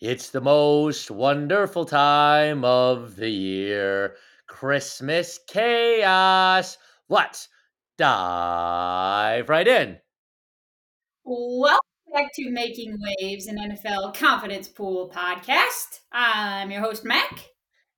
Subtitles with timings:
[0.00, 4.14] It's the most wonderful time of the year.
[4.46, 6.78] Christmas chaos.
[7.08, 7.48] Let's
[7.96, 9.98] dive right in.
[11.24, 11.80] Welcome
[12.14, 15.98] back to Making Waves, an NFL confidence pool podcast.
[16.12, 17.48] I'm your host, Mack.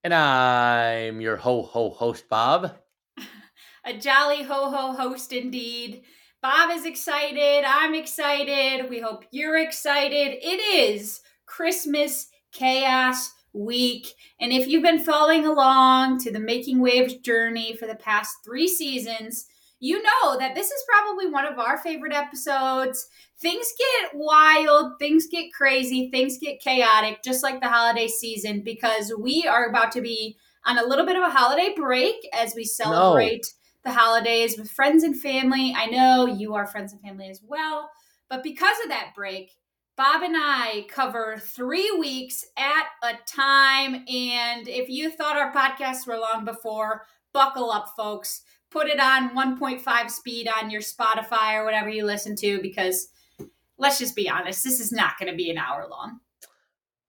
[0.03, 2.79] And I'm your ho ho host, Bob.
[3.85, 6.05] A jolly ho ho host indeed.
[6.41, 7.62] Bob is excited.
[7.67, 8.89] I'm excited.
[8.89, 10.39] We hope you're excited.
[10.41, 11.21] It is
[11.51, 14.14] Christmas chaos week.
[14.41, 18.68] And if you've been following along to the Making Waves journey for the past three
[18.68, 19.46] seasons,
[19.81, 23.08] you know that this is probably one of our favorite episodes.
[23.41, 29.13] Things get wild, things get crazy, things get chaotic, just like the holiday season, because
[29.19, 30.36] we are about to be
[30.67, 33.47] on a little bit of a holiday break as we celebrate
[33.84, 33.91] no.
[33.91, 35.75] the holidays with friends and family.
[35.77, 37.91] I know you are friends and family as well.
[38.28, 39.50] But because of that break,
[40.00, 43.97] Bob and I cover three weeks at a time.
[44.08, 48.41] And if you thought our podcasts were long before, buckle up, folks.
[48.70, 53.08] Put it on 1.5 speed on your Spotify or whatever you listen to, because
[53.77, 56.20] let's just be honest, this is not going to be an hour long.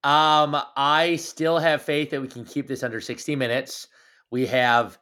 [0.04, 3.88] Um, I still have faith that we can keep this under 60 minutes.
[4.32, 4.98] We have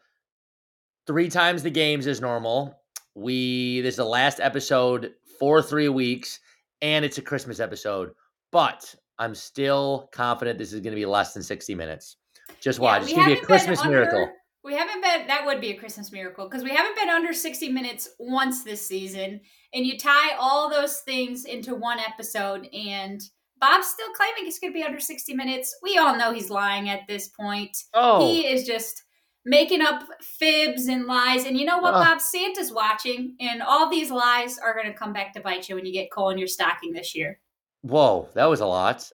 [1.08, 2.80] three times the games as normal.
[3.16, 6.40] We this is the last episode for three weeks
[6.82, 8.12] and it's a Christmas episode.
[8.52, 12.18] But I'm still confident this is going to be less than 60 minutes.
[12.62, 13.02] Just watch.
[13.02, 14.30] Yeah, it's going to be a Christmas under, miracle.
[14.64, 17.70] We haven't been, that would be a Christmas miracle because we haven't been under 60
[17.70, 19.42] minutes once this season.
[19.74, 23.22] And you tie all those things into one episode, and
[23.60, 25.76] Bob's still claiming it's going to be under 60 minutes.
[25.84, 27.78] We all know he's lying at this point.
[27.94, 28.26] Oh.
[28.26, 29.04] He is just
[29.50, 31.44] making up fibs and lies.
[31.46, 32.22] And you know what, Bob?
[32.22, 35.86] Santa's watching, and all these lies are going to come back to bite you when
[35.86, 37.40] you get coal in your stocking this year.
[37.82, 39.10] Whoa, that was a lot.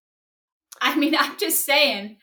[0.80, 2.18] I mean, I'm just saying.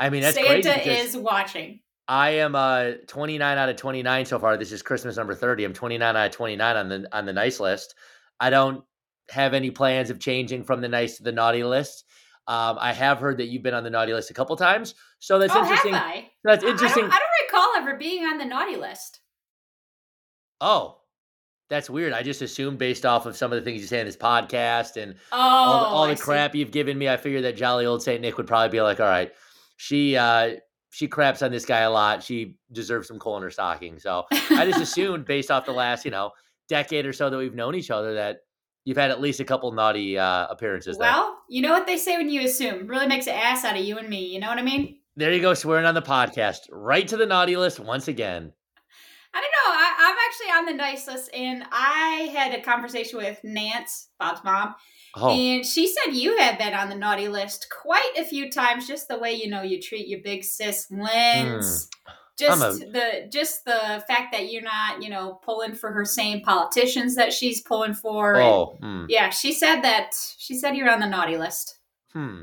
[0.00, 1.80] I mean, that's Santa is watching.
[2.08, 4.56] I am uh 29 out of 29 so far.
[4.56, 5.64] This is Christmas number 30.
[5.64, 7.94] I'm 29 out of 29 on the on the nice list.
[8.40, 8.82] I don't
[9.28, 12.04] have any plans of changing from the nice to the naughty list.
[12.48, 15.38] Um, I have heard that you've been on the naughty list a couple times, so
[15.38, 15.92] that's oh, interesting.
[15.92, 16.30] Have I?
[16.44, 17.04] That's interesting.
[17.04, 19.20] I don't, I don't recall ever being on the naughty list.
[20.58, 20.96] Oh,
[21.68, 22.14] that's weird.
[22.14, 25.00] I just assumed based off of some of the things you say in this podcast
[25.00, 28.22] and oh, all, all the crap you've given me, I figured that jolly old Saint
[28.22, 29.30] Nick would probably be like, "All right,
[29.76, 30.56] she uh,
[30.88, 32.22] she craps on this guy a lot.
[32.22, 36.06] She deserves some coal in her stocking." So I just assumed based off the last
[36.06, 36.30] you know
[36.66, 38.38] decade or so that we've known each other that
[38.88, 40.96] you've had at least a couple naughty uh, appearances.
[40.96, 41.34] Well, there.
[41.50, 43.98] you know what they say when you assume really makes an ass out of you
[43.98, 44.24] and me.
[44.24, 45.00] You know what I mean?
[45.14, 48.50] There you go, swearing on the podcast, right to the naughty list once again.
[49.34, 49.74] I don't know.
[49.74, 54.42] I, am actually on the nice list, and I had a conversation with Nance, Bob's
[54.42, 54.74] mom,
[55.16, 55.32] oh.
[55.32, 58.88] and she said you have been on the naughty list quite a few times.
[58.88, 61.90] Just the way you know you treat your big sis Linz.
[62.06, 66.04] Mm just a, the just the fact that you're not you know pulling for her
[66.04, 69.06] same politicians that she's pulling for oh and, hmm.
[69.08, 71.78] yeah she said that she said you're on the naughty list.
[72.12, 72.42] Hmm.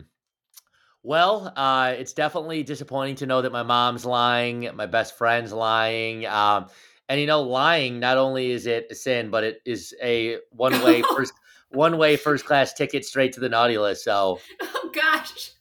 [1.02, 6.26] Well uh, it's definitely disappointing to know that my mom's lying my best friend's lying
[6.26, 6.68] um,
[7.08, 10.74] and you know lying not only is it a sin but it is a one
[10.84, 11.34] way first
[11.70, 15.52] one way first class ticket straight to the naughty list so oh gosh.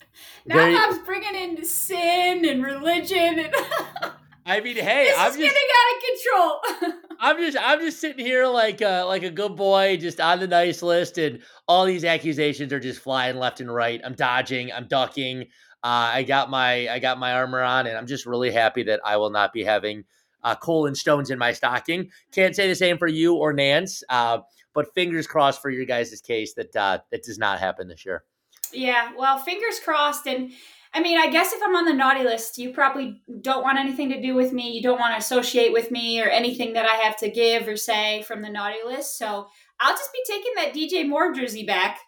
[0.46, 3.54] Now Bob's bringing in sin and religion and
[4.46, 7.00] I mean, hey, this I'm is just getting out of control.
[7.20, 10.46] I'm just I'm just sitting here like uh, like a good boy, just on the
[10.46, 14.00] nice list, and all these accusations are just flying left and right.
[14.04, 15.42] I'm dodging, I'm ducking.
[15.82, 19.00] Uh, I got my I got my armor on, and I'm just really happy that
[19.04, 20.04] I will not be having
[20.42, 22.10] uh, coal and stones in my stocking.
[22.32, 24.38] Can't say the same for you or Nance, uh,
[24.74, 28.24] but fingers crossed for your guys' case that uh, that does not happen this year.
[28.72, 30.52] Yeah, well, fingers crossed, and
[30.94, 34.10] I mean, I guess if I'm on the naughty list, you probably don't want anything
[34.10, 34.70] to do with me.
[34.70, 37.76] You don't want to associate with me or anything that I have to give or
[37.76, 39.18] say from the naughty list.
[39.18, 39.48] So
[39.80, 41.98] I'll just be taking that DJ Moore jersey back.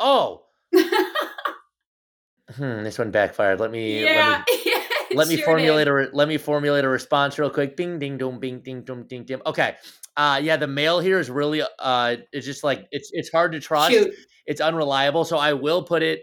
[0.00, 0.42] Oh.
[0.74, 0.82] hmm,
[2.56, 3.60] this one backfired.
[3.60, 4.82] Let me yeah, let me, yeah,
[5.14, 7.76] let me sure formulate a let me formulate a response real quick.
[7.76, 9.40] Bing ding dong bing ding dong ding ding.
[9.46, 9.76] Okay.
[10.16, 13.60] Uh yeah, the mail here is really uh it's just like it's it's hard to
[13.60, 13.92] trust.
[13.92, 14.12] Shoot.
[14.46, 15.24] It's unreliable.
[15.24, 16.22] So I will put it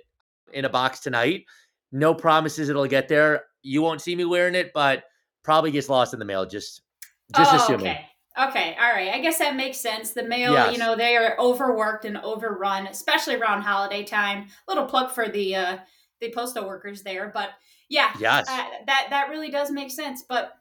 [0.52, 1.46] in a box tonight.
[1.94, 3.44] No promises it'll get there.
[3.62, 5.04] You won't see me wearing it, but
[5.44, 6.46] probably gets lost in the mail.
[6.46, 6.82] Just,
[7.36, 7.92] just oh, assuming.
[7.92, 8.06] Okay.
[8.36, 9.14] Okay, all right.
[9.14, 10.10] I guess that makes sense.
[10.12, 10.74] The mail, yes.
[10.74, 14.48] you know, they are overworked and overrun, especially around holiday time.
[14.68, 15.78] Little plug for the uh
[16.20, 17.50] the postal workers there, but
[17.90, 20.24] yeah, yes, uh, that that really does make sense.
[20.28, 20.54] But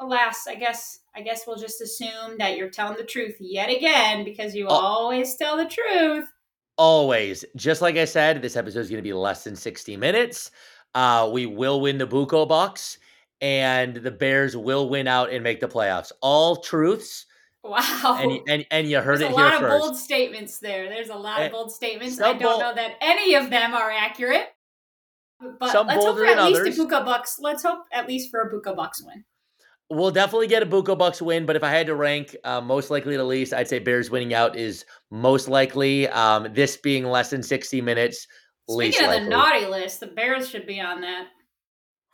[0.00, 4.24] alas, I guess I guess we'll just assume that you're telling the truth yet again
[4.24, 4.74] because you oh.
[4.74, 6.28] always tell the truth
[6.76, 10.50] always, just like I said, this episode is going to be less than 60 minutes.
[10.94, 12.98] Uh, we will win the Buco Bucks,
[13.40, 16.12] and the Bears will win out and make the playoffs.
[16.20, 17.26] All truths.
[17.64, 18.18] Wow.
[18.20, 19.80] And, and, and you heard There's it a lot of first.
[19.80, 20.88] bold statements there.
[20.88, 22.20] There's a lot of eh, bold statements.
[22.20, 24.48] I don't bold, know that any of them are accurate.
[25.40, 26.78] But let's hope for at least others.
[26.78, 27.38] a Buco Bucks.
[27.40, 29.24] Let's hope at least for a Buco Bucks win.
[29.90, 32.90] We'll definitely get a Buco Bucks win, but if I had to rank uh, most
[32.90, 36.08] likely to least, I'd say Bears winning out is most likely.
[36.08, 38.26] Um, this being less than 60 minutes,
[38.68, 39.24] Speaking of likely.
[39.24, 41.26] the naughty list, the Bears should be on that.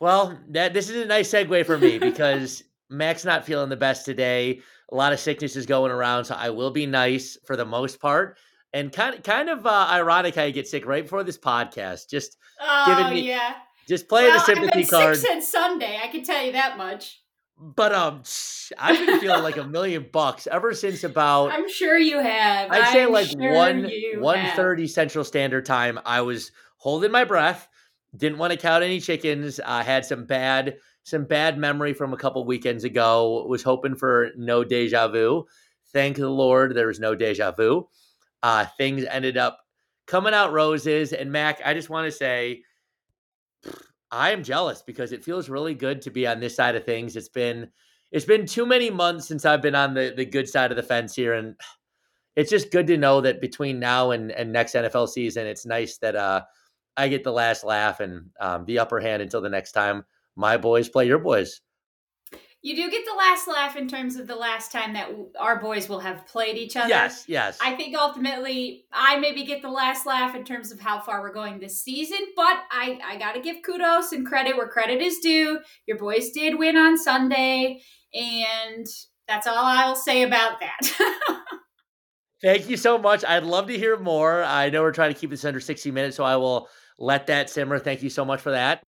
[0.01, 4.05] Well, that this is a nice segue for me because Mack's not feeling the best
[4.05, 4.61] today.
[4.91, 8.01] A lot of sickness is going around, so I will be nice for the most
[8.01, 8.39] part.
[8.73, 12.09] And kind of, kind of uh, ironic how you get sick right before this podcast.
[12.09, 13.55] Just oh, giving me, yeah.
[13.87, 15.17] Just playing well, the sympathy I've been card.
[15.17, 17.23] Sick since Sunday, I can tell you that much.
[17.61, 18.23] But um,
[18.79, 21.51] I've been feeling like a million bucks ever since about.
[21.51, 22.71] I'm sure you have.
[22.71, 25.99] I'd say I'm like sure one one thirty Central Standard Time.
[26.05, 27.69] I was holding my breath.
[28.17, 29.61] Didn't want to count any chickens.
[29.61, 33.45] I had some bad some bad memory from a couple weekends ago.
[33.49, 35.47] Was hoping for no deja vu.
[35.93, 37.89] Thank the Lord, there was no deja vu.
[38.43, 39.61] Uh, things ended up
[40.07, 41.13] coming out roses.
[41.13, 42.63] And Mack, I just want to say
[44.11, 47.17] I am jealous because it feels really good to be on this side of things.
[47.17, 47.71] It's been
[48.11, 50.83] it's been too many months since I've been on the the good side of the
[50.83, 51.55] fence here, and
[52.37, 55.99] it's just good to know that between now and and next NFL season, it's nice
[55.99, 56.43] that uh
[56.97, 60.57] I get the last laugh and um, the upper hand until the next time my
[60.57, 61.61] boys play your boys
[62.61, 65.09] you do get the last laugh in terms of the last time that
[65.39, 66.89] our boys will have played each other.
[66.89, 67.57] Yes, yes.
[67.63, 71.33] I think ultimately I maybe get the last laugh in terms of how far we're
[71.33, 75.19] going this season, but I I got to give kudos and credit where credit is
[75.21, 75.61] due.
[75.87, 77.81] Your boys did win on Sunday,
[78.13, 78.87] and
[79.29, 80.81] that's all I'll say about that.
[82.43, 83.25] Thank you so much.
[83.25, 84.43] I'd love to hear more.
[84.43, 86.69] I know we're trying to keep this under 60 minutes, so I will
[86.99, 87.79] let that simmer.
[87.79, 88.85] Thank you so much for that.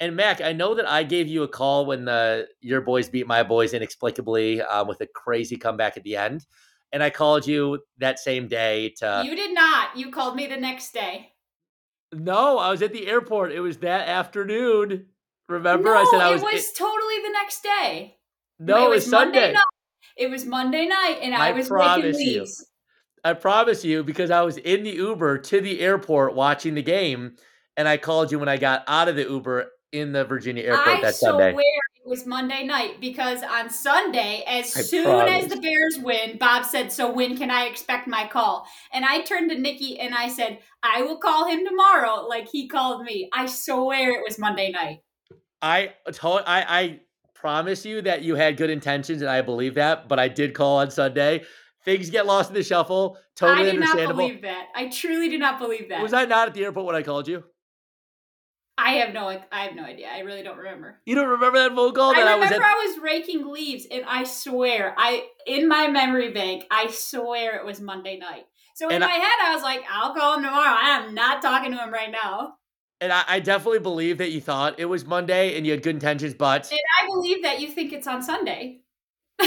[0.00, 3.26] And Mack, I know that I gave you a call when the your boys beat
[3.26, 6.46] my boys inexplicably um, with a crazy comeback at the end,
[6.90, 9.22] and I called you that same day to.
[9.24, 9.94] You did not.
[9.94, 11.32] You called me the next day.
[12.14, 13.52] No, I was at the airport.
[13.52, 15.06] It was that afternoon.
[15.50, 16.42] Remember, no, I said I was.
[16.42, 18.16] It was it, totally the next day.
[18.58, 19.52] No, it was, it was Sunday.
[19.52, 19.62] Night.
[20.16, 22.58] It was Monday night, and I, I was promise making leaves.
[22.58, 22.66] You.
[23.30, 27.36] I promise you, because I was in the Uber to the airport watching the game,
[27.76, 30.88] and I called you when I got out of the Uber in the Virginia airport
[30.88, 31.48] I that Sunday.
[31.48, 31.64] I swear
[32.04, 35.44] it was Monday night because on Sunday, as I soon promise.
[35.44, 39.20] as the Bears win, Bob said, "So when can I expect my call?" And I
[39.22, 43.28] turned to Nikki and I said, "I will call him tomorrow." Like he called me.
[43.32, 45.00] I swear it was Monday night.
[45.60, 47.00] I told I I
[47.34, 50.08] promise you that you had good intentions, and I believe that.
[50.08, 51.42] But I did call on Sunday.
[51.84, 53.18] Things get lost in the shuffle.
[53.36, 54.08] Totally I do understandable.
[54.08, 54.68] not believe that.
[54.74, 56.02] I truly do not believe that.
[56.02, 57.42] Was I not at the airport when I called you?
[58.82, 60.08] I have no, I have no idea.
[60.10, 60.98] I really don't remember.
[61.04, 62.14] You don't remember that phone call?
[62.14, 65.68] That I remember I was, at- I was raking leaves, and I swear, I in
[65.68, 68.46] my memory bank, I swear it was Monday night.
[68.74, 71.14] So in and my I, head, I was like, "I'll call him tomorrow." I am
[71.14, 72.54] not talking to him right now.
[73.02, 75.94] And I, I, definitely believe that you thought it was Monday and you had good
[75.94, 78.80] intentions, but and I believe that you think it's on Sunday.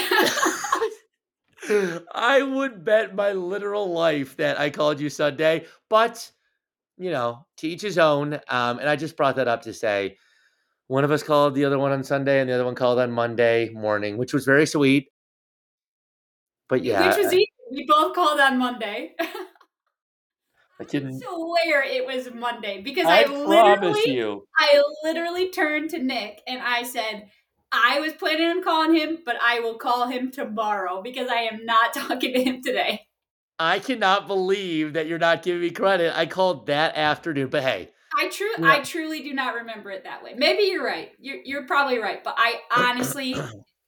[2.14, 6.32] I would bet my literal life that I called you Sunday, but
[6.98, 8.34] you know, to each his own.
[8.48, 10.18] Um, and I just brought that up to say
[10.88, 13.12] one of us called the other one on Sunday and the other one called on
[13.12, 15.08] Monday morning, which was very sweet.
[16.70, 17.08] But yeah.
[17.08, 17.52] Which was easy.
[17.72, 19.16] We both called on Monday.
[20.80, 24.46] I didn't swear it was Monday because I, I literally you.
[24.58, 27.30] I literally turned to Nick and I said,
[27.72, 31.66] I was planning on calling him, but I will call him tomorrow because I am
[31.66, 33.02] not talking to him today.
[33.60, 36.18] I cannot believe that you're not giving me credit.
[36.18, 37.90] I called that afternoon, but hey.
[38.20, 38.72] I true yeah.
[38.72, 40.34] I truly do not remember it that way.
[40.36, 41.12] Maybe you're right.
[41.20, 43.36] You're you're probably right, but I honestly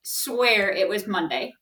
[0.01, 1.53] swear it was Monday.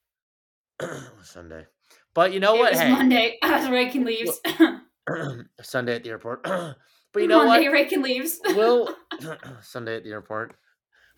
[1.24, 1.66] Sunday.
[2.14, 2.72] But you know it what?
[2.72, 2.92] Was hey.
[2.92, 3.38] Monday.
[3.42, 4.40] I was raking leaves.
[5.62, 6.44] Sunday at the airport.
[6.44, 6.78] but
[7.16, 7.74] you know Monday what?
[7.74, 8.40] raking leaves.
[8.46, 8.96] Will
[9.62, 10.56] Sunday at the airport.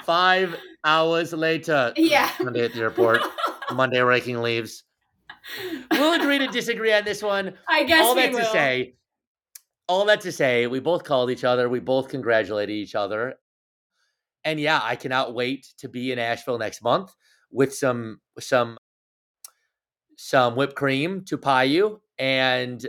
[0.04, 1.94] Five hours later.
[1.96, 2.30] Yeah.
[2.38, 3.22] Sunday at the airport.
[3.72, 4.84] Monday raking leaves
[5.91, 7.53] we'll agree to disagree on this one.
[7.67, 8.39] I guess all that will.
[8.39, 8.96] to say,
[9.88, 11.70] all that to say, we both called each other.
[11.70, 13.36] We both congratulated each other.
[14.44, 17.13] And yeah, I cannot wait to be in Asheville next month
[17.51, 18.77] with some some
[20.17, 22.86] some whipped cream to pie you and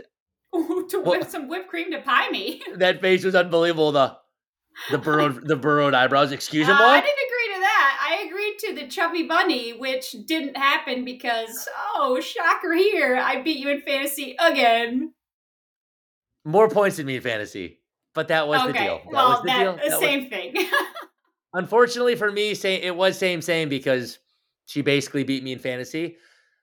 [0.55, 2.61] Ooh, to whip well, some whipped cream to pie me.
[2.75, 3.91] that face was unbelievable.
[3.91, 4.17] The
[4.91, 6.31] the burrowed the burrowed eyebrows.
[6.33, 6.73] Excuse me.
[6.73, 8.17] Uh, I didn't agree to that.
[8.59, 13.81] To the chubby bunny, which didn't happen because oh shocker here, I beat you in
[13.81, 15.13] fantasy again.
[16.43, 17.81] More points than me in fantasy,
[18.15, 18.71] but that was okay.
[18.71, 18.97] the deal.
[18.97, 19.75] That well, was the that, deal.
[19.75, 20.29] That same was...
[20.29, 20.69] thing.
[21.53, 24.17] Unfortunately for me, say it was same same because
[24.65, 26.17] she basically beat me in fantasy.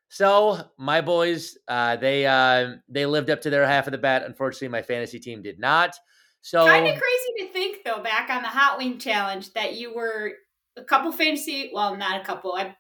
[0.09, 4.25] So my boys, uh, they uh, they lived up to their half of the bet.
[4.25, 5.95] Unfortunately, my fantasy team did not.
[6.41, 9.95] So kind of crazy to think though, back on the Hot Wing Challenge, that you
[9.95, 10.33] were
[10.77, 12.75] a couple fantasy, well, not a couple, I,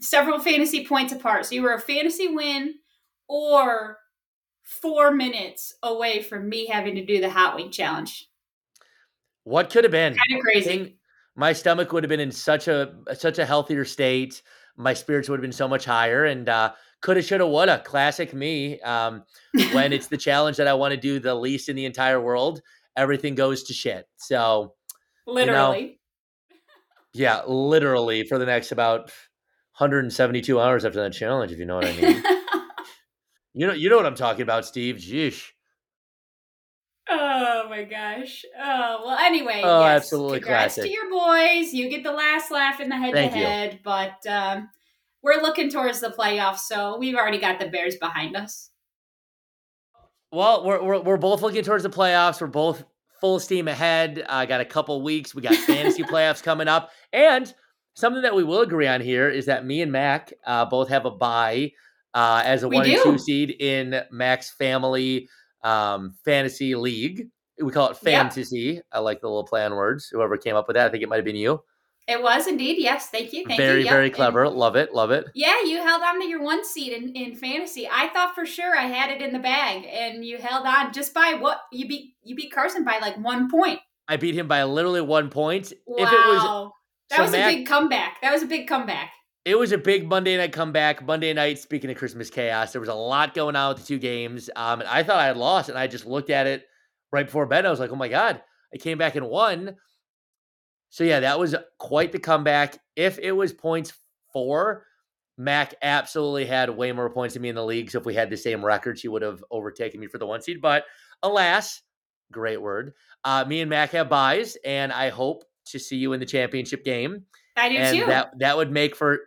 [0.00, 1.46] several fantasy points apart.
[1.46, 2.74] So you were a fantasy win
[3.28, 3.98] or
[4.62, 8.28] four minutes away from me having to do the Hot Wing Challenge.
[9.44, 10.14] What could have been?
[10.14, 10.98] Kind of crazy.
[11.36, 14.42] my stomach would have been in such a such a healthier state.
[14.76, 17.80] My spirits would have been so much higher, and uh, coulda, shoulda, woulda.
[17.84, 18.80] Classic me.
[18.80, 19.22] Um,
[19.72, 22.60] when it's the challenge that I want to do the least in the entire world,
[22.96, 24.08] everything goes to shit.
[24.16, 24.74] So,
[25.28, 26.00] literally,
[27.18, 29.10] yeah, literally for the next about
[29.78, 32.22] 172 hours after that challenge, if you know what I mean.
[33.54, 34.96] you know, you know what I'm talking about, Steve.
[34.96, 35.42] Jeez.
[37.08, 38.44] Oh my gosh.
[38.58, 39.18] Oh well.
[39.18, 40.90] Anyway, oh, yes, absolutely congrats classic.
[40.90, 41.72] to your boys.
[41.72, 44.68] You get the last laugh in the head to head, but um,
[45.22, 48.70] we're looking towards the playoffs, so we've already got the Bears behind us.
[50.32, 52.40] Well, we're, we're, we're both looking towards the playoffs.
[52.40, 52.84] We're both
[53.20, 54.24] full steam ahead.
[54.28, 55.34] I uh, got a couple weeks.
[55.34, 56.90] We got fantasy playoffs coming up.
[57.12, 57.52] And
[57.94, 61.06] something that we will agree on here is that me and Mack uh, both have
[61.06, 61.72] a bye
[62.14, 62.92] uh, as a we one do.
[62.92, 65.28] and two seed in Mack's family
[65.62, 67.28] um, fantasy league.
[67.60, 68.58] We call it fantasy.
[68.58, 68.84] Yep.
[68.92, 70.08] I like the little play on words.
[70.12, 71.62] Whoever came up with that, I think it might have been you.
[72.08, 72.76] It was indeed.
[72.78, 73.08] Yes.
[73.08, 73.44] Thank you.
[73.44, 73.84] Thank you very, you.
[73.86, 74.44] very very clever.
[74.44, 74.94] And love it.
[74.94, 75.26] Love it.
[75.34, 75.62] Yeah.
[75.64, 77.88] You held on to your one seed in, in fantasy.
[77.90, 81.12] I thought for sure I had it in the bag and you held on just
[81.12, 83.80] by what you beat, you beat Carson by like one point.
[84.08, 85.72] I beat him by literally one point.
[85.84, 85.96] Wow.
[86.04, 86.72] If it was,
[87.10, 88.20] that so was Mack, a big comeback.
[88.22, 89.10] That was a big comeback.
[89.44, 91.04] It was a big Monday night comeback.
[91.04, 93.98] Monday night, speaking of Christmas chaos, there was a lot going on with the two
[93.98, 94.50] games.
[94.56, 96.64] Um, and I thought I had lost, and I just looked at it
[97.12, 97.64] right before bed.
[97.64, 98.42] I was like, oh my God,
[98.74, 99.76] I came back and won.
[100.90, 102.78] So yeah, that was quite the comeback.
[102.94, 103.92] If it was points
[104.32, 104.84] four,
[105.38, 107.90] Mack absolutely had way more points than me in the league.
[107.90, 110.40] So if we had the same record, she would have overtaken me for the one
[110.40, 110.60] seed.
[110.62, 110.84] But
[111.22, 111.82] alas,
[112.32, 112.94] great word.
[113.24, 116.84] Uh, me and Mack have buys, and I hope to see you in the championship
[116.84, 117.24] game.
[117.56, 118.06] I do and too.
[118.06, 119.18] That that would make for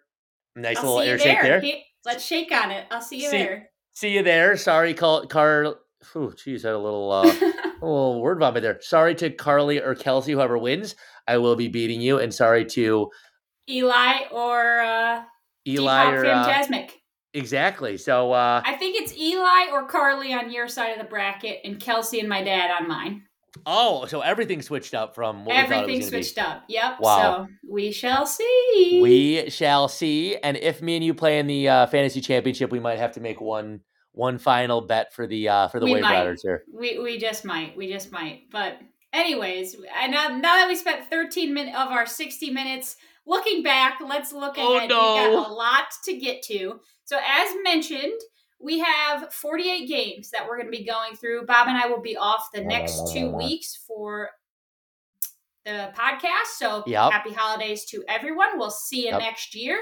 [0.55, 1.35] nice I'll little air there.
[1.35, 1.81] shake there.
[2.05, 2.85] let's shake on it.
[2.91, 3.69] I'll see you see, there.
[3.93, 4.55] See you there.
[4.57, 5.27] Sorry, Carl.
[5.27, 5.75] Car-
[6.15, 7.23] oh, geez, had a little uh,
[7.81, 8.79] a little word vomit there.
[8.81, 10.95] Sorry to Carly or Kelsey, whoever wins.
[11.27, 12.19] I will be beating you.
[12.19, 13.09] And sorry to
[13.69, 15.23] Eli or uh,
[15.67, 16.89] Eli or uh, Phantasmic.
[16.89, 16.93] Uh,
[17.33, 17.97] exactly.
[17.97, 21.79] So uh, I think it's Eli or Carly on your side of the bracket, and
[21.79, 23.23] Kelsey and my dad on mine.
[23.65, 26.41] Oh, so everything switched up from what everything switched be.
[26.41, 26.63] up.
[26.67, 26.99] Yep.
[26.99, 27.47] Wow.
[27.47, 28.99] So we shall see.
[29.01, 30.37] We shall see.
[30.37, 33.21] And if me and you play in the uh, fantasy championship, we might have to
[33.21, 33.81] make one
[34.19, 36.63] one final bet for the uh, for the wave riders here.
[36.73, 37.75] We we just might.
[37.75, 38.49] We just might.
[38.51, 38.79] But
[39.11, 42.95] Anyways, and now, now that we spent 13 minutes of our 60 minutes
[43.25, 44.89] looking back, let's look oh, ahead.
[44.89, 45.29] No.
[45.29, 46.79] We got a lot to get to.
[47.05, 48.19] So, as mentioned,
[48.61, 51.47] we have 48 games that we're going to be going through.
[51.47, 54.29] Bob and I will be off the next two weeks for
[55.65, 56.57] the podcast.
[56.57, 57.11] So, yep.
[57.11, 58.59] happy holidays to everyone.
[58.59, 59.21] We'll see you yep.
[59.21, 59.79] next year.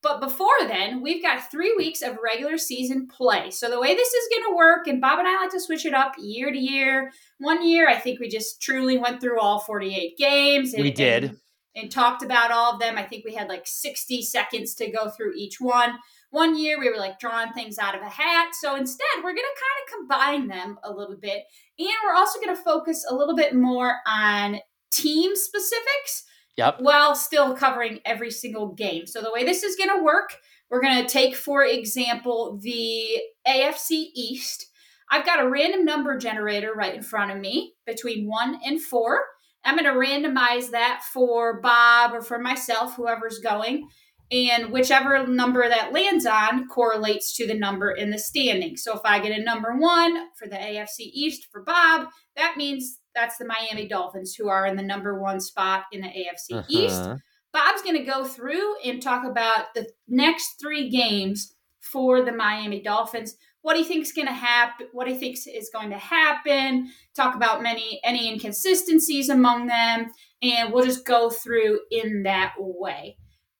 [0.00, 3.50] But before then, we've got three weeks of regular season play.
[3.50, 5.84] So the way this is going to work, and Bob and I like to switch
[5.84, 7.10] it up year to year.
[7.38, 10.72] One year, I think we just truly went through all 48 games.
[10.72, 11.24] And, we did.
[11.24, 11.38] And,
[11.74, 12.96] and talked about all of them.
[12.96, 15.98] I think we had like 60 seconds to go through each one.
[16.30, 18.50] One year, we were like drawing things out of a hat.
[18.60, 21.42] So instead, we're going to kind of combine them a little bit.
[21.78, 24.60] And we're also going to focus a little bit more on
[24.92, 26.24] team specifics
[26.58, 26.80] Yep.
[26.80, 29.06] While still covering every single game.
[29.06, 30.36] So the way this is going to work,
[30.68, 34.66] we're going to take, for example, the AFC East.
[35.08, 39.20] I've got a random number generator right in front of me between one and four.
[39.64, 43.88] I'm going to randomize that for Bob or for myself, whoever's going.
[44.30, 48.76] And whichever number that lands on correlates to the number in the standing.
[48.76, 52.98] So if I get a number one for the AFC East for Bob, that means
[53.14, 56.66] that's the Miami Dolphins, who are in the number one spot in the AFC uh-huh.
[56.68, 57.08] East.
[57.52, 62.82] Bob's going to go through and talk about the next three games for the Miami
[62.82, 63.34] Dolphins.
[63.62, 66.90] What he thinks going to happen, what he thinks is going to happen.
[67.16, 73.16] Talk about many any inconsistencies among them, and we'll just go through in that way.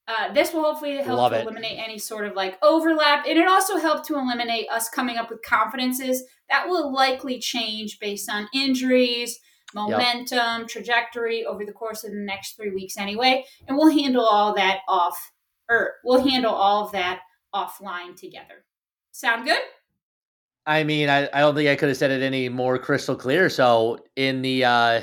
[0.08, 1.42] Uh, this will hopefully help Love to it.
[1.42, 5.28] eliminate any sort of like overlap, and it also helped to eliminate us coming up
[5.28, 9.38] with confidences that will likely change based on injuries,
[9.74, 10.68] momentum, yep.
[10.68, 14.78] trajectory over the course of the next three weeks anyway, and we'll handle all that
[14.88, 15.32] off,
[15.68, 17.20] or we'll handle all of that
[17.54, 18.64] offline together.
[19.12, 19.60] Sound good?
[20.64, 23.50] I mean, I, I don't think I could have said it any more crystal clear.
[23.50, 25.02] So in the uh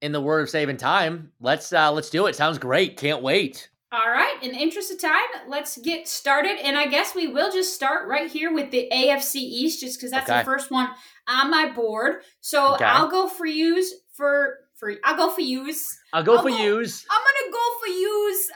[0.00, 2.36] in the word of saving time, let's uh let's do it.
[2.36, 2.96] Sounds great.
[2.96, 3.68] Can't wait.
[3.92, 4.38] All right.
[4.40, 6.58] In the interest of time, let's get started.
[6.64, 10.10] And I guess we will just start right here with the AFC East, just because
[10.10, 10.38] that's okay.
[10.38, 10.88] the first one
[11.28, 12.22] on my board.
[12.40, 12.86] So okay.
[12.86, 15.86] I'll go for use for for I'll go for use.
[16.14, 17.04] I'll go I'll for go, use.
[17.10, 18.50] I'm gonna go for use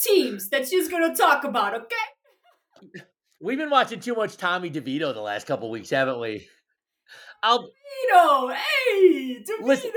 [0.00, 3.00] teams that she's gonna talk about, okay?
[3.40, 6.48] We've been watching too much Tommy DeVito the last couple weeks, haven't we?
[7.42, 7.70] I'll
[8.10, 9.66] DeVito, hey, DeVito.
[9.66, 9.90] Listen,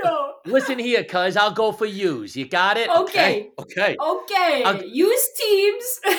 [0.46, 2.36] listen here, cuz I'll go for use.
[2.36, 2.88] You got it?
[2.88, 3.50] Okay.
[3.58, 3.96] Okay.
[4.00, 4.64] Okay.
[4.64, 4.86] okay.
[4.86, 6.00] Use teams.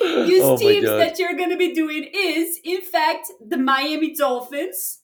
[0.00, 5.00] use oh teams that you're gonna be doing is, in fact, the Miami Dolphins.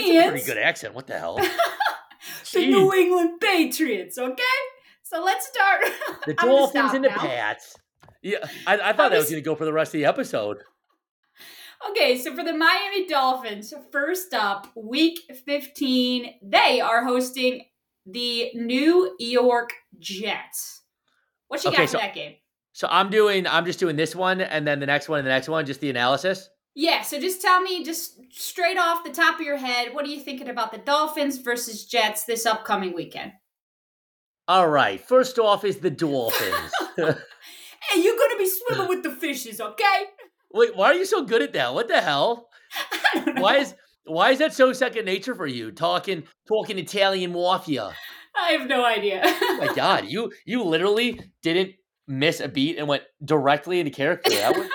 [0.00, 0.94] And That's a pretty good accent.
[0.94, 1.36] What the hell?
[2.52, 4.42] the New England Patriots, okay?
[5.02, 5.84] So let's start.
[6.26, 7.76] The Dolphins and the Pats.
[8.22, 10.58] Yeah, I, I thought that was going to go for the rest of the episode.
[11.90, 17.64] Okay, so for the Miami Dolphins, first up, week 15, they are hosting
[18.04, 20.82] the New York Jets.
[21.48, 22.34] What you okay, got so, for that game?
[22.72, 25.30] So I'm doing I'm just doing this one and then the next one and the
[25.30, 26.48] next one, just the analysis.
[26.74, 30.08] Yeah, so just tell me just straight off the top of your head, what are
[30.08, 33.32] you thinking about the Dolphins versus Jets this upcoming weekend?
[34.46, 35.00] All right.
[35.00, 36.72] First off is the Dolphins.
[36.96, 40.04] hey, you're gonna be swimming with the fishes, okay?
[40.56, 41.74] Wait, why are you so good at that?
[41.74, 42.48] What the hell?
[43.36, 45.70] Why is why is that so second nature for you?
[45.70, 47.92] Talking talking Italian mafia.
[48.36, 49.20] I have no idea.
[49.24, 51.74] oh my god, you you literally didn't
[52.06, 54.30] miss a beat and went directly into character.
[54.30, 54.68] That was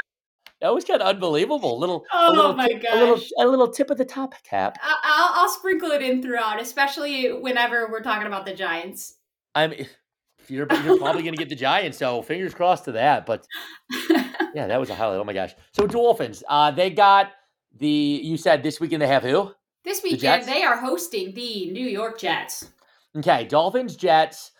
[0.62, 1.80] that was kind of unbelievable.
[1.80, 4.78] Little, oh little my gosh, a little, a little tip of the top cap.
[4.82, 9.18] I'll, I'll sprinkle it in throughout, especially whenever we're talking about the Giants.
[9.56, 9.88] I mean,
[10.52, 13.26] you're you're probably going to get the Giants, so fingers crossed to that.
[13.26, 13.48] But
[14.54, 15.20] yeah, that was a highlight.
[15.20, 15.54] Oh my gosh!
[15.72, 17.32] So Dolphins, uh, they got
[17.78, 17.88] the.
[17.88, 19.52] You said this weekend they have who?
[19.84, 22.68] This weekend the they are hosting the New York Jets.
[23.18, 24.52] Okay, Dolphins, Jets,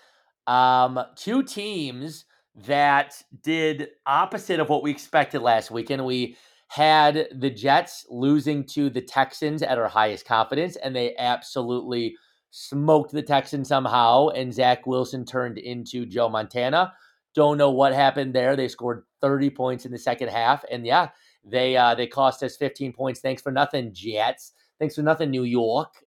[0.48, 2.26] um, two teams
[2.66, 6.06] that did opposite of what we expected last weekend.
[6.06, 6.38] We
[6.68, 12.16] had the Jets losing to the Texans at our highest confidence, and they absolutely
[12.52, 16.94] smoked the Texans somehow, and Zach Wilson turned into Joe Montana.
[17.34, 18.56] Don't know what happened there.
[18.56, 21.10] They scored 30 points in the second half, and yeah,
[21.44, 23.22] they uh, they cost us 15 points.
[23.22, 24.52] Thanks for nothing, Jets.
[24.80, 26.06] Thanks for nothing, New York.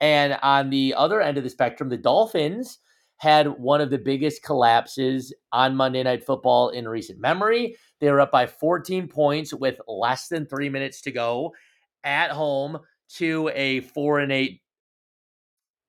[0.00, 2.78] And on the other end of the spectrum, the Dolphins
[3.16, 7.76] had one of the biggest collapses on Monday Night Football in recent memory.
[8.00, 11.52] They were up by 14 points with less than three minutes to go
[12.04, 12.78] at home
[13.16, 14.60] to a four and eight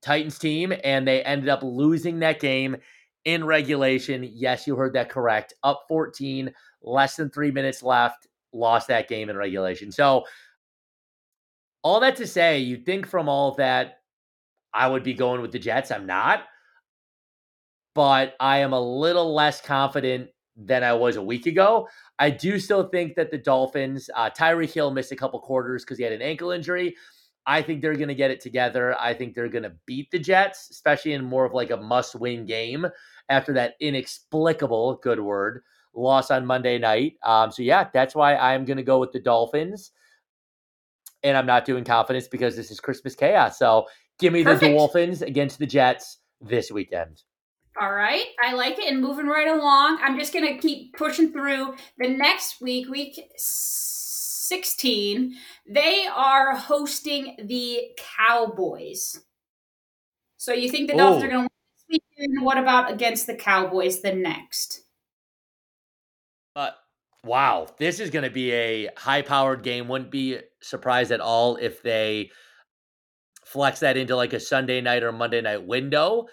[0.01, 2.77] Titans team, and they ended up losing that game
[3.25, 4.29] in regulation.
[4.33, 5.53] Yes, you heard that correct.
[5.63, 9.91] Up 14, less than three minutes left, lost that game in regulation.
[9.91, 10.23] So,
[11.81, 13.99] all that to say, you'd think from all that,
[14.73, 15.91] I would be going with the Jets.
[15.91, 16.43] I'm not,
[17.95, 21.87] but I am a little less confident than I was a week ago.
[22.19, 25.97] I do still think that the Dolphins, uh, Tyreek Hill missed a couple quarters because
[25.97, 26.95] he had an ankle injury.
[27.49, 28.95] I think they're going to get it together.
[28.99, 32.13] I think they're going to beat the Jets, especially in more of like a must
[32.13, 32.85] win game
[33.27, 35.63] after that inexplicable, good word,
[35.95, 37.13] loss on Monday night.
[37.23, 39.91] Um, so, yeah, that's why I'm going to go with the Dolphins.
[41.23, 43.57] And I'm not doing confidence because this is Christmas chaos.
[43.57, 43.87] So,
[44.19, 44.61] give me Perfect.
[44.61, 47.23] the Dolphins against the Jets this weekend.
[47.81, 48.85] All right, I like it.
[48.93, 53.19] And moving right along, I'm just going to keep pushing through the next week, week
[54.49, 55.35] 16,
[55.67, 59.21] they are hosting the Cowboys.
[60.37, 61.49] So you think the Dolphins are going to win
[61.89, 62.45] this weekend?
[62.45, 64.81] What about against the Cowboys the next?
[66.55, 66.71] Uh,
[67.23, 69.87] wow, this is going to be a high-powered game.
[69.87, 72.31] Wouldn't be surprised at all if they
[73.45, 76.27] flex that into like a Sunday night or Monday night window.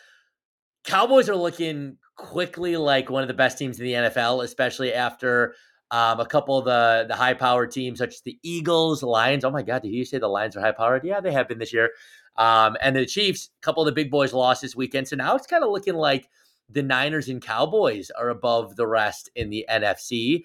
[0.85, 5.55] Cowboys are looking quickly like one of the best teams in the NFL, especially after
[5.91, 9.45] um, a couple of the the high powered teams such as the Eagles, Lions.
[9.45, 11.05] Oh my God, did you say the Lions are high powered?
[11.05, 11.91] Yeah, they have been this year.
[12.37, 15.09] Um, and the Chiefs, a couple of the big boys lost this weekend.
[15.09, 16.29] So now it's kind of looking like
[16.69, 20.43] the Niners and Cowboys are above the rest in the NFC.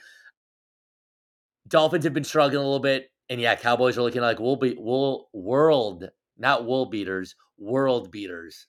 [1.68, 4.76] Dolphins have been struggling a little bit, and yeah, Cowboys are looking like we'll be
[4.78, 8.68] we'll world, not wool beaters, world beaters.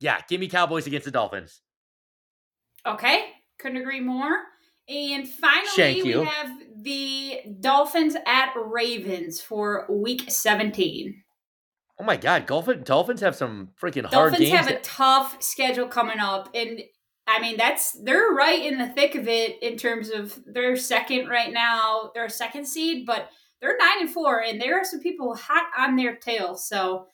[0.00, 1.62] Yeah, give me Cowboys against the Dolphins.
[2.86, 3.24] Okay,
[3.58, 4.42] couldn't agree more.
[4.88, 6.50] And finally, we have
[6.82, 11.22] the Dolphins at Ravens for week 17.
[12.00, 16.20] Oh my God, Dolphin, Dolphins have some freaking hard Dolphins have a tough schedule coming
[16.20, 16.48] up.
[16.54, 16.80] And
[17.26, 21.28] I mean, that's they're right in the thick of it in terms of they're second
[21.28, 22.10] right now.
[22.14, 25.66] They're a second seed, but they're nine and four, and there are some people hot
[25.76, 26.56] on their tail.
[26.56, 27.06] So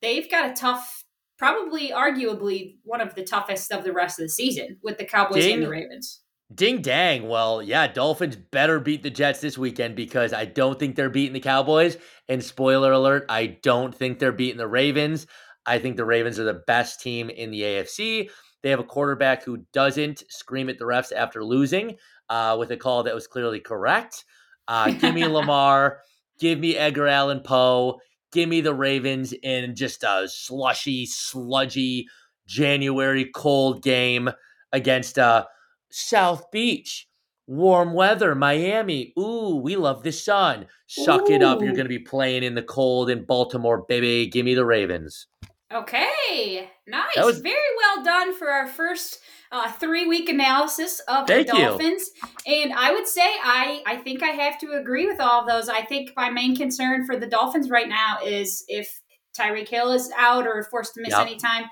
[0.00, 1.04] they've got a tough,
[1.38, 5.44] probably arguably one of the toughest of the rest of the season with the Cowboys
[5.44, 5.54] Ding.
[5.54, 6.22] and the Ravens.
[6.52, 7.28] Ding dang.
[7.28, 11.32] Well, yeah, Dolphins better beat the Jets this weekend because I don't think they're beating
[11.32, 11.96] the Cowboys.
[12.28, 15.26] And spoiler alert, I don't think they're beating the Ravens.
[15.64, 18.30] I think the Ravens are the best team in the AFC.
[18.62, 21.96] They have a quarterback who doesn't scream at the refs after losing
[22.28, 24.24] uh, with a call that was clearly correct.
[24.66, 25.98] Uh, give me Lamar.
[26.40, 28.00] Give me Edgar Allan Poe.
[28.32, 32.08] Give me the Ravens in just a slushy, sludgy
[32.46, 34.30] January cold game
[34.72, 35.44] against uh,
[35.90, 37.06] South Beach.
[37.46, 39.12] Warm weather, Miami.
[39.18, 40.66] Ooh, we love the sun.
[40.86, 41.32] Suck Ooh.
[41.32, 41.60] it up.
[41.60, 44.28] You're going to be playing in the cold in Baltimore, baby.
[44.28, 45.26] Give me the Ravens.
[45.72, 47.16] Okay, nice.
[47.16, 49.20] Was, Very well done for our first
[49.52, 52.10] uh, three week analysis of the Dolphins.
[52.46, 52.54] You.
[52.54, 55.68] And I would say I I think I have to agree with all of those.
[55.68, 59.00] I think my main concern for the Dolphins right now is if
[59.38, 61.20] Tyreek Hill is out or forced to miss yep.
[61.20, 61.64] any time.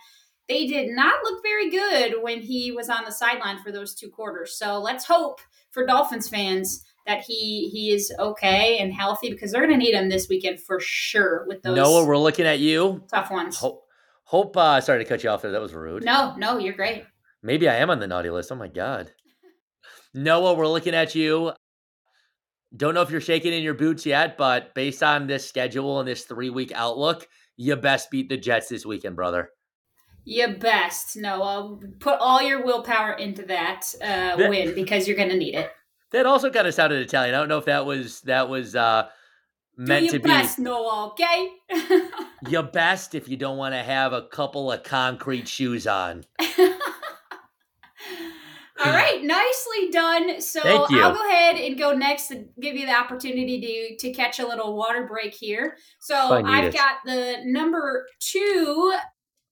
[0.49, 4.09] They did not look very good when he was on the sideline for those two
[4.09, 4.57] quarters.
[4.57, 9.67] So let's hope for Dolphins fans that he he is okay and healthy because they're
[9.67, 11.77] going to need him this weekend for sure with those.
[11.77, 13.03] Noah, we're looking at you.
[13.11, 13.59] Tough ones.
[13.59, 13.85] Hope,
[14.25, 15.51] hope uh, sorry to cut you off there.
[15.51, 16.05] That was rude.
[16.05, 17.05] No, no, you're great.
[17.43, 18.51] Maybe I am on the naughty list.
[18.51, 19.13] Oh my god.
[20.15, 21.53] Noah, we're looking at you.
[22.77, 26.09] Don't know if you're shaking in your boots yet, but based on this schedule and
[26.09, 29.51] this three week outlook, you best beat the Jets this weekend, brother.
[30.29, 31.79] You best, Noah.
[32.01, 35.71] Put all your willpower into that, uh, that win because you're going to need it.
[36.13, 37.35] That also kind of sounded Italian.
[37.35, 39.09] I don't know if that was that was uh,
[39.79, 40.29] meant to be.
[40.29, 41.13] best, Noah.
[41.13, 41.49] Okay.
[42.51, 46.27] your best if you don't want to have a couple of concrete shoes on.
[48.85, 50.43] All right, nicely done.
[50.43, 54.41] So I'll go ahead and go next and give you the opportunity to to catch
[54.41, 55.79] a little water break here.
[56.01, 56.75] So I've it.
[56.75, 58.95] got the number two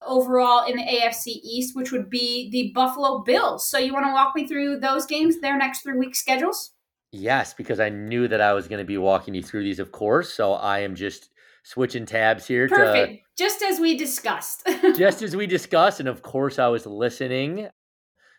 [0.03, 3.69] overall in the AFC East, which would be the Buffalo Bills.
[3.69, 6.73] So you want to walk me through those games, their next three week schedules?
[7.13, 9.93] Yes, because I knew that I was going to be walking you through these, of
[9.93, 10.33] course.
[10.33, 11.31] So I am just
[11.63, 12.69] switching tabs here.
[12.69, 13.13] Perfect.
[13.13, 14.69] To, just as we discussed.
[14.97, 16.01] just as we discussed.
[16.01, 17.69] And of course, I was listening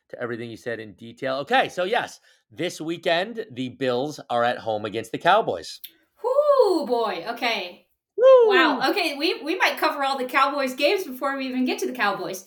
[0.10, 1.38] to everything you said in detail.
[1.38, 1.70] Okay.
[1.70, 2.20] So, yes,
[2.52, 5.82] this weekend, the Bills are at home against the Cowboys.
[6.24, 7.26] Whoo, boy.
[7.30, 7.87] Okay.
[8.17, 8.49] Woo!
[8.49, 8.89] Wow.
[8.89, 11.93] Okay, we we might cover all the Cowboys games before we even get to the
[11.93, 12.45] Cowboys.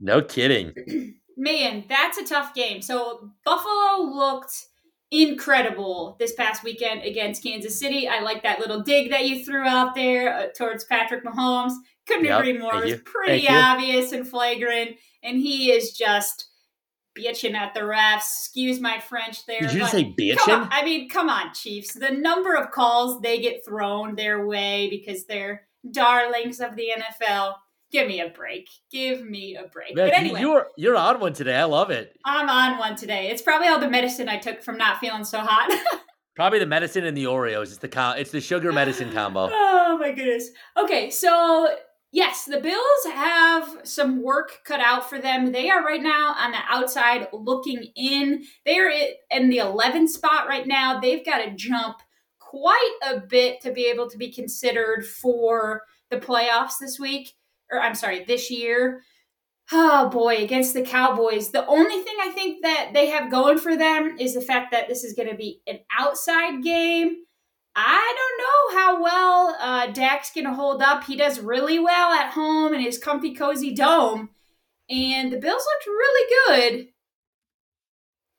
[0.00, 0.72] No kidding.
[1.36, 2.82] Man, that's a tough game.
[2.82, 4.52] So Buffalo looked
[5.12, 8.08] incredible this past weekend against Kansas City.
[8.08, 11.74] I like that little dig that you threw out there uh, towards Patrick Mahomes.
[12.06, 12.74] Couldn't yep, agree more.
[12.76, 12.98] It was you.
[12.98, 14.18] pretty thank obvious you.
[14.18, 16.48] and flagrant, and he is just
[17.18, 18.18] bitching at the refs.
[18.18, 19.60] Excuse my French there.
[19.60, 20.68] Did you say bitching?
[20.70, 21.94] I mean, come on, Chiefs.
[21.94, 27.54] The number of calls they get thrown their way because they're darlings of the NFL.
[27.90, 28.68] Give me a break.
[28.90, 29.94] Give me a break.
[29.94, 31.56] but anyway, you're you're on one today.
[31.56, 32.16] I love it.
[32.24, 33.28] I'm on one today.
[33.30, 35.70] It's probably all the medicine I took from not feeling so hot.
[36.34, 37.64] probably the medicine and the Oreos.
[37.64, 39.50] It's the co- it's the sugar medicine combo.
[39.94, 40.48] Oh my goodness.
[40.78, 41.68] Okay, so
[42.14, 45.50] Yes, the Bills have some work cut out for them.
[45.50, 48.44] They are right now on the outside looking in.
[48.66, 48.92] They are
[49.30, 51.00] in the 11th spot right now.
[51.00, 52.02] They've got to jump
[52.38, 57.32] quite a bit to be able to be considered for the playoffs this week,
[57.70, 59.00] or I'm sorry, this year.
[59.72, 61.50] Oh boy, against the Cowboys.
[61.50, 64.86] The only thing I think that they have going for them is the fact that
[64.86, 67.24] this is going to be an outside game.
[67.74, 71.04] I don't know how well uh, Dak's going to hold up.
[71.04, 74.30] He does really well at home in his comfy, cozy dome.
[74.90, 76.88] And the Bills looked really good.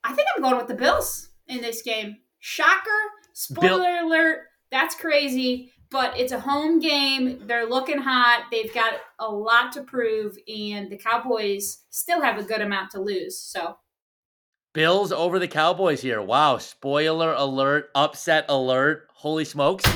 [0.04, 2.18] I think I'm going with the Bills in this game.
[2.38, 2.90] Shocker.
[3.32, 4.38] Spoiler Bill- alert.
[4.70, 5.72] That's crazy.
[5.90, 7.46] But it's a home game.
[7.46, 8.46] They're looking hot.
[8.50, 10.36] They've got a lot to prove.
[10.48, 13.38] And the Cowboys still have a good amount to lose.
[13.38, 13.78] So
[14.72, 16.20] Bills over the Cowboys here.
[16.20, 16.58] Wow.
[16.58, 17.90] Spoiler alert.
[17.94, 19.08] Upset alert.
[19.24, 19.86] Holy smokes.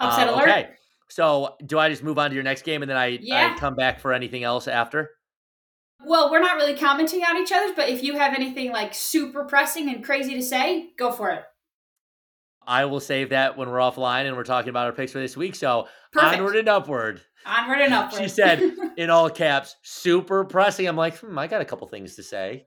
[0.00, 0.48] Upset uh, alert.
[0.48, 0.68] Okay.
[1.08, 3.52] So do I just move on to your next game and then I, yeah.
[3.54, 5.10] I come back for anything else after?
[6.04, 9.44] Well, we're not really commenting on each other's, but if you have anything like super
[9.44, 11.44] pressing and crazy to say, go for it.
[12.66, 15.36] I will save that when we're offline and we're talking about our picks for this
[15.36, 15.54] week.
[15.54, 16.38] So Perfect.
[16.38, 17.20] onward and upward.
[17.46, 18.20] Onward and upward.
[18.20, 20.88] she said in all caps, super pressing.
[20.88, 22.66] I'm like, hmm, I got a couple things to say.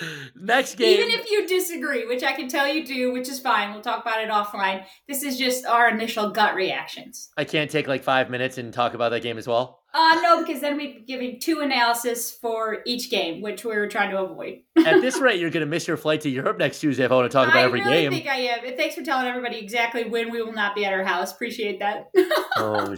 [0.36, 0.98] Next game.
[0.98, 4.02] Even if you disagree, which I can tell you do, which is fine, we'll talk
[4.02, 4.84] about it offline.
[5.08, 7.30] This is just our initial gut reactions.
[7.36, 9.80] I can't take like five minutes and talk about that game as well.
[9.94, 13.86] Uh, no, because then we'd be giving two analysis for each game, which we were
[13.86, 14.60] trying to avoid.
[14.86, 17.14] At this rate, you're going to miss your flight to Europe next Tuesday if I
[17.14, 18.12] want to talk about I every really game.
[18.12, 18.64] I think I am.
[18.64, 21.30] And Thanks for telling everybody exactly when we will not be at our house.
[21.32, 22.10] Appreciate that.
[22.56, 22.96] oh,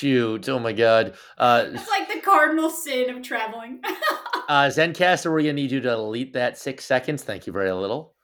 [0.00, 0.48] shoot.
[0.48, 1.14] Oh, my God.
[1.36, 3.80] Uh, it's like the cardinal sin of traveling.
[4.48, 7.22] uh, Zencastr, we're going to need you to delete that six seconds.
[7.22, 8.14] Thank you very little.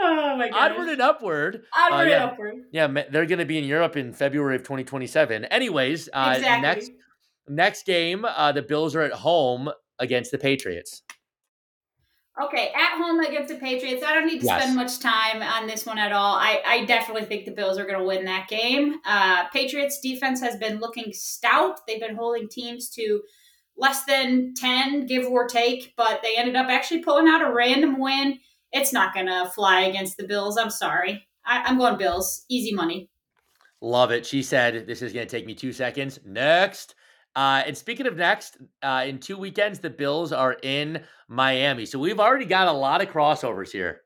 [0.00, 0.72] Oh my god.
[0.72, 1.62] Onward and upward.
[1.76, 2.54] Onward uh, yeah, and upward.
[2.72, 5.46] Yeah, they're going to be in Europe in February of 2027.
[5.46, 6.62] Anyways, uh, exactly.
[6.62, 6.90] next
[7.48, 11.02] next game, uh, the Bills are at home against the Patriots.
[12.40, 14.04] Okay, at home against the Patriots.
[14.04, 14.62] I don't need to yes.
[14.62, 16.36] spend much time on this one at all.
[16.36, 19.00] I, I definitely think the Bills are going to win that game.
[19.04, 21.80] Uh, Patriots defense has been looking stout.
[21.86, 23.22] They've been holding teams to
[23.76, 27.98] less than 10, give or take, but they ended up actually pulling out a random
[27.98, 28.38] win
[28.72, 30.58] it's not going to fly against the Bills.
[30.58, 31.26] I'm sorry.
[31.44, 32.44] I, am going Bills.
[32.48, 33.08] Easy money.
[33.80, 34.26] Love it.
[34.26, 36.18] She said, This is going to take me two seconds.
[36.24, 36.94] Next.
[37.38, 41.86] Uh, and speaking of next, uh, in two weekends, the Bills are in Miami.
[41.86, 44.00] So we've already got a lot of crossovers here.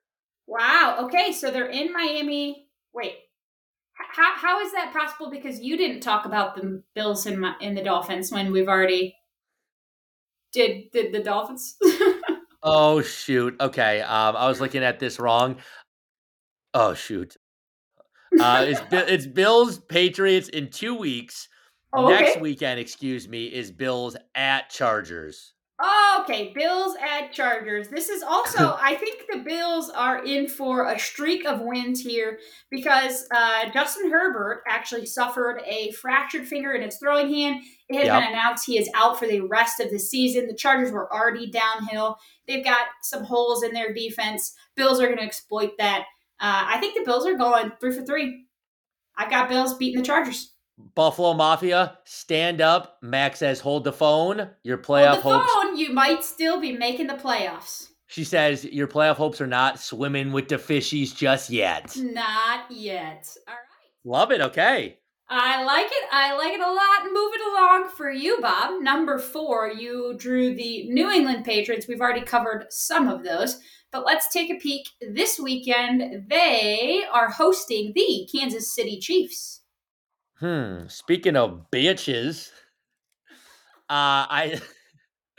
[0.46, 0.98] Wow.
[1.04, 1.32] Okay.
[1.32, 2.66] So they're in Miami.
[2.92, 3.14] Wait.
[3.94, 5.30] How, how is that possible?
[5.30, 9.16] Because you didn't talk about the Bills and in, in the Dolphins when we've already
[10.52, 11.76] did did the Dolphins.
[12.64, 13.56] Oh shoot.
[13.60, 14.02] Okay.
[14.02, 15.56] Um, I was looking at this wrong.
[16.74, 17.36] Oh shoot.
[18.40, 21.48] Uh, it's it's Bills Patriots in two weeks.
[21.92, 22.24] Oh, okay.
[22.24, 25.52] Next weekend, excuse me, is Bills at Chargers.
[26.20, 27.88] Okay, Bills at Chargers.
[27.88, 32.38] This is also, I think the Bills are in for a streak of wins here
[32.70, 37.62] because uh, Justin Herbert actually suffered a fractured finger in his throwing hand.
[37.88, 38.20] It has yep.
[38.20, 40.46] been announced he is out for the rest of the season.
[40.46, 42.16] The Chargers were already downhill.
[42.46, 44.54] They've got some holes in their defense.
[44.76, 46.04] Bills are going to exploit that.
[46.38, 48.44] Uh, I think the Bills are going three for three.
[49.16, 50.51] I've got Bills beating the Chargers.
[50.78, 52.98] Buffalo Mafia, stand up.
[53.02, 54.50] Max says, hold the phone.
[54.62, 55.52] Your playoff hold the hopes.
[55.52, 57.88] Phone, you might still be making the playoffs.
[58.06, 61.96] She says, your playoff hopes are not swimming with the fishies just yet.
[61.96, 63.34] Not yet.
[63.48, 63.62] All right.
[64.04, 64.40] Love it.
[64.40, 64.98] Okay.
[65.30, 66.08] I like it.
[66.12, 67.04] I like it a lot.
[67.06, 68.82] Moving along for you, Bob.
[68.82, 71.88] Number four, you drew the New England Patriots.
[71.88, 73.58] We've already covered some of those,
[73.90, 74.88] but let's take a peek.
[75.00, 79.61] This weekend, they are hosting the Kansas City Chiefs.
[80.42, 80.88] Hmm.
[80.88, 82.50] Speaking of bitches,
[83.88, 84.60] uh, I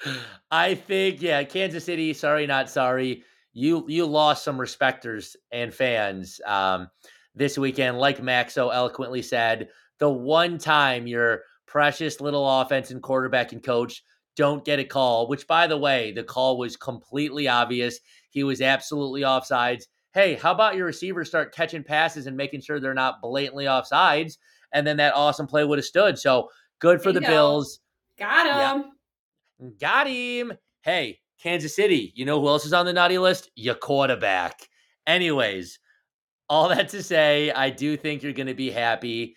[0.51, 2.13] I think yeah, Kansas City.
[2.13, 3.25] Sorry, not sorry.
[3.51, 6.87] You you lost some respecters and fans um,
[7.35, 9.67] this weekend, like Max so eloquently said.
[9.99, 14.01] The one time your precious little offense and quarterback and coach
[14.37, 17.99] don't get a call, which by the way, the call was completely obvious.
[18.29, 19.83] He was absolutely offsides.
[20.13, 24.37] Hey, how about your receivers start catching passes and making sure they're not blatantly offsides?
[24.73, 26.19] And then that awesome play would have stood.
[26.19, 27.19] So good for Bingo.
[27.21, 27.79] the Bills.
[28.19, 28.91] Got him.
[29.59, 29.69] Yeah.
[29.79, 30.53] Got him.
[30.81, 33.51] Hey, Kansas City, you know who else is on the naughty list?
[33.55, 34.67] Your quarterback.
[35.07, 35.79] Anyways,
[36.49, 39.35] all that to say, I do think you're going to be happy.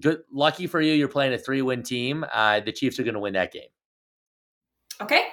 [0.00, 2.24] Good, lucky for you, you're playing a three-win team.
[2.32, 3.68] Uh, the Chiefs are going to win that game.
[5.00, 5.24] Okay,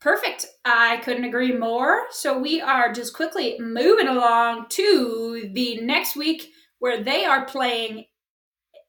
[0.00, 0.46] perfect.
[0.64, 2.02] I couldn't agree more.
[2.10, 8.04] So we are just quickly moving along to the next week where they are playing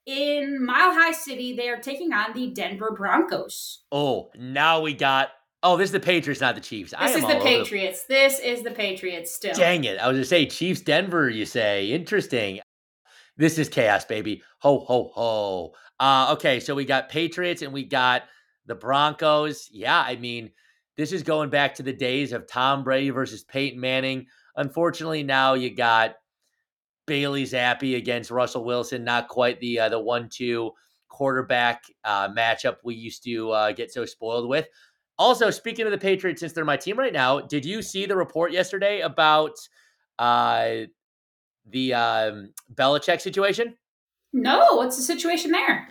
[0.06, 3.84] in Mile High City, they are taking on the Denver Broncos.
[3.92, 5.30] Oh, now we got.
[5.62, 6.94] Oh, this is the Patriots, not the Chiefs.
[7.00, 8.04] This is the Patriots.
[8.04, 9.54] This is the Patriots still.
[9.54, 9.98] Dang it.
[9.98, 11.88] I was going to say Chiefs, Denver, you say.
[11.88, 12.60] Interesting.
[13.38, 14.44] This is chaos, baby.
[14.60, 15.74] Ho, ho, ho.
[16.00, 18.24] Uh, okay, so we got Patriots and we got
[18.66, 19.70] the Broncos.
[19.72, 20.52] Yeah, I mean,
[20.98, 24.28] this is going back to the days of Tom Brady versus Peyton Manning.
[24.58, 26.16] Unfortunately, now you got
[27.06, 30.72] Bailey Zappe against Russell Wilson, not quite the uh, the one two
[31.10, 34.68] quarterback uh, matchup we used to uh, get so spoiled with.
[35.20, 38.16] Also, speaking of the Patriots, since they're my team right now, did you see the
[38.16, 39.52] report yesterday about
[40.18, 40.72] uh,
[41.70, 43.76] the um, Belichick situation?
[44.34, 45.88] No, what's the situation there?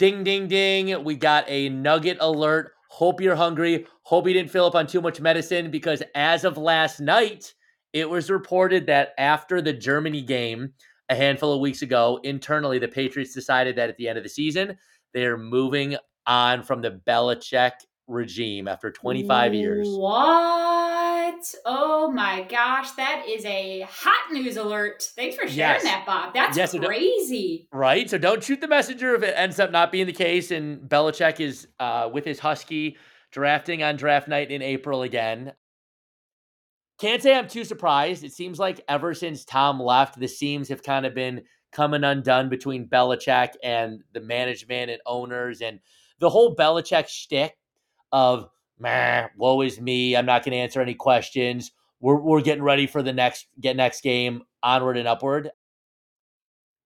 [0.00, 1.04] Ding, ding, ding.
[1.04, 2.72] We got a nugget alert.
[2.88, 3.86] Hope you're hungry.
[4.02, 7.54] Hope you didn't fill up on too much medicine because as of last night,
[7.94, 10.72] it was reported that after the Germany game
[11.08, 14.28] a handful of weeks ago, internally, the Patriots decided that at the end of the
[14.28, 14.76] season,
[15.14, 17.72] they're moving on from the Belichick
[18.08, 19.88] regime after 25 years.
[19.88, 21.54] What?
[21.64, 25.08] Oh my gosh, that is a hot news alert.
[25.14, 25.82] Thanks for sharing yes.
[25.84, 26.34] that, Bob.
[26.34, 27.68] That's yes, crazy.
[27.72, 28.10] Right?
[28.10, 31.38] So don't shoot the messenger if it ends up not being the case and Belichick
[31.38, 32.96] is uh, with his Husky
[33.30, 35.52] drafting on draft night in April again.
[36.98, 38.22] Can't say I'm too surprised.
[38.22, 42.48] It seems like ever since Tom left, the seams have kind of been coming undone
[42.48, 45.80] between Belichick and the management and owners and
[46.20, 47.56] the whole Belichick shtick
[48.12, 50.16] of "meh, woe is me.
[50.16, 51.72] I'm not going to answer any questions.
[52.00, 55.50] We're we're getting ready for the next get next game, onward and upward."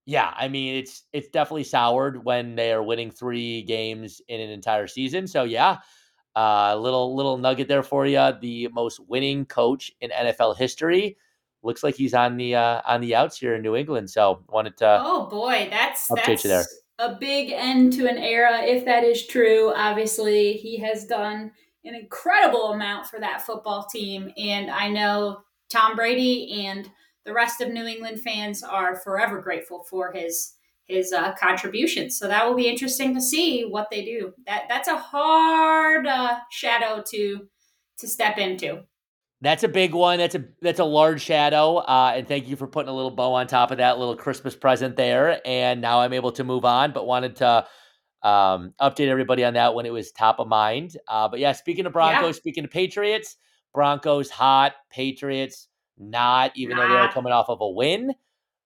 [0.05, 4.49] Yeah, I mean it's it's definitely soured when they are winning three games in an
[4.49, 5.27] entire season.
[5.27, 5.77] So yeah,
[6.35, 8.31] uh, little little nugget there for you.
[8.41, 11.17] The most winning coach in NFL history
[11.63, 14.09] looks like he's on the uh, on the outs here in New England.
[14.09, 14.99] So wanted to.
[15.03, 16.65] Oh boy, that's that's there.
[16.99, 19.73] a big end to an era if that is true.
[19.75, 21.51] Obviously, he has done
[21.85, 26.89] an incredible amount for that football team, and I know Tom Brady and
[27.25, 30.53] the rest of New England fans are forever grateful for his
[30.89, 32.17] his uh, contributions.
[32.17, 34.33] So that will be interesting to see what they do.
[34.45, 37.47] That that's a hard uh, shadow to
[37.99, 38.83] to step into.
[39.41, 40.17] That's a big one.
[40.17, 41.77] That's a that's a large shadow.
[41.77, 44.55] Uh, and thank you for putting a little bow on top of that little Christmas
[44.55, 45.39] present there.
[45.45, 47.65] And now I'm able to move on, but wanted to
[48.21, 50.97] um, update everybody on that when it was top of mind.
[51.07, 52.39] Uh, but yeah, speaking of Broncos, yeah.
[52.39, 53.37] speaking of Patriots,
[53.73, 58.13] Broncos hot, Patriots not, even though they're coming off of a win.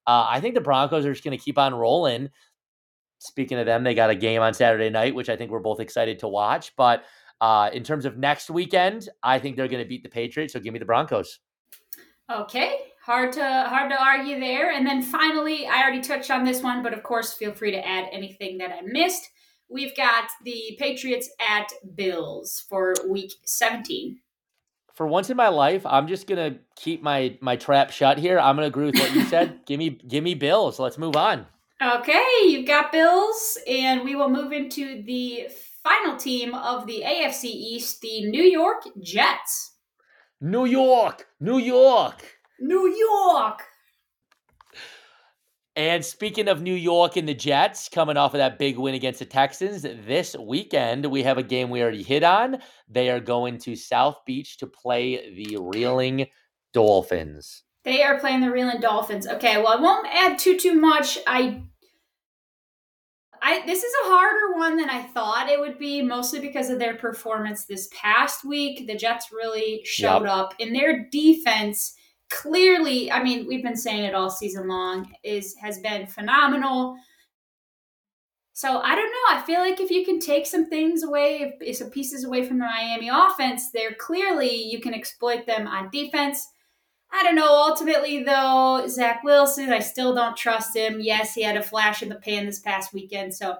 [0.05, 2.29] Uh, I think the Broncos are just going to keep on rolling.
[3.19, 5.79] Speaking of them, they got a game on Saturday night, which I think we're both
[5.79, 6.75] excited to watch.
[6.75, 7.05] But
[7.39, 10.53] uh, in terms of next weekend, I think they're going to beat the Patriots.
[10.53, 11.39] So give me the Broncos.
[12.31, 14.71] Okay, hard to hard to argue there.
[14.71, 17.85] And then finally, I already touched on this one, but of course, feel free to
[17.85, 19.29] add anything that I missed.
[19.69, 24.19] We've got the Patriots at Bills for Week 17.
[24.93, 28.39] For once in my life, I'm just gonna keep my my trap shut here.
[28.39, 29.65] I'm gonna agree with what you said.
[29.65, 30.79] give me give me Bills.
[30.79, 31.47] Let's move on.
[31.81, 35.49] Okay, you've got Bills, and we will move into the
[35.83, 39.71] final team of the AFC East, the New York Jets.
[40.39, 42.23] New York, New York,
[42.59, 43.63] New York.
[45.75, 49.19] And speaking of New York and the Jets coming off of that big win against
[49.19, 52.59] the Texans, this weekend we have a game we already hit on.
[52.87, 56.27] They are going to South Beach to play the Reeling
[56.73, 57.63] Dolphins.
[57.85, 59.27] They are playing the Reeling Dolphins.
[59.27, 61.17] Okay, well, I won't add too too much.
[61.25, 61.63] I
[63.41, 66.77] I this is a harder one than I thought it would be, mostly because of
[66.77, 68.85] their performance this past week.
[68.85, 70.31] The Jets really showed yep.
[70.31, 71.95] up, in their defense
[72.33, 76.97] clearly, I mean, we've been saying it all season long, is has been phenomenal.
[78.53, 79.37] So I don't know.
[79.37, 82.59] I feel like if you can take some things away, if some pieces away from
[82.59, 86.49] the Miami offense, they're clearly you can exploit them on defense.
[87.11, 87.47] I don't know.
[87.47, 90.99] Ultimately, though, Zach Wilson, I still don't trust him.
[90.99, 93.57] Yes, he had a flash in the pan this past weekend, so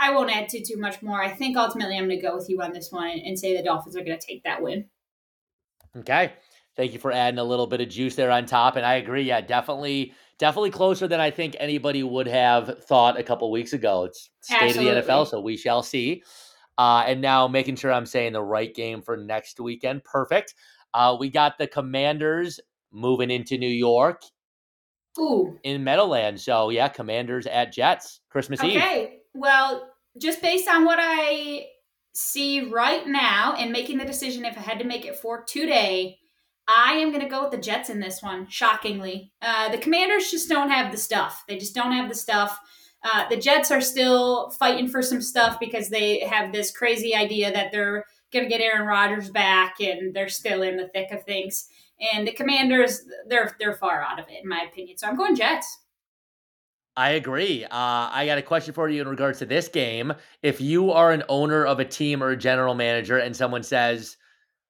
[0.00, 1.22] I won't add too too much more.
[1.22, 3.62] I think ultimately I'm going to go with you on this one and say the
[3.62, 4.86] Dolphins are going to take that win.
[5.96, 6.32] Okay,
[6.80, 9.24] thank you for adding a little bit of juice there on top, and I agree.
[9.24, 14.04] Yeah, definitely, definitely closer than I think anybody would have thought a couple weeks ago.
[14.04, 14.96] It's state Absolutely.
[14.96, 16.22] of the NFL, so we shall see.
[16.78, 20.04] Uh, and now making sure I'm saying the right game for next weekend.
[20.04, 20.54] Perfect.
[20.94, 22.58] Uh, we got the Commanders
[22.90, 24.22] moving into New York.
[25.18, 25.58] Ooh.
[25.64, 26.42] In Meadowlands.
[26.42, 28.70] So, yeah, Commanders at Jets, Christmas okay.
[28.70, 28.76] Eve.
[28.76, 29.16] Okay.
[29.34, 31.66] Well, just based on what I
[32.14, 36.19] see right now and making the decision if I had to make it for today,
[36.72, 39.32] I am going to go with the Jets in this one, shockingly.
[39.42, 41.44] Uh, the Commanders just don't have the stuff.
[41.48, 42.58] They just don't have the stuff.
[43.02, 47.52] Uh, the Jets are still fighting for some stuff because they have this crazy idea
[47.52, 51.24] that they're going to get Aaron Rodgers back, and they're still in the thick of
[51.24, 51.66] things.
[52.14, 54.96] And the Commanders, they're they're far out of it, in my opinion.
[54.96, 55.78] So I'm going Jets.
[56.96, 57.64] I agree.
[57.64, 60.12] Uh, I got a question for you in regards to this game.
[60.42, 64.16] If you are an owner of a team or a general manager, and someone says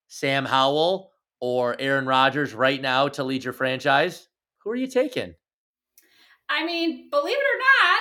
[0.09, 1.11] Sam Howell
[1.41, 5.35] or Aaron Rodgers right now to lead your franchise, who are you taking?
[6.49, 8.01] I mean, believe it or not,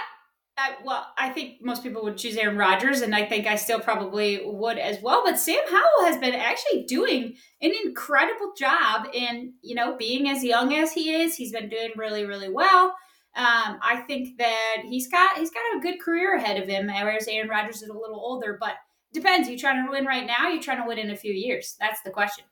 [0.60, 3.80] I, well, I think most people would choose Aaron Rodgers, and I think I still
[3.80, 5.22] probably would as well.
[5.24, 10.44] But Sam Howell has been actually doing an incredible job in, you know, being as
[10.44, 11.36] young as he is.
[11.36, 12.96] He's been doing really, really well.
[13.36, 16.88] Um, I think that he's got he's got a good career ahead of him.
[16.88, 18.74] Whereas Aaron Rodgers is a little older, but
[19.14, 19.48] depends.
[19.48, 20.50] You trying to win right now?
[20.50, 21.76] You trying to win in a few years?
[21.80, 22.44] That's the question.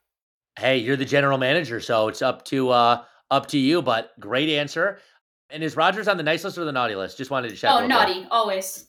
[0.58, 3.82] Hey, you're the general manager, so it's up to uh up to you.
[3.82, 5.00] But great answer.
[5.50, 7.18] And is Rodgers on the nice list or the naughty list?
[7.18, 7.72] Just wanted to check.
[7.72, 8.28] Oh, naughty, quick.
[8.32, 8.88] always.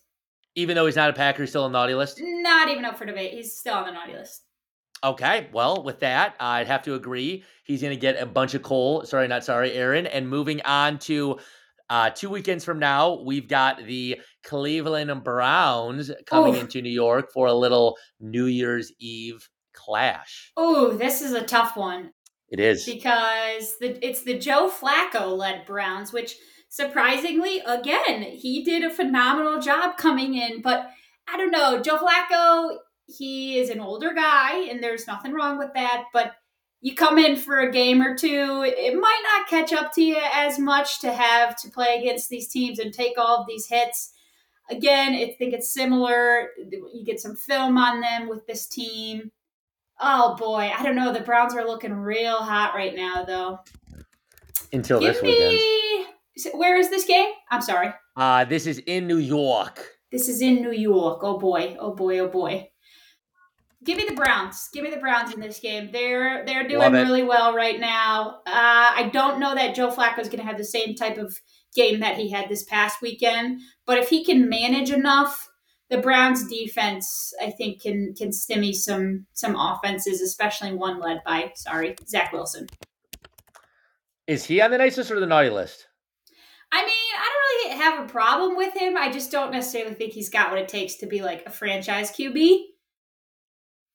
[0.56, 2.20] Even though he's not a Packer, he's still on the naughty list?
[2.20, 3.32] Not even up for debate.
[3.32, 4.42] He's still on the naughty list.
[5.04, 7.44] Okay, well, with that, I'd have to agree.
[7.62, 9.04] He's going to get a bunch of coal.
[9.04, 10.06] Sorry, not sorry, Aaron.
[10.08, 11.38] And moving on to
[11.90, 16.58] Uh, two weekends from now, we've got the Cleveland Browns coming Ooh.
[16.60, 19.48] into New York for a little New Year's Eve
[19.78, 20.52] clash.
[20.56, 22.12] Oh, this is a tough one.
[22.50, 26.36] It is because the, it's the Joe Flacco led Browns, which
[26.68, 30.62] surprisingly, again, he did a phenomenal job coming in.
[30.62, 30.90] But
[31.32, 35.72] I don't know, Joe Flacco, he is an older guy, and there's nothing wrong with
[35.74, 36.04] that.
[36.12, 36.32] But
[36.80, 40.16] you come in for a game or two, it might not catch up to you
[40.32, 44.12] as much to have to play against these teams and take all of these hits.
[44.70, 46.50] Again, I think it's similar.
[46.58, 49.32] You get some film on them with this team.
[50.00, 51.12] Oh boy, I don't know.
[51.12, 53.58] The Browns are looking real hot right now, though.
[54.72, 55.30] Until Give this me...
[55.30, 56.54] weekend.
[56.54, 57.30] Where is this game?
[57.50, 57.92] I'm sorry.
[58.16, 59.84] Uh, this is in New York.
[60.12, 61.20] This is in New York.
[61.22, 61.76] Oh boy.
[61.80, 62.18] Oh boy.
[62.20, 62.68] Oh boy.
[63.84, 64.68] Give me the Browns.
[64.72, 65.90] Give me the Browns in this game.
[65.92, 68.40] They're they're doing really well right now.
[68.46, 71.36] Uh, I don't know that Joe Flacco is going to have the same type of
[71.74, 75.48] game that he had this past weekend, but if he can manage enough,
[75.90, 81.52] the Browns defense I think can can stimmy some some offenses, especially one led by
[81.54, 82.66] sorry Zach Wilson.
[84.26, 85.86] Is he on the nice list or the naughty list?
[86.70, 88.96] I mean, I don't really have a problem with him.
[88.96, 92.10] I just don't necessarily think he's got what it takes to be like a franchise
[92.10, 92.58] QB.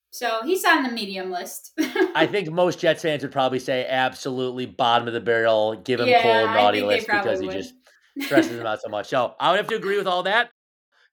[0.10, 1.72] So he's on the medium list.
[2.16, 6.08] I think most Jets fans would probably say absolutely bottom of the barrel, give him
[6.08, 7.74] yeah, cold naughty list because he just
[8.20, 9.08] stresses him out so much.
[9.10, 10.50] So I would have to agree with all that.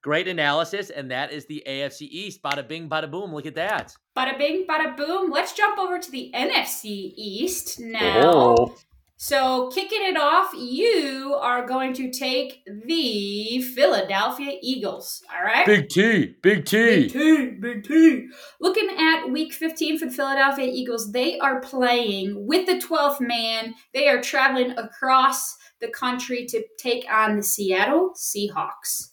[0.03, 2.43] Great analysis, and that is the AFC East.
[2.43, 3.35] Bada bing, bada boom.
[3.35, 3.95] Look at that.
[4.17, 5.31] Bada bing, bada boom.
[5.31, 8.23] Let's jump over to the NFC East now.
[8.25, 8.77] Oh.
[9.23, 15.23] So, kicking it off, you are going to take the Philadelphia Eagles.
[15.31, 15.67] All right.
[15.67, 16.37] Big T.
[16.41, 17.03] Big T.
[17.03, 17.47] Big T.
[17.61, 18.29] Big T.
[18.63, 23.75] Looking at week 15 for the Philadelphia Eagles, they are playing with the 12th man.
[23.93, 29.10] They are traveling across the country to take on the Seattle Seahawks.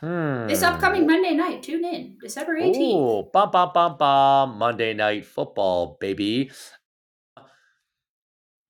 [0.00, 0.46] Hmm.
[0.46, 2.94] This upcoming Monday night, tune in December 18th.
[2.94, 4.56] Oh, bum, bum, bum, bum.
[4.56, 6.50] Monday night football, baby.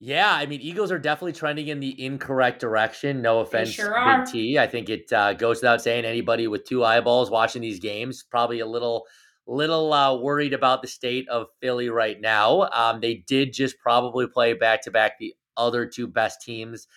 [0.01, 3.23] Yeah, I mean, Eagles are definitely trending in the incorrect direction.
[3.23, 4.59] No offense, sure Big T.
[4.59, 8.61] I think it uh, goes without saying anybody with two eyeballs watching these games probably
[8.61, 9.07] a little,
[9.47, 12.63] little uh, worried about the state of Philly right now.
[12.73, 16.89] Um, they did just probably play back to back the other two best teams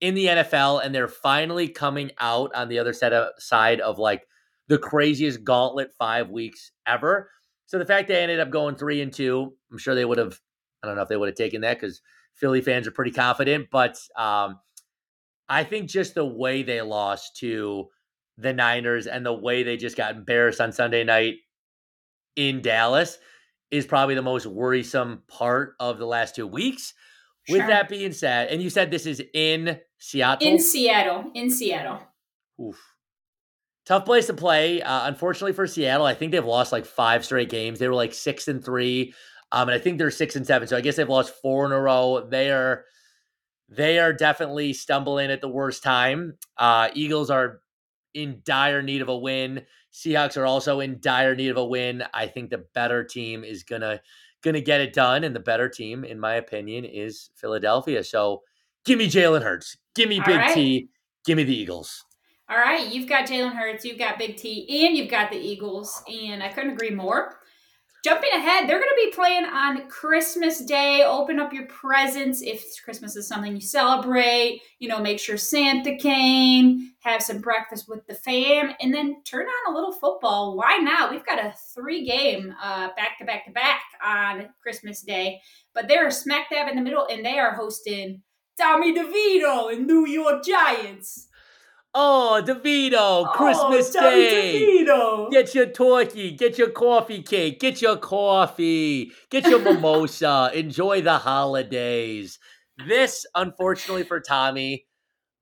[0.00, 3.98] in the NFL, and they're finally coming out on the other side of, side of
[3.98, 4.26] like
[4.68, 7.30] the craziest gauntlet five weeks ever.
[7.66, 10.38] So the fact they ended up going three and two, I'm sure they would have.
[10.82, 12.00] I don't know if they would have taken that because
[12.34, 14.60] Philly fans are pretty confident, but um,
[15.48, 17.88] I think just the way they lost to
[18.38, 21.36] the Niners and the way they just got embarrassed on Sunday night
[22.36, 23.18] in Dallas
[23.70, 26.94] is probably the most worrisome part of the last two weeks.
[27.48, 27.58] Sure.
[27.58, 30.46] With that being said, and you said this is in Seattle?
[30.46, 31.30] In Seattle.
[31.34, 32.00] In Seattle.
[32.60, 32.80] Oof.
[33.86, 34.82] Tough place to play.
[34.82, 37.78] Uh, unfortunately for Seattle, I think they've lost like five straight games.
[37.78, 39.14] They were like six and three
[39.52, 40.68] um, and I think they're six and seven.
[40.68, 42.26] So I guess they've lost four in a row.
[42.28, 42.84] They are
[43.68, 46.34] they are definitely stumbling at the worst time.
[46.56, 47.60] Uh, Eagles are
[48.14, 49.62] in dire need of a win.
[49.92, 52.04] Seahawks are also in dire need of a win.
[52.12, 54.00] I think the better team is gonna
[54.42, 58.04] gonna get it done, and the better team, in my opinion, is Philadelphia.
[58.04, 58.42] So
[58.84, 60.54] give me Jalen Hurts, give me All Big right.
[60.54, 60.88] T,
[61.24, 62.04] give me the Eagles.
[62.48, 66.02] All right, you've got Jalen Hurts, you've got Big T, and you've got the Eagles,
[66.06, 67.40] and I couldn't agree more
[68.04, 71.02] jumping ahead, they're going to be playing on Christmas Day.
[71.04, 74.60] Open up your presents if Christmas is something you celebrate.
[74.78, 79.46] You know, make sure Santa came, have some breakfast with the fam, and then turn
[79.46, 80.56] on a little football.
[80.56, 81.10] Why not?
[81.10, 85.40] We've got a three game uh, back to back to back on Christmas Day,
[85.74, 88.22] but they're smack dab in the middle, and they are hosting
[88.58, 91.28] Tommy DeVito and New York Giants.
[91.94, 94.84] Oh, DeVito, oh, Christmas Day.
[94.84, 95.30] DeVito.
[95.30, 100.50] Get your turkey, get your coffee cake, get your coffee, get your mimosa.
[100.54, 102.38] Enjoy the holidays.
[102.86, 104.84] This, unfortunately for Tommy,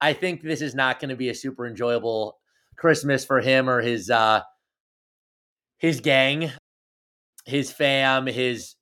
[0.01, 2.39] I think this is not going to be a super enjoyable
[2.77, 4.43] Christmas for him or his uh
[5.79, 6.53] his gang,
[7.45, 8.75] his fam, his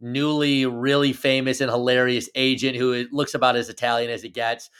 [0.00, 4.70] newly really famous and hilarious agent who looks about as Italian as it gets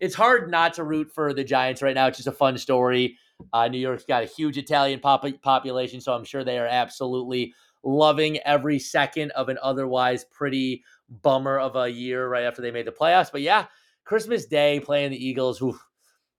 [0.00, 2.06] it's hard not to root for the Giants right now.
[2.06, 3.16] It's just a fun story.
[3.52, 7.52] Uh, New York's got a huge Italian pop- population, so I'm sure they are absolutely
[7.82, 10.82] loving every second of an otherwise pretty
[11.22, 13.30] bummer of a year right after they made the playoffs.
[13.30, 13.66] But yeah,
[14.04, 15.78] Christmas Day playing the Eagles, whew,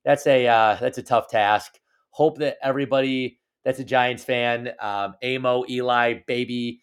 [0.04, 1.78] that's a uh, that's a tough task.
[2.10, 6.80] Hope that everybody that's a Giants fan, um, Amo, Eli, baby,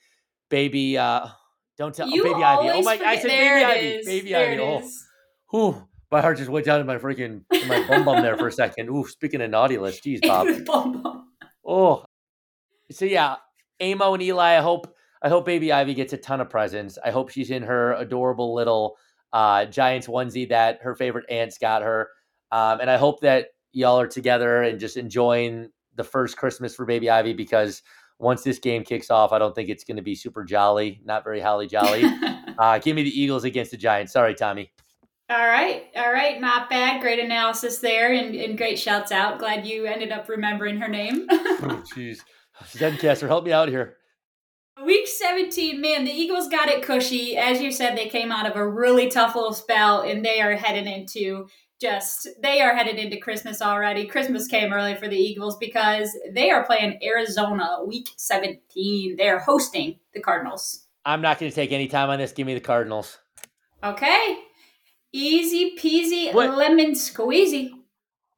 [0.50, 1.28] baby, uh,
[1.78, 2.70] don't tell oh, baby Ivy.
[2.70, 3.00] Oh my!
[3.04, 4.62] I said baby Ivy, baby there Ivy.
[4.62, 4.90] Oh,
[5.50, 8.52] whew My heart just went down to my freaking my bum bum there for a
[8.62, 8.88] second.
[8.88, 10.48] Ooh, speaking of naughty list, jeez, Bob.
[10.66, 11.28] bum bum.
[11.66, 12.06] Oh,
[12.92, 13.38] so yeah,
[13.82, 14.56] Amo and Eli.
[14.56, 17.00] I hope I hope baby Ivy gets a ton of presents.
[17.04, 18.96] I hope she's in her adorable little
[19.34, 22.10] uh, Giants onesie that her favorite aunts got her.
[22.52, 26.86] Um, and I hope that y'all are together and just enjoying the first Christmas for
[26.86, 27.82] baby Ivy because
[28.20, 31.24] once this game kicks off, I don't think it's going to be super jolly, not
[31.24, 32.04] very holly jolly.
[32.60, 34.14] uh, give me the Eagles against the Giants.
[34.14, 34.72] Sorry, Tommy.
[35.30, 35.86] All right.
[35.96, 36.40] All right.
[36.40, 37.02] Not bad.
[37.02, 39.40] Great analysis there and, and great shouts out.
[39.40, 41.28] Glad you ended up remembering her name.
[41.32, 42.20] oh, jeez.
[42.62, 43.98] Zencastr, help me out here.
[44.84, 47.38] Week 17, man, the Eagles got it cushy.
[47.38, 50.56] As you said, they came out of a really tough little spell and they are
[50.56, 51.48] headed into
[51.80, 54.08] just, they are headed into Christmas already.
[54.08, 59.16] Christmas came early for the Eagles because they are playing Arizona week 17.
[59.16, 60.88] They're hosting the Cardinals.
[61.06, 62.32] I'm not going to take any time on this.
[62.32, 63.20] Give me the Cardinals.
[63.84, 64.38] Okay.
[65.14, 66.58] Easy peasy, what?
[66.58, 67.70] lemon squeezy.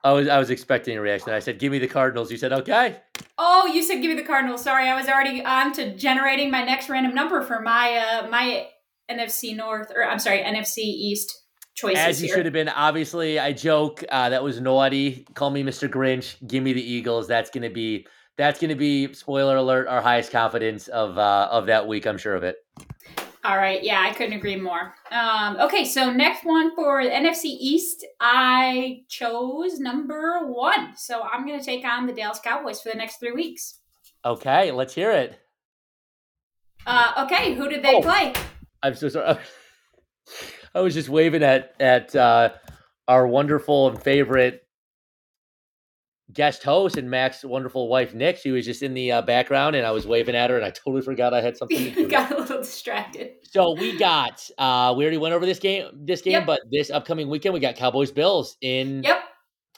[0.03, 1.31] I was I was expecting a reaction.
[1.31, 2.97] I said, "Give me the Cardinals." You said, "Okay."
[3.39, 6.63] Oh, you said, "Give me the Cardinals." Sorry, I was already on to generating my
[6.63, 8.67] next random number for my uh my
[9.09, 11.45] NFC North or I'm sorry NFC East
[11.75, 12.03] choices.
[12.03, 12.37] As you here.
[12.37, 12.69] should have been.
[12.69, 14.03] Obviously, I joke.
[14.09, 15.25] Uh, that was naughty.
[15.33, 15.89] Call me Mr.
[15.89, 16.35] Grinch.
[16.47, 17.27] Give me the Eagles.
[17.27, 18.05] That's gonna be
[18.37, 19.87] that's gonna be spoiler alert.
[19.87, 22.05] Our highest confidence of uh of that week.
[22.05, 22.57] I'm sure of it.
[23.45, 23.83] All right.
[23.83, 24.95] Yeah, I couldn't agree more.
[25.11, 30.95] Um, okay, so next one for NFC East, I chose number one.
[30.95, 33.77] So I'm going to take on the Dallas Cowboys for the next three weeks.
[34.25, 35.39] Okay, let's hear it.
[36.87, 38.33] Uh, okay, who did they oh, play?
[38.81, 39.37] I'm so sorry.
[40.73, 42.49] I was just waving at at uh,
[43.07, 44.64] our wonderful and favorite
[46.33, 48.37] guest host and Mack's wonderful wife Nick.
[48.37, 50.71] She was just in the uh, background, and I was waving at her, and I
[50.71, 51.93] totally forgot I had something.
[51.93, 53.33] To got a little distracted.
[53.43, 56.45] So we got uh, we already went over this game, this game, yep.
[56.45, 59.23] but this upcoming weekend we got Cowboys Bills in yep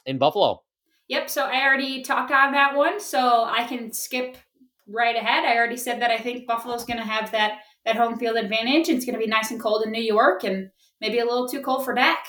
[0.06, 0.62] in Buffalo.
[1.08, 1.30] Yep.
[1.30, 4.36] So I already talked on that one, so I can skip
[4.88, 5.44] right ahead.
[5.44, 8.88] I already said that I think Buffalo's going to have that that home field advantage.
[8.88, 10.70] It's going to be nice and cold in New York, and
[11.00, 12.24] maybe a little too cold for Dak.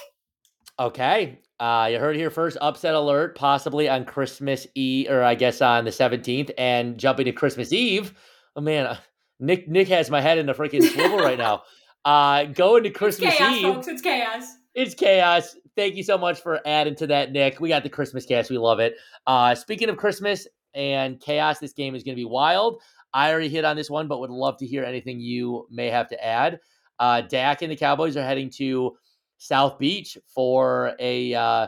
[0.80, 1.40] Okay.
[1.60, 2.58] Uh, you heard here first.
[2.62, 7.32] Upset alert, possibly on Christmas Eve, or I guess on the seventeenth, and jumping to
[7.32, 8.14] Christmas Eve.
[8.56, 8.98] Oh man, uh,
[9.40, 11.64] Nick Nick has my head in a freaking swivel right now.
[12.06, 13.74] Uh, going to Christmas it's chaos, Eve.
[13.74, 13.88] Folks.
[13.90, 14.44] It's chaos.
[14.74, 15.56] It's chaos.
[15.76, 17.60] Thank you so much for adding to that, Nick.
[17.60, 18.50] We got the Christmas cast.
[18.50, 18.96] We love it.
[19.28, 22.82] Uh, speaking of Christmas and chaos, this game is going to be wild.
[23.14, 26.08] I already hit on this one, but would love to hear anything you may have
[26.10, 26.62] to add.
[27.00, 28.98] Uh, Dak and the Cowboys are heading to
[29.40, 31.68] South Beach for a uh,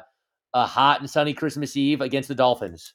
[0.54, 2.94] a hot and sunny Christmas Eve against the Dolphins.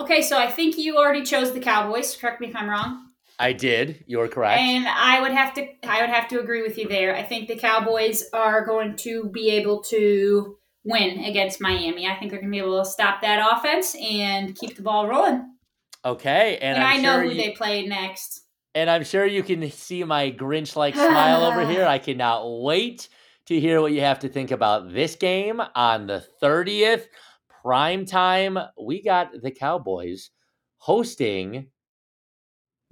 [0.00, 2.16] Okay, so I think you already chose the Cowboys.
[2.16, 3.06] Correct me if I'm wrong.
[3.38, 4.04] I did.
[4.06, 4.60] You're correct.
[4.60, 7.14] And I would have to I would have to agree with you there.
[7.14, 12.06] I think the Cowboys are going to be able to win against Miami.
[12.06, 15.06] I think they're going to be able to stop that offense and keep the ball
[15.06, 15.54] rolling.
[16.02, 17.34] Okay, and, and I know sure who you...
[17.36, 18.42] they play next.
[18.74, 21.84] And I'm sure you can see my Grinch like smile over here.
[21.84, 23.08] I cannot wait
[23.50, 27.06] to hear what you have to think about this game on the 30th.
[27.62, 28.56] Prime time.
[28.80, 30.30] We got the Cowboys
[30.78, 31.66] hosting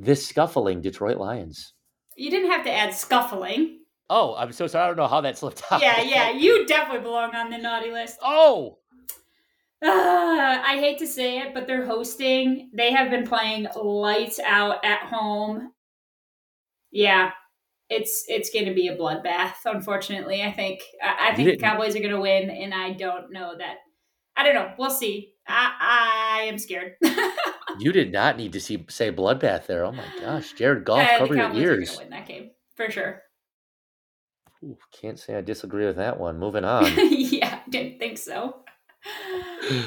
[0.00, 1.74] the scuffling Detroit Lions.
[2.16, 3.82] You didn't have to add scuffling.
[4.11, 4.82] Oh, I'm so sorry.
[4.82, 5.80] I don't know how that slipped out.
[5.80, 6.30] Yeah, yeah.
[6.30, 8.18] You definitely belong on the naughty list.
[8.20, 8.78] Oh.
[9.80, 12.70] Uh, I hate to say it, but they're hosting.
[12.74, 15.70] They have been playing lights out at home.
[16.90, 17.30] Yeah,
[17.91, 19.55] it's it's going to be a bloodbath.
[19.64, 23.32] Unfortunately, I think I, I think the Cowboys are going to win, and I don't
[23.32, 23.76] know that.
[24.36, 24.72] I don't know.
[24.78, 25.34] We'll see.
[25.49, 26.95] I, I am scared.
[27.78, 29.84] you did not need to see say bloodbath there.
[29.84, 31.99] Oh my gosh, Jared Goff, uh, cover your ears.
[31.99, 33.22] win that game for sure.
[34.62, 36.39] Ooh, can't say I disagree with that one.
[36.39, 36.93] Moving on.
[37.11, 38.64] yeah, didn't think so.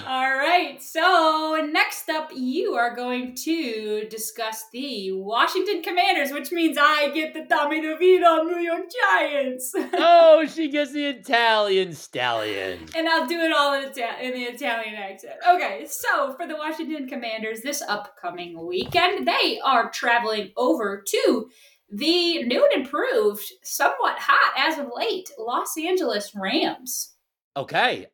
[0.05, 0.77] All right.
[0.81, 7.33] So next up, you are going to discuss the Washington Commanders, which means I get
[7.33, 9.73] the Tommy DeVito New York Giants.
[9.93, 12.85] oh, she gets the Italian stallion.
[12.95, 15.35] And I'll do it all in, Ita- in the Italian accent.
[15.49, 15.85] Okay.
[15.87, 21.49] So for the Washington Commanders, this upcoming weekend, they are traveling over to
[21.91, 27.15] the new and improved, somewhat hot as of late, Los Angeles Rams.
[27.57, 28.07] Okay.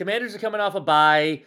[0.00, 1.42] Commanders are coming off a bye.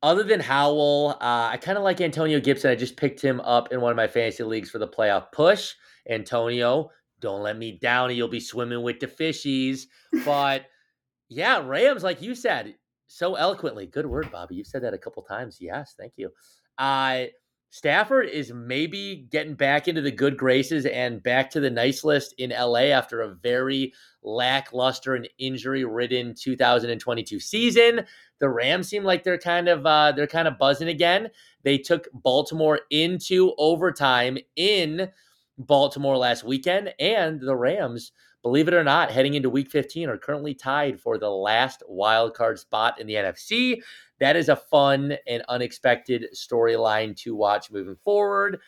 [0.00, 2.70] Other than Howell, uh, I kind of like Antonio Gibson.
[2.70, 5.74] I just picked him up in one of my fantasy leagues for the playoff push.
[6.08, 8.14] Antonio, don't let me down.
[8.14, 9.86] You'll be swimming with the fishies.
[10.24, 10.66] But
[11.28, 12.76] yeah, Rams, like you said,
[13.08, 13.86] so eloquently.
[13.86, 14.54] Good word, Bobby.
[14.54, 15.58] You've said that a couple times.
[15.60, 16.30] Yes, thank you.
[16.78, 17.24] Uh,
[17.72, 22.34] Stafford is maybe getting back into the good graces and back to the nice list
[22.38, 23.94] in LA after a very
[24.24, 28.04] lackluster and injury-ridden 2022 season.
[28.40, 31.28] The Rams seem like they're kind of uh, they're kind of buzzing again.
[31.62, 35.08] They took Baltimore into overtime in
[35.56, 38.10] Baltimore last weekend, and the Rams,
[38.42, 42.34] believe it or not, heading into Week 15, are currently tied for the last wild
[42.34, 43.80] card spot in the NFC
[44.20, 48.60] that is a fun and unexpected storyline to watch moving forward.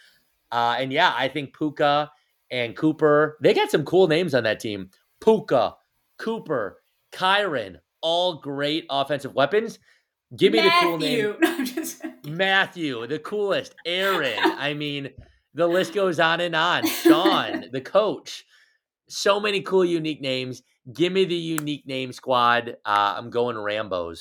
[0.51, 2.11] Uh, and yeah, I think Puka
[2.51, 4.91] and Cooper, they got some cool names on that team.
[5.23, 5.75] Puka,
[6.19, 6.83] Cooper,
[7.13, 9.79] Kyren, all great offensive weapons.
[10.37, 11.39] Give me Matthew.
[11.39, 12.37] the cool name.
[12.37, 13.75] Matthew, the coolest.
[13.85, 14.39] Aaron.
[14.43, 15.11] I mean,
[15.55, 16.87] the list goes on and on.
[17.03, 18.45] Sean, the coach.
[19.09, 20.63] So many cool, unique names.
[20.93, 22.77] Give me the unique name squad.
[22.85, 24.21] Uh, I'm going Rambos.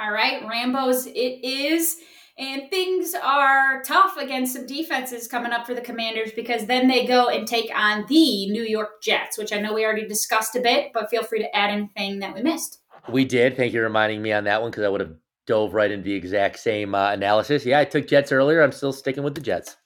[0.00, 1.98] All right, Rambo's it is.
[2.38, 7.04] And things are tough against some defenses coming up for the Commanders because then they
[7.04, 10.60] go and take on the New York Jets, which I know we already discussed a
[10.60, 12.78] bit, but feel free to add anything that we missed.
[13.10, 13.58] We did.
[13.58, 16.04] Thank you for reminding me on that one because I would have dove right into
[16.04, 17.66] the exact same uh, analysis.
[17.66, 18.62] Yeah, I took Jets earlier.
[18.62, 19.76] I'm still sticking with the Jets.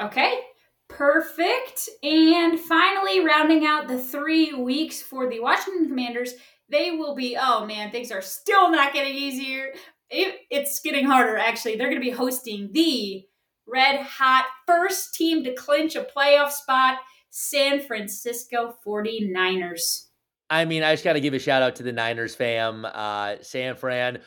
[0.00, 0.40] Okay,
[0.88, 1.90] perfect.
[2.02, 6.32] And finally, rounding out the three weeks for the Washington Commanders,
[6.70, 9.72] they will be, oh man, things are still not getting easier.
[10.10, 11.76] It, it's getting harder, actually.
[11.76, 13.24] They're going to be hosting the
[13.66, 16.98] red hot first team to clinch a playoff spot,
[17.30, 20.06] San Francisco 49ers.
[20.50, 22.86] I mean, I just got to give a shout out to the Niners fam.
[22.86, 24.20] Uh, San Fran,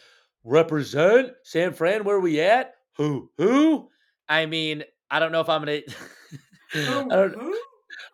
[0.43, 2.03] represent San Fran.
[2.03, 2.75] Where we at?
[2.97, 3.31] Who?
[3.37, 3.89] Who?
[4.29, 5.79] I mean, I don't know if I'm gonna.
[6.73, 7.55] I don't.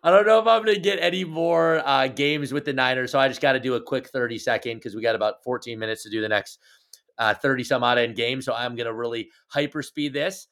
[0.02, 3.10] I don't know if I'm going to get any more uh, games with the Niners,
[3.10, 5.78] so I just got to do a quick 30 second because we got about 14
[5.78, 6.60] minutes to do the next
[7.18, 8.40] 30 uh, some odd end game.
[8.40, 10.46] So I'm going to really hyperspeed this.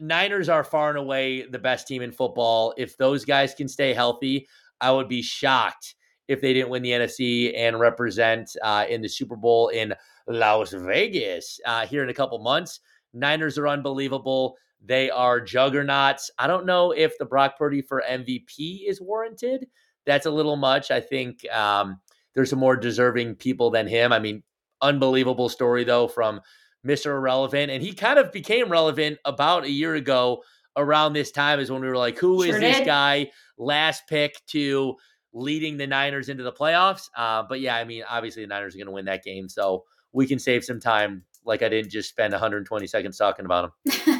[0.00, 2.72] Niners are far and away the best team in football.
[2.78, 4.48] If those guys can stay healthy,
[4.80, 5.94] I would be shocked
[6.26, 9.92] if they didn't win the NFC and represent uh, in the Super Bowl in
[10.26, 12.80] Las Vegas uh, here in a couple months.
[13.12, 14.56] Niners are unbelievable.
[14.84, 16.30] They are juggernauts.
[16.38, 19.66] I don't know if the Brock Purdy for MVP is warranted.
[20.06, 20.90] That's a little much.
[20.90, 22.00] I think um,
[22.34, 24.12] there's some more deserving people than him.
[24.12, 24.42] I mean,
[24.80, 26.40] unbelievable story though from
[26.86, 27.06] Mr.
[27.06, 30.42] Irrelevant, and he kind of became relevant about a year ago.
[30.76, 32.86] Around this time is when we were like, "Who is sure this did.
[32.86, 34.94] guy?" Last pick to
[35.32, 37.08] leading the Niners into the playoffs.
[37.16, 39.84] Uh, but yeah, I mean, obviously the Niners are going to win that game, so
[40.12, 41.24] we can save some time.
[41.44, 44.19] Like I didn't just spend 120 seconds talking about them.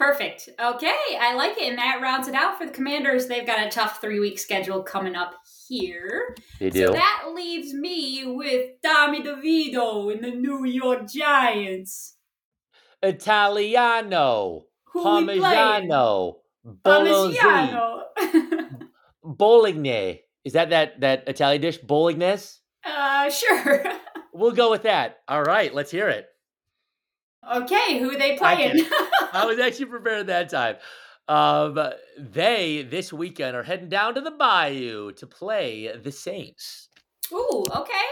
[0.00, 0.48] Perfect.
[0.58, 1.68] Okay, I like it.
[1.68, 3.26] And that rounds it out for the Commanders.
[3.26, 5.34] They've got a tough three week schedule coming up
[5.68, 6.34] here.
[6.58, 6.86] They do.
[6.86, 12.16] So that leaves me with Tommy DeVito and the New York Giants.
[13.02, 14.62] Italiano.
[14.94, 16.36] Who Parmigiano.
[16.82, 18.04] Parmigiano.
[19.22, 20.22] Bolognese.
[20.46, 21.76] Is that that that Italian dish?
[21.76, 22.54] Bolognese?
[22.86, 23.84] Uh, sure.
[24.32, 25.18] we'll go with that.
[25.28, 26.26] All right, let's hear it.
[27.54, 28.86] Okay, who are they playing?
[29.32, 30.76] I, was actually prepared that time.
[31.28, 31.78] Um,
[32.18, 36.88] they this weekend are heading down to the Bayou to play the Saints.
[37.32, 38.08] Ooh, okay.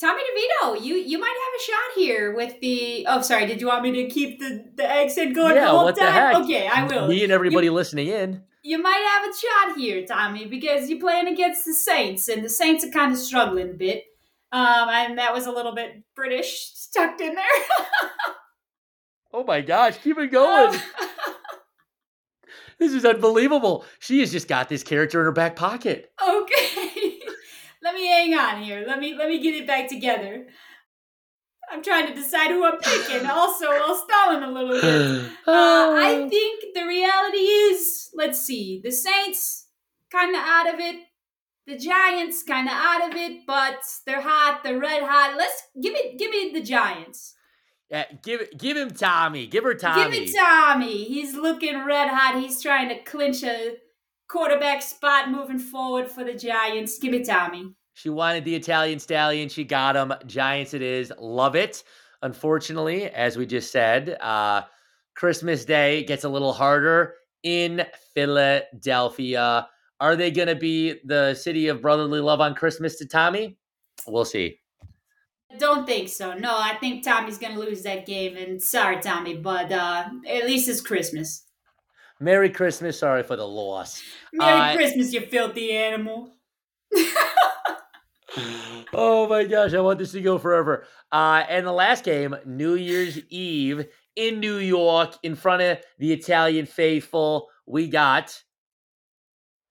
[0.00, 3.04] Tommy DeVito, you you might have a shot here with the.
[3.08, 3.46] Oh, sorry.
[3.46, 6.06] Did you want me to keep the the accent going yeah, the whole what time?
[6.06, 6.36] The heck?
[6.36, 7.08] Okay, I will.
[7.08, 8.42] Me and everybody you, listening in.
[8.62, 12.48] You might have a shot here, Tommy, because you're playing against the Saints, and the
[12.48, 14.04] Saints are kind of struggling a bit.
[14.50, 17.44] Um, and that was a little bit British tucked in there.
[19.32, 20.78] oh my gosh, keep it going.
[22.78, 23.84] this is unbelievable.
[23.98, 26.12] She has just got this character in her back pocket.
[26.22, 27.18] Okay.
[27.82, 28.84] let me hang on here.
[28.86, 30.46] Let me let me get it back together.
[31.70, 33.26] I'm trying to decide who I'm picking.
[33.30, 35.30] Also, while stalling a little bit.
[35.46, 39.66] Uh, I think the reality is, let's see, the Saints
[40.10, 41.08] kind of out of it
[41.68, 44.62] the Giants kind of out of it, but they're hot.
[44.64, 45.36] They're red hot.
[45.36, 47.34] Let's give me give me the Giants.
[47.90, 49.46] Yeah, give give him Tommy.
[49.46, 50.02] Give her Tommy.
[50.02, 51.04] Give me Tommy.
[51.04, 52.40] He's looking red hot.
[52.40, 53.76] He's trying to clinch a
[54.28, 56.98] quarterback spot moving forward for the Giants.
[56.98, 57.74] Give it Tommy.
[57.94, 59.48] She wanted the Italian stallion.
[59.48, 60.12] She got him.
[60.26, 61.12] Giants it is.
[61.18, 61.82] Love it.
[62.22, 64.62] Unfortunately, as we just said, uh,
[65.16, 67.84] Christmas Day gets a little harder in
[68.14, 69.66] Philadelphia.
[70.00, 73.58] Are they going to be the city of brotherly love on Christmas to Tommy?
[74.06, 74.58] We'll see.
[75.56, 76.34] Don't think so.
[76.34, 78.36] No, I think Tommy's going to lose that game.
[78.36, 81.44] And sorry, Tommy, but uh, at least it's Christmas.
[82.20, 82.98] Merry Christmas.
[82.98, 84.02] Sorry for the loss.
[84.32, 86.34] Merry uh, Christmas, you filthy animal.
[88.92, 90.84] oh my gosh, I want this to go forever.
[91.10, 93.86] Uh, and the last game, New Year's Eve
[94.16, 97.48] in New York in front of the Italian faithful.
[97.66, 98.42] We got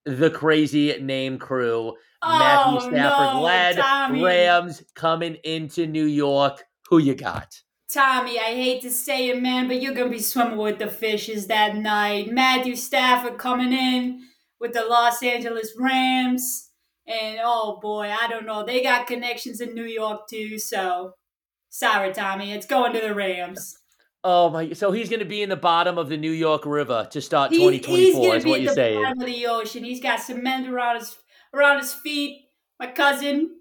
[0.06, 1.96] the crazy name crew.
[2.22, 4.24] Oh, Matthew Stafford no, led Tommy.
[4.24, 6.64] Rams coming into New York.
[6.90, 7.62] Who you got?
[7.92, 11.48] Tommy, I hate to say it, man, but you're gonna be swimming with the fishes
[11.48, 12.32] that night.
[12.32, 14.22] Matthew Stafford coming in
[14.60, 16.72] with the Los Angeles Rams.
[17.08, 18.66] And oh boy, I don't know.
[18.66, 21.14] They got connections in New York too, so
[21.70, 22.52] sorry, Tommy.
[22.52, 23.78] It's going to the Rams.
[24.24, 24.74] Oh my!
[24.74, 27.52] So he's going to be in the bottom of the New York River to start
[27.52, 28.36] 2024.
[28.36, 29.02] Is what you're saying?
[29.02, 29.86] Bottom of the ocean.
[29.86, 31.16] He's got cement around his
[31.54, 32.50] around his feet.
[32.80, 33.52] My cousin,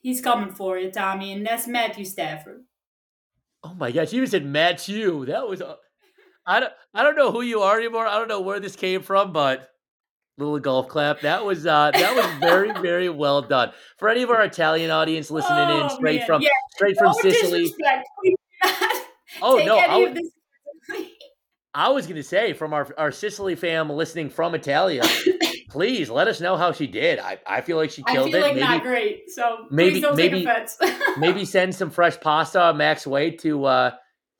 [0.00, 2.64] he's coming for you, Tommy, and that's Matthew Stafford.
[3.64, 4.12] Oh my gosh!
[4.12, 5.26] You said Matthew.
[5.26, 5.62] That was.
[6.46, 6.72] I don't.
[6.94, 8.06] I don't know who you are anymore.
[8.06, 9.70] I don't know where this came from, but
[10.38, 11.20] little golf clap.
[11.20, 13.72] That was uh that was very very well done.
[13.98, 16.26] For any of our Italian audience listening oh, in straight man.
[16.26, 16.48] from yeah.
[16.74, 17.72] straight from Sicily.
[19.42, 20.30] Oh no, I, was,
[21.74, 25.02] I was going to say from our our Sicily fam listening from Italia.
[25.76, 27.18] Please let us know how she did.
[27.18, 28.46] I, I feel like she killed I feel it.
[28.46, 29.30] Like maybe, not great.
[29.30, 30.48] So maybe maybe
[31.18, 33.90] maybe send some fresh pasta Mack's way to uh,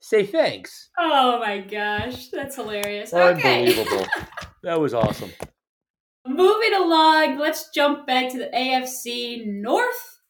[0.01, 0.89] say thanks.
[0.97, 3.13] Oh my gosh, that's hilarious.
[3.13, 3.97] Unbelievable.
[3.97, 4.25] Okay.
[4.63, 5.31] that was awesome.
[6.25, 10.21] Moving along, let's jump back to the AFC North.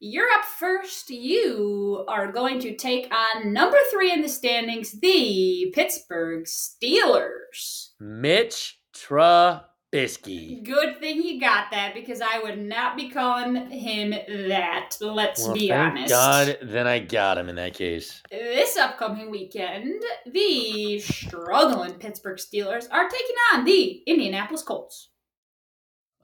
[0.00, 1.08] You're up first.
[1.10, 7.90] You are going to take on number three in the standings, the Pittsburgh Steelers.
[8.00, 9.66] Mitch Trubisky.
[9.92, 14.10] Good thing you got that because I would not be calling him
[14.48, 14.96] that.
[15.02, 16.08] Let's well, be thank honest.
[16.08, 18.22] God, then I got him in that case.
[18.30, 25.10] This upcoming weekend, the struggling Pittsburgh Steelers are taking on the Indianapolis Colts.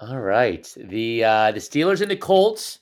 [0.00, 0.66] All right.
[0.74, 2.78] The uh, the Steelers and the Colts.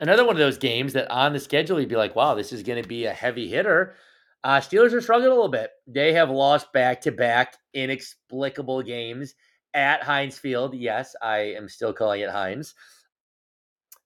[0.00, 2.64] Another one of those games that on the schedule you'd be like, wow, this is
[2.64, 3.94] going to be a heavy hitter.
[4.42, 5.70] Uh, Steelers are struggling a little bit.
[5.86, 9.36] They have lost back to back inexplicable games
[9.74, 10.74] at Heinz Field.
[10.74, 12.74] Yes, I am still calling it Heinz.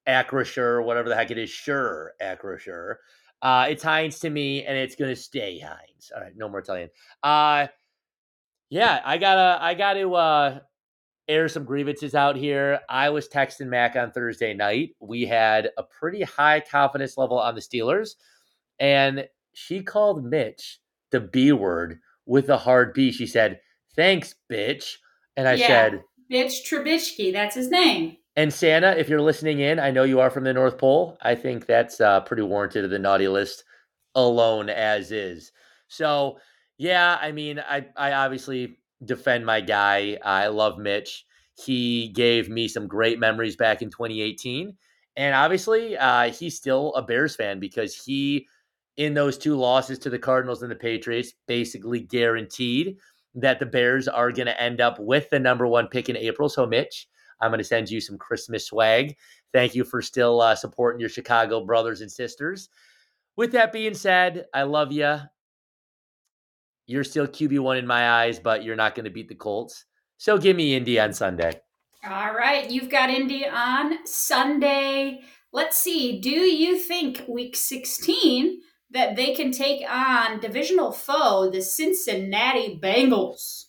[0.08, 2.96] Acrisure, whatever the heck it is, sure, Acrisure.
[3.42, 6.10] Uh, it's Heinz to me, and it's to stay Heinz.
[6.14, 6.88] All right, no more Italian.
[7.22, 7.66] Uh,
[8.70, 10.58] yeah, I gotta, I gotta, uh,
[11.28, 12.80] air some grievances out here.
[12.88, 14.96] I was texting Mack on Thursday night.
[14.98, 18.14] We had a pretty high confidence level on the Steelers,
[18.78, 23.12] and she called Mitch the B word with a hard B.
[23.12, 23.60] She said,
[23.94, 24.96] Thanks, bitch.
[25.38, 28.16] And I yeah, said, Bitch Trubisky, that's his name.
[28.34, 31.16] And Santa, if you're listening in, I know you are from the North Pole.
[31.22, 33.62] I think that's uh, pretty warranted of the naughty list
[34.16, 35.52] alone as is.
[35.86, 36.38] So,
[36.76, 40.18] yeah, I mean, I, I obviously defend my guy.
[40.24, 41.24] I love Mitch.
[41.54, 44.76] He gave me some great memories back in 2018.
[45.14, 48.48] And obviously, uh, he's still a Bears fan because he,
[48.96, 52.96] in those two losses to the Cardinals and the Patriots, basically guaranteed
[53.34, 56.48] that the Bears are going to end up with the number one pick in April.
[56.48, 57.08] So, Mitch,
[57.40, 59.16] I'm going to send you some Christmas swag.
[59.52, 62.68] Thank you for still uh, supporting your Chicago brothers and sisters.
[63.36, 65.18] With that being said, I love you.
[66.86, 69.84] You're still QB1 in my eyes, but you're not going to beat the Colts.
[70.16, 71.52] So give me Indy on Sunday.
[72.08, 72.68] All right.
[72.70, 75.20] You've got Indy on Sunday.
[75.52, 76.20] Let's see.
[76.20, 78.60] Do you think week 16
[78.90, 83.66] that they can take on divisional foe, the Cincinnati Bengals?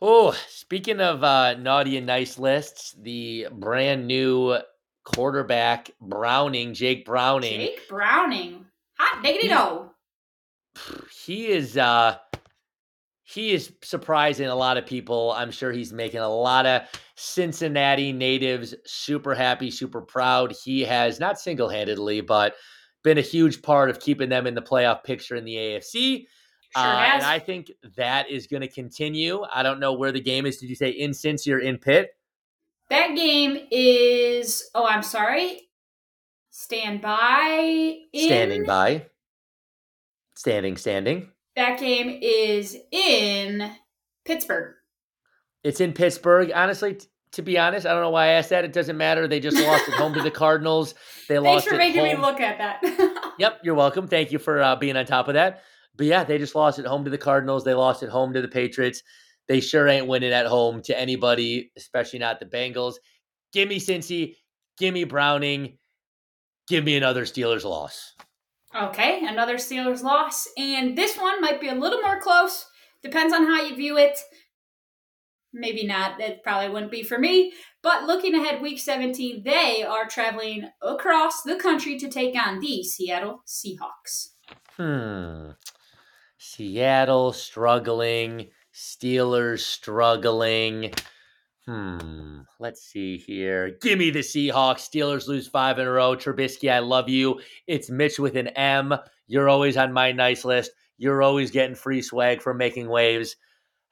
[0.00, 4.58] Oh, speaking of uh, naughty and nice lists, the brand new
[5.04, 7.60] quarterback Browning, Jake Browning.
[7.60, 8.66] Jake Browning.
[8.98, 9.90] Hot diggity do.
[11.24, 12.16] He is uh
[13.24, 15.32] he is surprising a lot of people.
[15.32, 16.82] I'm sure he's making a lot of
[17.16, 20.54] Cincinnati natives super happy, super proud.
[20.64, 22.54] He has not single handedly, but
[23.02, 26.26] been a huge part of keeping them in the playoff picture in the AFC.
[26.76, 29.42] Sure uh, and I think that is going to continue.
[29.50, 30.58] I don't know where the game is.
[30.58, 32.10] Did you say in Cincy or in Pitt?
[32.90, 34.68] That game is.
[34.74, 35.68] Oh, I'm sorry.
[36.50, 37.98] Stand by.
[38.12, 38.26] In...
[38.26, 39.06] Standing by.
[40.34, 41.30] Standing, standing.
[41.56, 43.72] That game is in
[44.24, 44.74] Pittsburgh.
[45.64, 46.52] It's in Pittsburgh.
[46.54, 46.98] Honestly,
[47.32, 48.64] to be honest, I don't know why I asked that.
[48.64, 49.28] It doesn't matter.
[49.28, 50.94] They just lost at home to the Cardinals.
[51.28, 51.68] They Thanks lost.
[51.68, 52.20] Thanks for making home.
[52.20, 53.34] me look at that.
[53.38, 54.08] yep, you're welcome.
[54.08, 55.62] Thank you for uh, being on top of that.
[55.96, 57.64] But yeah, they just lost at home to the Cardinals.
[57.64, 59.02] They lost at home to the Patriots.
[59.48, 62.94] They sure ain't winning at home to anybody, especially not the Bengals.
[63.52, 64.36] Give me Cincy.
[64.78, 65.78] Give me Browning.
[66.68, 68.14] Give me another Steelers loss.
[68.76, 70.46] Okay, another Steelers loss.
[70.56, 72.66] And this one might be a little more close.
[73.02, 74.18] Depends on how you view it.
[75.52, 76.20] Maybe not.
[76.20, 77.52] It probably wouldn't be for me.
[77.82, 82.82] But looking ahead, week 17, they are traveling across the country to take on the
[82.82, 84.30] Seattle Seahawks.
[84.76, 85.50] Hmm.
[86.36, 90.92] Seattle struggling, Steelers struggling.
[91.66, 92.40] Hmm.
[92.58, 93.76] Let's see here.
[93.80, 94.88] Give me the Seahawks.
[94.88, 96.16] Steelers lose five in a row.
[96.16, 97.40] Trubisky, I love you.
[97.66, 98.94] It's Mitch with an M.
[99.26, 100.70] You're always on my nice list.
[100.96, 103.36] You're always getting free swag for making waves,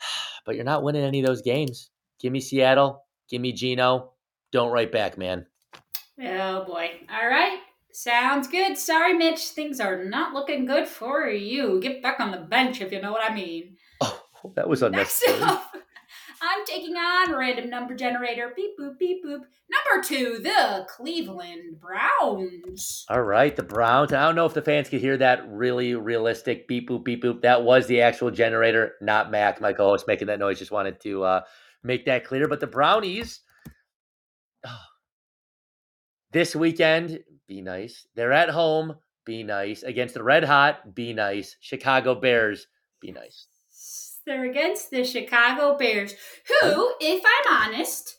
[0.46, 1.90] but you're not winning any of those games.
[2.20, 3.04] Give me Seattle.
[3.28, 4.12] Give me Geno.
[4.52, 5.44] Don't write back, man.
[6.22, 6.92] Oh boy.
[7.12, 7.58] All right.
[7.92, 8.78] Sounds good.
[8.78, 9.40] Sorry, Mitch.
[9.48, 11.80] Things are not looking good for you.
[11.80, 13.76] Get back on the bench if you know what I mean.
[14.00, 14.22] Oh,
[14.54, 15.40] that was unnecessary.
[15.40, 15.74] Next up,
[16.46, 18.52] I'm taking on random number generator.
[18.54, 19.40] Beep boop beep boop.
[19.68, 23.04] Number two, the Cleveland Browns.
[23.08, 24.12] All right, the Browns.
[24.12, 27.42] I don't know if the fans could hear that really realistic beep boop beep boop.
[27.42, 30.58] That was the actual generator, not Mack, my co-host, making that noise.
[30.58, 31.40] Just wanted to uh,
[31.82, 32.46] make that clear.
[32.46, 33.40] But the Brownies.
[34.64, 34.78] Oh,
[36.30, 38.06] this weekend, be nice.
[38.14, 38.94] They're at home,
[39.24, 39.82] be nice.
[39.82, 41.56] Against the Red Hot, be nice.
[41.60, 42.68] Chicago Bears,
[43.00, 43.48] be nice.
[44.26, 46.14] They're against the Chicago Bears,
[46.48, 48.18] who, if I'm honest,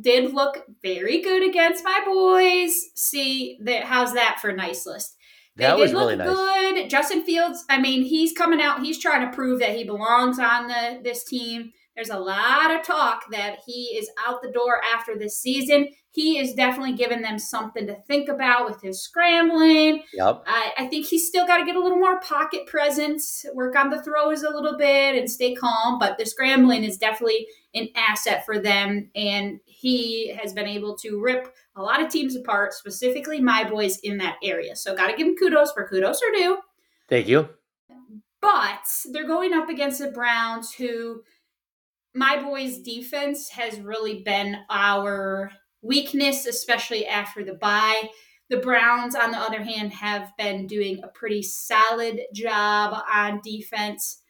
[0.00, 2.72] did look very good against my boys.
[2.94, 5.16] See, that how's that for a nice list?
[5.56, 6.28] They that did look really nice.
[6.28, 6.90] good.
[6.90, 8.82] Justin Fields, I mean, he's coming out.
[8.82, 11.72] He's trying to prove that he belongs on the this team.
[11.94, 15.88] There's a lot of talk that he is out the door after this season.
[16.12, 20.02] He is definitely giving them something to think about with his scrambling.
[20.12, 20.42] Yep.
[20.44, 23.90] I, I think he's still got to get a little more pocket presence, work on
[23.90, 26.00] the throws a little bit, and stay calm.
[26.00, 29.08] But the scrambling is definitely an asset for them.
[29.14, 33.98] And he has been able to rip a lot of teams apart, specifically my boys
[34.00, 34.74] in that area.
[34.74, 36.58] So, got to give him kudos for kudos are due.
[37.08, 37.48] Thank you.
[38.40, 41.22] But they're going up against the Browns, who
[42.14, 45.52] my boys' defense has really been our
[45.82, 48.10] weakness, especially after the bye.
[48.48, 54.22] The Browns, on the other hand, have been doing a pretty solid job on defense.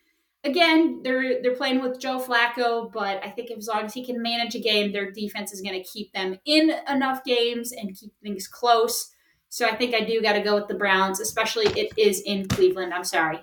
[0.45, 4.23] Again, they're they're playing with Joe Flacco, but I think as long as he can
[4.23, 8.13] manage a game, their defense is going to keep them in enough games and keep
[8.23, 9.11] things close.
[9.49, 12.47] So I think I do got to go with the Browns, especially it is in
[12.47, 12.95] Cleveland.
[12.95, 13.41] I'm sorry.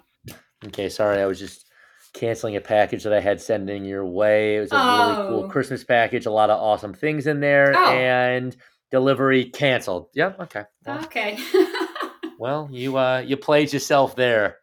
[0.65, 1.21] Okay, sorry.
[1.21, 1.66] I was just
[2.17, 4.57] canceling a package that I had sending your way.
[4.57, 5.09] It was a oh.
[5.09, 5.49] really cool oh.
[5.49, 7.91] Christmas package, a lot of awesome things in there, oh.
[7.91, 8.55] and
[8.91, 10.09] delivery canceled.
[10.13, 10.39] Yep.
[10.41, 10.63] Okay.
[10.85, 11.37] Well, okay.
[12.39, 14.57] well, you uh you played yourself there.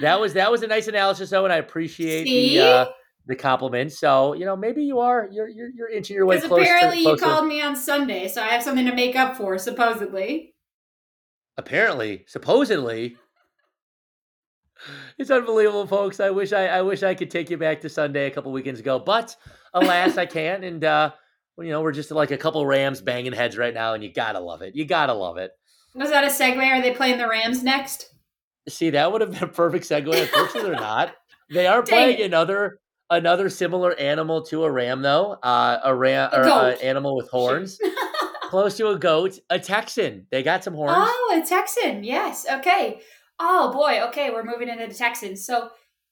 [0.00, 2.56] that was that was a nice analysis though, and I appreciate See?
[2.56, 2.86] the uh
[3.26, 3.92] the compliment.
[3.92, 6.62] So you know, maybe you are you're you're, you're inching your way closer.
[6.62, 7.24] Apparently, closer.
[7.24, 9.56] you called me on Sunday, so I have something to make up for.
[9.58, 10.54] Supposedly.
[11.58, 13.16] Apparently, supposedly
[15.18, 16.20] it's unbelievable, folks.
[16.20, 18.80] I wish I, I wish I could take you back to Sunday a couple weekends
[18.80, 19.36] ago, but
[19.74, 20.64] alas, I can't.
[20.64, 21.12] And uh,
[21.58, 24.40] you know, we're just like a couple Rams banging heads right now, and you gotta
[24.40, 24.74] love it.
[24.74, 25.52] You gotta love it.
[25.94, 26.64] Was that a segue?
[26.64, 28.08] Are they playing the Rams next?
[28.68, 30.20] See, that would have been a perfect segue.
[30.20, 31.14] Unfortunately, they're not.
[31.50, 32.26] They are playing Dang.
[32.26, 32.78] another
[33.10, 35.32] another similar animal to a ram, though.
[35.42, 37.78] Uh, a ram or an animal with horns.
[38.44, 40.26] Close to a goat, a Texan.
[40.30, 40.94] They got some horns.
[40.94, 42.04] Oh, a Texan.
[42.04, 42.44] Yes.
[42.50, 43.00] Okay.
[43.44, 45.44] Oh boy, okay, we're moving into the Texans.
[45.44, 45.70] So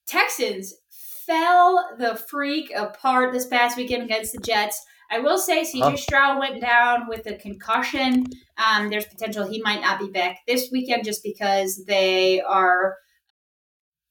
[0.09, 4.85] Texans fell the freak apart this past weekend against the Jets.
[5.13, 5.97] I will say CJ huh.
[5.97, 8.27] Stroud went down with a concussion.
[8.59, 12.97] Um, there's potential he might not be back this weekend just because they are,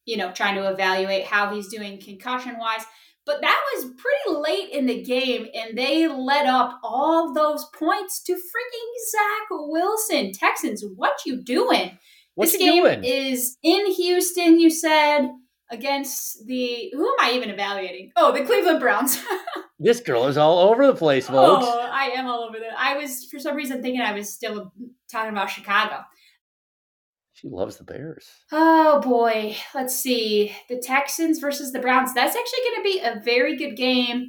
[0.06, 2.86] you know, trying to evaluate how he's doing concussion wise.
[3.26, 8.24] But that was pretty late in the game, and they let up all those points
[8.24, 10.32] to freaking Zach Wilson.
[10.32, 12.00] Texans, what you doing?
[12.40, 13.04] What's this game doing?
[13.04, 14.62] is in Houston.
[14.62, 15.30] You said
[15.70, 18.14] against the who am I even evaluating?
[18.16, 19.22] Oh, the Cleveland Browns.
[19.80, 21.66] this girl is all over the place, folks.
[21.68, 22.68] Oh, I am all over the.
[22.78, 24.72] I was for some reason thinking I was still
[25.12, 25.98] talking about Chicago.
[27.34, 28.26] She loves the Bears.
[28.54, 32.14] Oh boy, let's see the Texans versus the Browns.
[32.14, 34.28] That's actually going to be a very good game,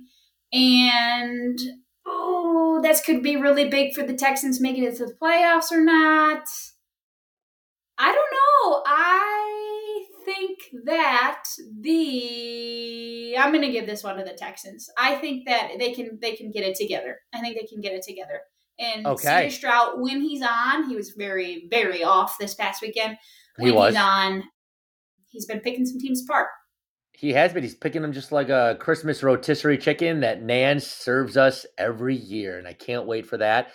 [0.52, 1.60] and
[2.04, 5.80] oh, that could be really big for the Texans making it to the playoffs or
[5.80, 6.48] not.
[8.00, 8.82] I don't know.
[8.86, 11.44] I think that
[11.80, 14.88] the I'm going to give this one to the Texans.
[14.96, 17.18] I think that they can they can get it together.
[17.34, 18.40] I think they can get it together.
[18.78, 19.48] And okay.
[19.48, 23.18] CJ Stroud, when he's on, he was very very off this past weekend.
[23.56, 23.94] When he was.
[23.94, 24.44] he's on,
[25.28, 26.48] he's been picking some teams apart.
[27.12, 27.62] He has been.
[27.62, 32.58] He's picking them just like a Christmas rotisserie chicken that Nan serves us every year,
[32.58, 33.72] and I can't wait for that.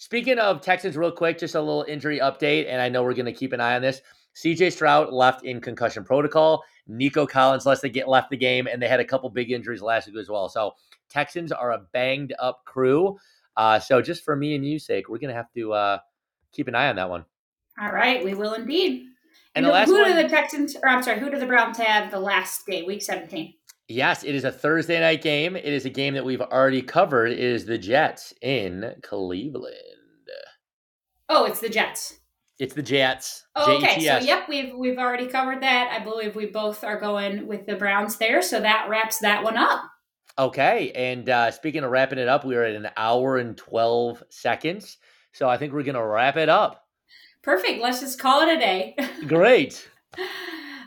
[0.00, 3.26] Speaking of Texans, real quick, just a little injury update, and I know we're going
[3.26, 4.00] to keep an eye on this.
[4.36, 6.62] CJ Stroud left in concussion protocol.
[6.86, 9.82] Nico Collins left the, get, left the game, and they had a couple big injuries
[9.82, 10.48] last week as well.
[10.48, 10.74] So
[11.08, 13.18] Texans are a banged up crew.
[13.56, 15.98] Uh, so just for me and you sake, we're going to have to uh,
[16.52, 17.24] keep an eye on that one.
[17.80, 19.02] All right, we will indeed.
[19.56, 21.46] And, and the last who one, do the Texans, or I'm sorry, who do the
[21.46, 23.54] Browns have the last game, week 17?
[23.88, 25.56] Yes, it is a Thursday night game.
[25.56, 27.32] It is a game that we've already covered.
[27.32, 29.74] It is the Jets in Cleveland.
[31.30, 32.18] Oh, it's the Jets.
[32.58, 33.46] It's the Jets.
[33.54, 34.00] Oh, okay.
[34.00, 35.90] So yep, we've we've already covered that.
[35.92, 38.42] I believe we both are going with the Browns there.
[38.42, 39.82] So that wraps that one up.
[40.38, 40.90] Okay.
[40.94, 44.98] And uh, speaking of wrapping it up, we are at an hour and twelve seconds.
[45.32, 46.84] So I think we're gonna wrap it up.
[47.42, 47.80] Perfect.
[47.80, 48.96] Let's just call it a day.
[49.26, 49.88] Great.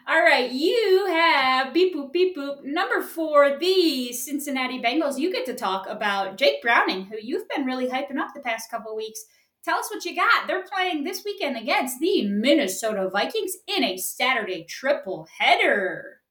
[0.08, 5.20] All right, you have beep boop beep boop number four, the Cincinnati Bengals.
[5.20, 8.72] You get to talk about Jake Browning, who you've been really hyping up the past
[8.72, 9.24] couple weeks.
[9.64, 10.48] Tell us what you got.
[10.48, 16.22] They're playing this weekend against the Minnesota Vikings in a Saturday triple header.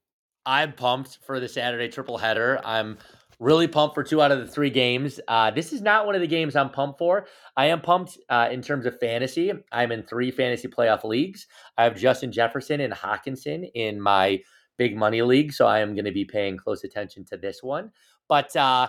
[0.45, 2.61] I'm pumped for the Saturday triple header.
[2.65, 2.99] I'm
[3.41, 5.19] really pumped for two out of the three games.
[5.27, 7.27] Uh, this is not one of the games I'm pumped for.
[7.57, 9.51] I am pumped uh, in terms of fantasy.
[9.73, 11.47] I'm in three fantasy playoff leagues.
[11.77, 14.41] I have Justin Jefferson and Hockenson in my
[14.77, 17.91] big money league, so I am going to be paying close attention to this one.
[18.29, 18.89] But uh,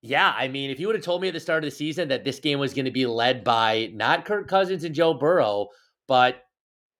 [0.00, 2.08] yeah, I mean, if you would have told me at the start of the season
[2.08, 5.68] that this game was going to be led by not Kirk Cousins and Joe Burrow,
[6.08, 6.42] but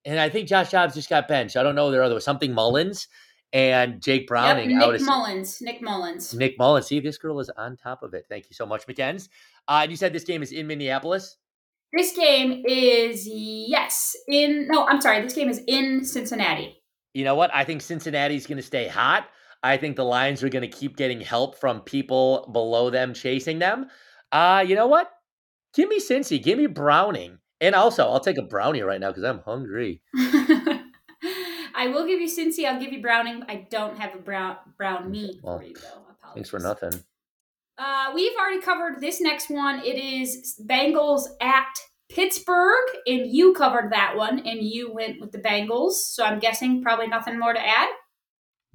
[0.05, 1.57] and I think Josh Dobbs just got benched.
[1.57, 1.91] I don't know.
[1.91, 3.09] There was something Mullens
[3.53, 4.71] and Jake Browning.
[4.71, 5.63] Yep, Nick Mullens.
[5.63, 6.35] Nick Mullens.
[6.35, 6.87] Nick Mullens.
[6.87, 8.27] See, this girl is on top of it.
[8.29, 9.29] Thank you so much, McKenz.
[9.69, 11.37] Uh, and you said this game is in Minneapolis.
[11.93, 14.87] This game is yes in no.
[14.87, 15.23] I'm sorry.
[15.23, 16.83] This game is in Cincinnati.
[17.15, 17.51] You know what?
[17.55, 19.29] I think Cincinnati's going to stay hot.
[19.63, 23.59] I think the Lions are going to keep getting help from people below them chasing
[23.59, 23.87] them.
[24.31, 25.11] Uh, you know what?
[25.75, 26.43] Give me Cincy.
[26.43, 27.39] Give me Browning.
[27.61, 30.03] And also, I'll take a brownie right now because I'm hungry.
[31.87, 32.67] I will give you Cincy.
[32.67, 33.45] I'll give you Browning.
[33.49, 36.03] I don't have a brown brown meat well, for you though.
[36.35, 36.93] Thanks for nothing.
[37.79, 39.81] Uh, we've already covered this next one.
[39.85, 41.73] It is Bengals at
[42.11, 45.93] Pittsburgh, and you covered that one, and you went with the Bengals.
[45.93, 47.89] So I'm guessing probably nothing more to add.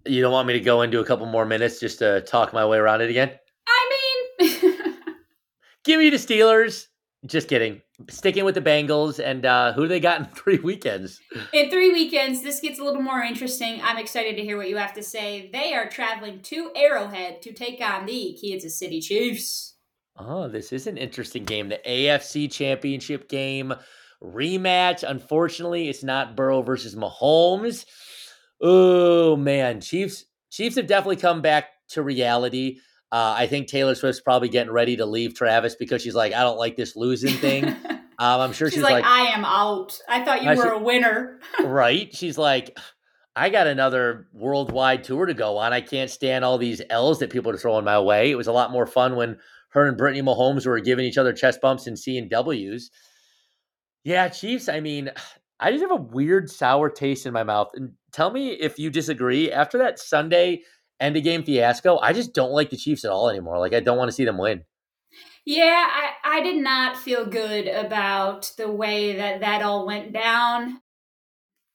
[0.05, 2.65] You don't want me to go into a couple more minutes just to talk my
[2.65, 3.31] way around it again?
[3.67, 4.95] I mean,
[5.83, 6.87] give me the Steelers.
[7.25, 7.81] Just kidding.
[8.09, 11.19] Sticking with the Bengals, and uh, who they got in three weekends?
[11.53, 13.79] In three weekends, this gets a little more interesting.
[13.83, 15.49] I'm excited to hear what you have to say.
[15.53, 19.75] They are traveling to Arrowhead to take on the Kansas City Chiefs.
[20.17, 21.69] Oh, this is an interesting game.
[21.69, 23.73] The AFC Championship game
[24.21, 25.03] rematch.
[25.07, 27.85] Unfortunately, it's not Burrow versus Mahomes.
[28.61, 32.79] Oh man, Chiefs Chiefs have definitely come back to reality.
[33.11, 36.41] Uh, I think Taylor Swift's probably getting ready to leave Travis because she's like, I
[36.41, 37.65] don't like this losing thing.
[37.85, 39.99] um, I'm sure she's, she's like, like, I am out.
[40.07, 41.39] I thought you were she, a winner.
[41.63, 42.13] right?
[42.15, 42.77] She's like,
[43.35, 45.73] I got another worldwide tour to go on.
[45.73, 48.31] I can't stand all these L's that people are throwing my way.
[48.31, 49.37] It was a lot more fun when
[49.69, 52.91] her and Brittany Mahomes were giving each other chest bumps and C and W's.
[54.03, 54.67] Yeah, Chiefs.
[54.67, 55.11] I mean,
[55.59, 57.71] I just have a weird sour taste in my mouth.
[57.73, 59.51] And tell me if you disagree.
[59.51, 60.61] After that Sunday
[61.01, 63.59] end of game fiasco, I just don't like the Chiefs at all anymore.
[63.59, 64.63] Like I don't want to see them win.
[65.45, 70.79] Yeah, I, I did not feel good about the way that that all went down.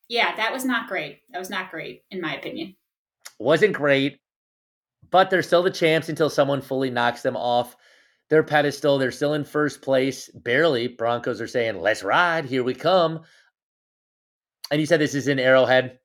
[0.09, 1.21] Yeah, that was not great.
[1.31, 2.77] That was not great, in my opinion.
[3.41, 4.21] Wasn't great,
[5.11, 7.77] but they're still the champs until someone fully knocks them off
[8.31, 8.99] their pedestal.
[8.99, 10.89] They're still in first place, barely.
[10.89, 12.45] Broncos are saying, let's ride.
[12.45, 13.23] Here we come.
[14.71, 15.99] And you said this is in Arrowhead?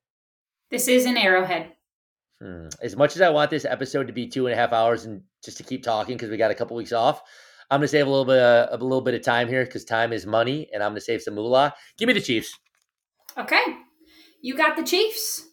[0.70, 1.71] This is in Arrowhead.
[2.42, 2.66] Hmm.
[2.82, 5.22] As much as I want this episode to be two and a half hours and
[5.44, 7.22] just to keep talking because we got a couple weeks off,
[7.70, 10.12] I'm gonna save a little bit of, a little bit of time here because time
[10.12, 11.72] is money, and I'm gonna save some moolah.
[11.96, 12.58] Give me the Chiefs.
[13.38, 13.62] Okay,
[14.40, 15.46] you got the Chiefs,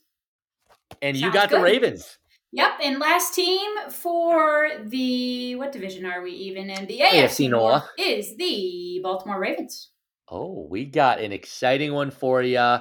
[1.01, 1.59] and Sounds you got good.
[1.59, 2.17] the Ravens.
[2.51, 6.87] Yep, and last team for the what division are we even in?
[6.87, 9.91] The AFC, AFC North is the Baltimore Ravens.
[10.27, 12.77] Oh, we got an exciting one for you.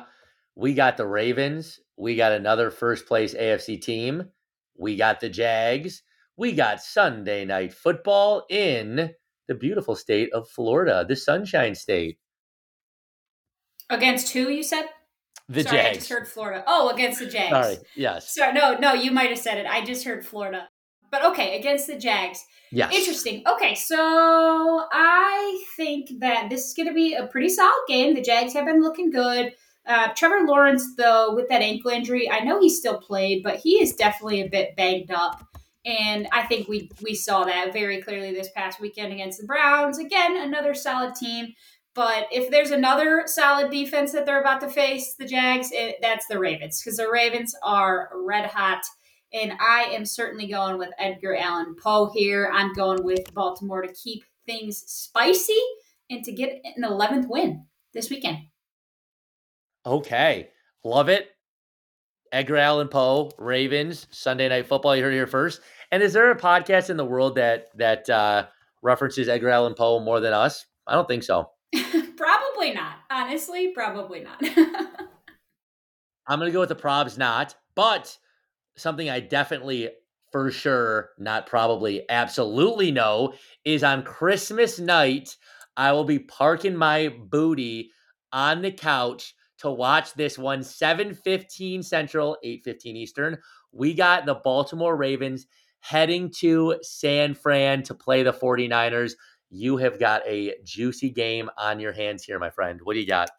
[0.57, 1.79] We got the Ravens.
[1.99, 4.31] We got another first place AFC team.
[4.77, 6.03] We got the Jags.
[6.37, 9.11] We got Sunday night football in
[9.49, 12.19] the beautiful state of Florida, the Sunshine State.
[13.91, 14.85] Against who you said?
[15.49, 15.89] The Sorry, Jags.
[15.89, 16.63] I just heard Florida.
[16.67, 17.51] Oh, against the Jags.
[17.51, 17.77] Sorry.
[17.97, 18.35] Yes.
[18.35, 18.53] Sorry.
[18.53, 19.67] No, no, you might have said it.
[19.67, 20.69] I just heard Florida.
[21.11, 22.45] But okay, against the Jags.
[22.71, 22.95] Yes.
[22.95, 23.43] Interesting.
[23.49, 23.97] Okay, so
[24.93, 28.15] I think that this is going to be a pretty solid game.
[28.15, 29.55] The Jags have been looking good.
[29.89, 33.81] Uh, Trevor Lawrence, though, with that ankle injury, I know he still played, but he
[33.83, 35.43] is definitely a bit banged up.
[35.87, 39.99] And I think we we saw that very clearly this past weekend against the Browns.
[39.99, 41.55] Again, another solid team.
[41.95, 46.27] But if there's another solid defense that they're about to face, the Jags, it, that's
[46.27, 48.85] the Ravens, because the Ravens are red hot.
[49.33, 52.51] And I am certainly going with Edgar Allan Poe here.
[52.53, 55.61] I'm going with Baltimore to keep things spicy
[56.11, 57.65] and to get an 11th win
[57.95, 58.39] this weekend.
[59.89, 60.51] Okay.
[60.85, 61.31] Love it.
[62.31, 64.95] Edgar Allan Poe, Ravens, Sunday Night Football.
[64.95, 65.63] You heard it here first.
[65.91, 68.47] And is there a podcast in the world that that uh,
[68.83, 70.67] references Edgar Allan Poe more than us?
[70.87, 71.51] I don't think so.
[72.17, 72.97] probably not.
[73.11, 74.43] Honestly, probably not.
[76.29, 78.15] I'm gonna go with the probs not, but
[78.77, 79.89] something I definitely
[80.31, 83.33] for sure, not probably, absolutely know
[83.65, 85.35] is on Christmas night.
[85.79, 87.91] I will be parking my booty
[88.31, 93.39] on the couch to watch this one 7:15 Central, 8:15 Eastern.
[93.73, 95.47] We got the Baltimore Ravens
[95.81, 99.13] heading to San Fran to play the 49ers.
[99.51, 102.81] You have got a juicy game on your hands here, my friend.
[102.83, 103.31] What do you got?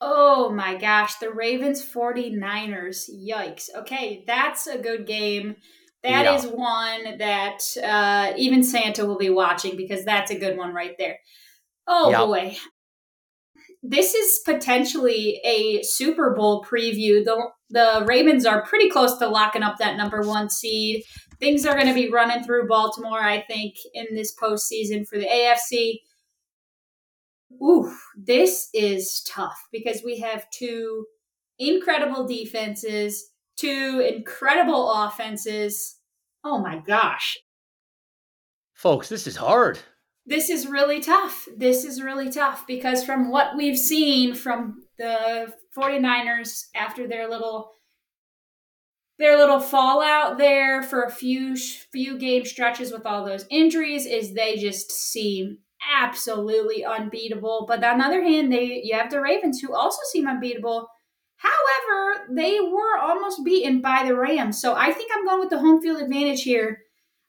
[0.00, 3.10] Oh my gosh, the Ravens 49ers.
[3.10, 3.68] Yikes.
[3.76, 5.56] Okay, that's a good game.
[6.02, 6.34] That yeah.
[6.34, 10.96] is one that uh, even Santa will be watching because that's a good one right
[10.98, 11.18] there.
[11.86, 12.20] Oh yep.
[12.20, 12.56] boy
[13.82, 17.24] this is potentially a Super Bowl preview.
[17.24, 21.04] The the Ravens are pretty close to locking up that number one seed.
[21.38, 25.26] Things are going to be running through Baltimore, I think, in this postseason for the
[25.26, 26.00] AFC.
[27.62, 31.06] Ooh, this is tough because we have two
[31.58, 35.96] incredible defenses, two incredible offenses.
[36.44, 37.38] Oh my gosh.
[38.74, 39.78] Folks, this is hard
[40.30, 41.48] this is really tough.
[41.56, 47.72] This is really tough because from what we've seen from the 49ers after their little
[49.18, 54.32] their little fallout there for a few few game stretches with all those injuries is
[54.32, 55.58] they just seem
[56.00, 57.64] absolutely unbeatable.
[57.68, 60.86] But on the other hand, they you have the Ravens who also seem unbeatable.
[61.38, 64.60] However, they were almost beaten by the Rams.
[64.60, 66.82] So I think I'm going with the home field advantage here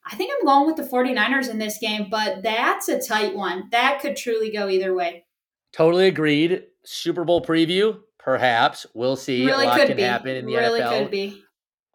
[0.04, 3.68] I think I'm going with the 49ers in this game, but that's a tight one.
[3.70, 5.26] That could truly go either way.
[5.72, 6.64] Totally agreed.
[6.84, 8.86] Super Bowl preview, perhaps.
[8.94, 9.46] We'll see.
[9.46, 10.02] Really a lot can be.
[10.02, 11.02] happen in the really NFL.
[11.02, 11.42] Could be.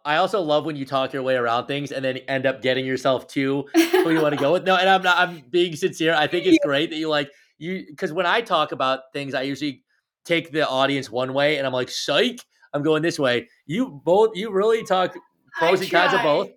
[0.05, 2.86] I also love when you talk your way around things and then end up getting
[2.86, 4.64] yourself to who you want to go with.
[4.64, 5.18] No, and I'm not.
[5.18, 6.16] I'm being sincere.
[6.16, 9.41] I think it's great that you like you because when I talk about things, I
[9.41, 9.84] usually
[10.24, 12.39] take the audience one way, and I'm like, "Psych!"
[12.74, 13.49] I'm going this way.
[13.66, 14.36] You both.
[14.36, 15.14] You really talk
[15.58, 16.49] pros and cons of both.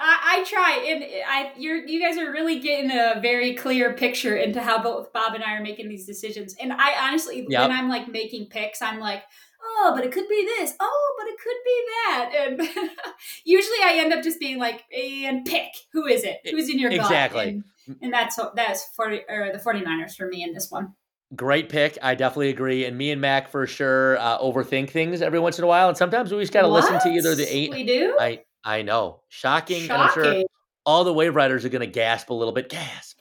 [0.00, 4.36] I, I try, and I you're you guys are really getting a very clear picture
[4.36, 6.56] into how both Bob and I are making these decisions.
[6.60, 7.68] And I honestly, yep.
[7.68, 9.22] when I'm like making picks, I'm like,
[9.62, 10.74] oh, but it could be this.
[10.80, 12.32] Oh, but it could be that.
[12.34, 12.90] And
[13.44, 15.72] usually I end up just being like, and pick.
[15.92, 16.40] Who is it?
[16.50, 17.62] Who's in your exactly?
[17.86, 20.94] And, and, that's that's 40 or the 49ers for me in this one.
[21.36, 21.96] Great pick.
[22.02, 22.86] I definitely agree.
[22.86, 25.88] And me and Mack for sure uh, overthink things every once in a while.
[25.88, 27.70] And sometimes we just got to listen to either the eight.
[27.70, 28.16] We do.
[28.18, 29.20] I I know.
[29.28, 29.82] Shocking.
[29.82, 29.90] Shocking.
[29.90, 30.44] And I'm sure
[30.84, 32.68] all the wave riders are going to gasp a little bit.
[32.68, 33.18] Gasp.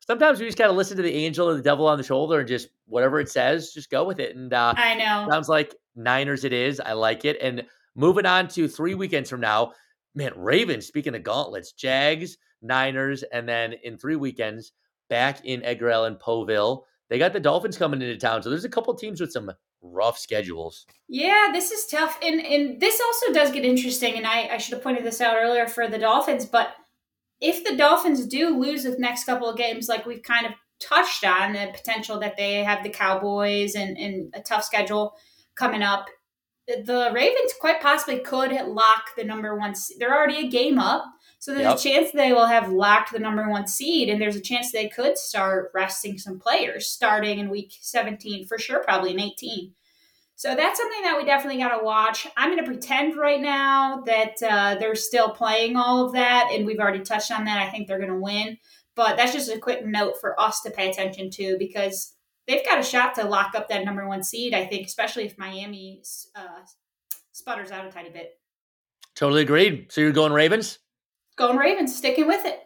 [0.00, 2.40] Sometimes we just got to listen to the angel or the devil on the shoulder
[2.40, 4.34] and just whatever it says, just go with it.
[4.34, 5.28] And uh, I know.
[5.30, 6.80] Sounds like Niners it is.
[6.80, 7.36] I like it.
[7.40, 7.64] And
[7.94, 9.72] moving on to three weekends from now,
[10.14, 14.72] man, Ravens, speaking of gauntlets, Jags, Niners, and then in three weekends,
[15.08, 16.86] back in Edgar Allan Poeville.
[17.08, 18.42] They got the Dolphins coming into town.
[18.42, 19.50] So there's a couple teams with some
[19.82, 20.86] rough schedules.
[21.08, 22.18] Yeah, this is tough.
[22.22, 24.16] And and this also does get interesting.
[24.16, 26.74] And I, I should have pointed this out earlier for the Dolphins, but
[27.40, 31.24] if the Dolphins do lose the next couple of games, like we've kind of touched
[31.24, 35.14] on, the potential that they have the Cowboys and, and a tough schedule
[35.54, 36.06] coming up,
[36.66, 39.74] the Ravens quite possibly could lock the number one.
[39.98, 41.04] They're already a game up.
[41.40, 41.78] So there's yep.
[41.78, 44.90] a chance they will have locked the number one seed, and there's a chance they
[44.90, 49.72] could start resting some players starting in week 17 for sure, probably in 18.
[50.36, 52.26] So that's something that we definitely got to watch.
[52.36, 56.66] I'm going to pretend right now that uh, they're still playing all of that, and
[56.66, 57.58] we've already touched on that.
[57.58, 58.58] I think they're going to win,
[58.94, 62.16] but that's just a quick note for us to pay attention to because
[62.46, 64.52] they've got a shot to lock up that number one seed.
[64.52, 66.02] I think, especially if Miami
[66.36, 66.66] uh,
[67.32, 68.38] sputters out a tiny bit.
[69.14, 69.90] Totally agreed.
[69.90, 70.78] So you're going Ravens?
[71.40, 72.60] Going Ravens, sticking with it.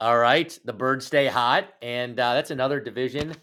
[0.00, 0.58] All right.
[0.64, 1.66] The birds stay hot.
[1.82, 3.34] And uh, that's another division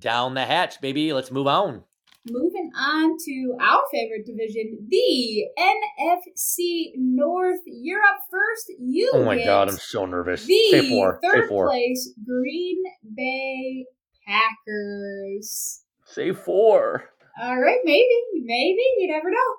[0.00, 1.12] down the hatch, baby.
[1.12, 1.84] Let's move on.
[2.28, 7.60] Moving on to our favorite division, the NFC North.
[7.64, 8.72] You're up first.
[8.78, 10.44] You Oh my god, I'm so nervous.
[10.44, 11.20] The Say four.
[11.22, 11.68] third Say four.
[11.68, 12.82] place Green
[13.16, 13.86] Bay
[14.26, 15.84] Packers.
[16.04, 17.04] Say four.
[17.40, 19.54] All right, maybe, maybe you never know.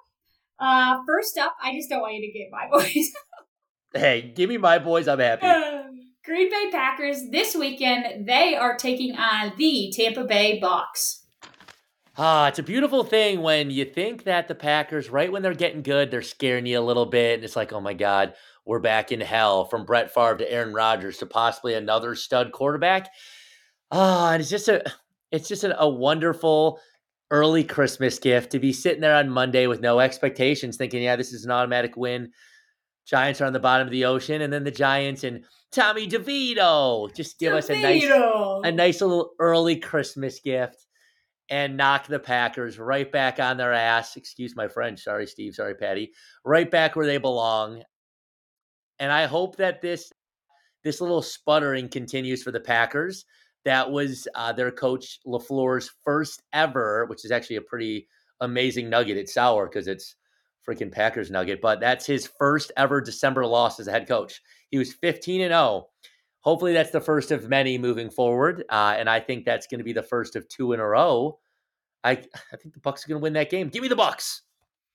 [0.60, 3.14] Uh, first up, I just don't want you to get my voice.
[3.94, 5.08] Hey, give me my boys.
[5.08, 5.48] I'm happy.
[6.24, 11.26] Green Bay Packers this weekend, they are taking on the Tampa Bay Bucks.
[12.18, 15.82] Ah, it's a beautiful thing when you think that the Packers, right when they're getting
[15.82, 17.36] good, they're scaring you a little bit.
[17.36, 18.34] And it's like, oh my God,
[18.66, 23.10] we're back in hell from Brett Favre to Aaron Rodgers to possibly another stud quarterback.
[23.90, 24.84] Ah, and it's just a
[25.32, 26.80] it's just a, a wonderful
[27.32, 31.32] early Christmas gift to be sitting there on Monday with no expectations, thinking, yeah, this
[31.34, 32.32] is an automatic win.
[33.10, 37.14] Giants are on the bottom of the ocean, and then the Giants and Tommy DeVito
[37.16, 37.58] just give DeVito.
[37.58, 38.04] us a nice,
[38.66, 40.86] a nice little early Christmas gift
[41.50, 44.16] and knock the Packers right back on their ass.
[44.16, 45.02] Excuse my French.
[45.02, 45.56] Sorry, Steve.
[45.56, 46.12] Sorry, Patty.
[46.46, 47.82] Right back where they belong.
[49.00, 50.12] And I hope that this
[50.84, 53.26] this little sputtering continues for the Packers.
[53.66, 58.08] That was uh, their coach LaFleur's first ever, which is actually a pretty
[58.40, 59.18] amazing nugget.
[59.18, 60.16] It's sour because it's
[60.70, 64.42] freaking Packers nugget, but that's his first ever December loss as a head coach.
[64.70, 65.88] He was 15 and 0.
[66.42, 69.84] Hopefully, that's the first of many moving forward, uh, and I think that's going to
[69.84, 71.40] be the first of two in a row.
[72.04, 73.70] I I think the Bucks are going to win that game.
[73.70, 74.44] Give me the Bucks.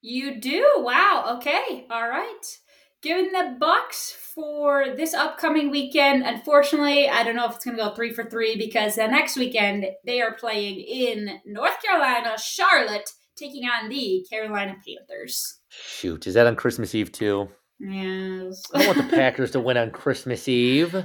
[0.00, 0.66] You do?
[0.78, 1.36] Wow.
[1.36, 1.86] Okay.
[1.90, 2.58] All right.
[3.02, 6.22] Giving the Bucks for this upcoming weekend.
[6.22, 9.36] Unfortunately, I don't know if it's going to go three for three because the next
[9.36, 15.60] weekend they are playing in North Carolina, Charlotte, taking on the Carolina Panthers.
[15.86, 17.48] Shoot, is that on Christmas Eve too?
[17.80, 18.62] Yes.
[18.74, 21.04] I want the Packers to win on Christmas Eve.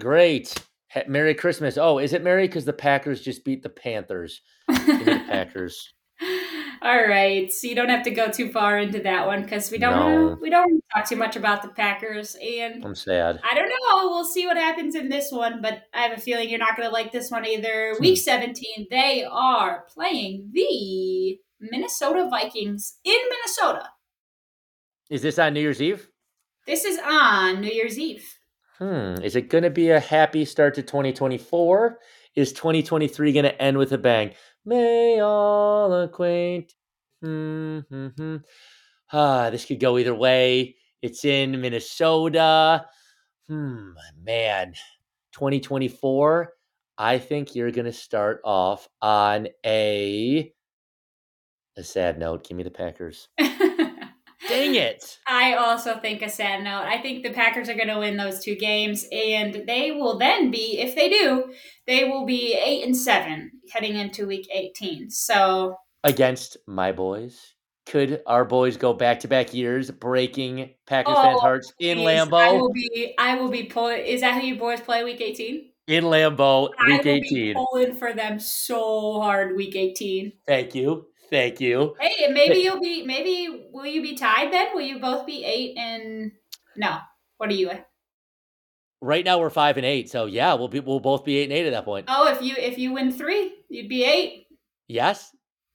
[0.00, 0.54] Great.
[1.06, 1.78] Merry Christmas.
[1.78, 4.40] Oh, is it Merry because the Packers just beat the Panthers?
[4.68, 5.92] the Packers.
[6.80, 9.78] All right, so you don't have to go too far into that one because we
[9.78, 10.38] don't no.
[10.40, 12.36] we don't talk too much about the Packers.
[12.40, 13.40] And I'm sad.
[13.48, 14.08] I don't know.
[14.08, 16.88] We'll see what happens in this one, but I have a feeling you're not going
[16.88, 17.94] to like this one either.
[17.96, 18.02] Hmm.
[18.02, 23.88] Week 17, they are playing the Minnesota Vikings in Minnesota.
[25.10, 26.08] Is this on New Year's Eve?
[26.66, 28.26] This is on New Year's Eve.
[28.78, 29.14] Hmm.
[29.22, 31.98] Is it going to be a happy start to 2024?
[32.36, 34.34] Is 2023 going to end with a bang?
[34.64, 36.72] May all acquaint.
[37.24, 38.36] Mm-hmm.
[39.12, 40.76] Ah, this could go either way.
[41.02, 42.86] It's in Minnesota.
[43.48, 44.74] Hmm, man.
[45.32, 46.52] 2024.
[46.98, 50.52] I think you're going to start off on a
[51.78, 52.46] a sad note.
[52.46, 53.28] Give me the Packers.
[53.38, 55.18] Dang it.
[55.26, 56.84] I also think a sad note.
[56.84, 60.50] I think the Packers are going to win those two games, and they will then
[60.50, 61.52] be, if they do,
[61.86, 65.10] they will be eight and seven heading into week 18.
[65.10, 67.54] So against my boys.
[67.86, 72.34] Could our boys go back to back years, breaking Packers oh, fans' hearts in Lambeau?
[72.34, 73.14] I will be.
[73.18, 74.04] I will be pulling.
[74.04, 75.70] Is that who you boys play week eighteen?
[75.86, 77.54] In Lambeau, week I will eighteen.
[77.54, 80.34] Be pulling for them so hard week eighteen.
[80.46, 81.06] Thank you.
[81.30, 81.94] Thank you.
[82.00, 83.04] Hey, maybe you'll be.
[83.04, 84.68] Maybe will you be tied then?
[84.74, 86.32] Will you both be eight and
[86.76, 86.98] no?
[87.36, 87.70] What are you?
[89.00, 91.52] Right now we're five and eight, so yeah, we'll be we'll both be eight and
[91.52, 92.06] eight at that point.
[92.08, 94.46] Oh, if you if you win three, you'd be eight.
[94.88, 95.30] Yes.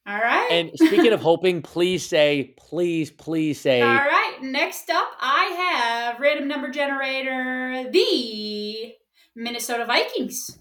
[0.06, 0.50] All right.
[0.52, 3.82] And speaking of hoping, please say, please, please say.
[3.82, 4.38] All right.
[4.42, 8.94] Next up, I have random number generator, the
[9.36, 10.60] Minnesota Vikings.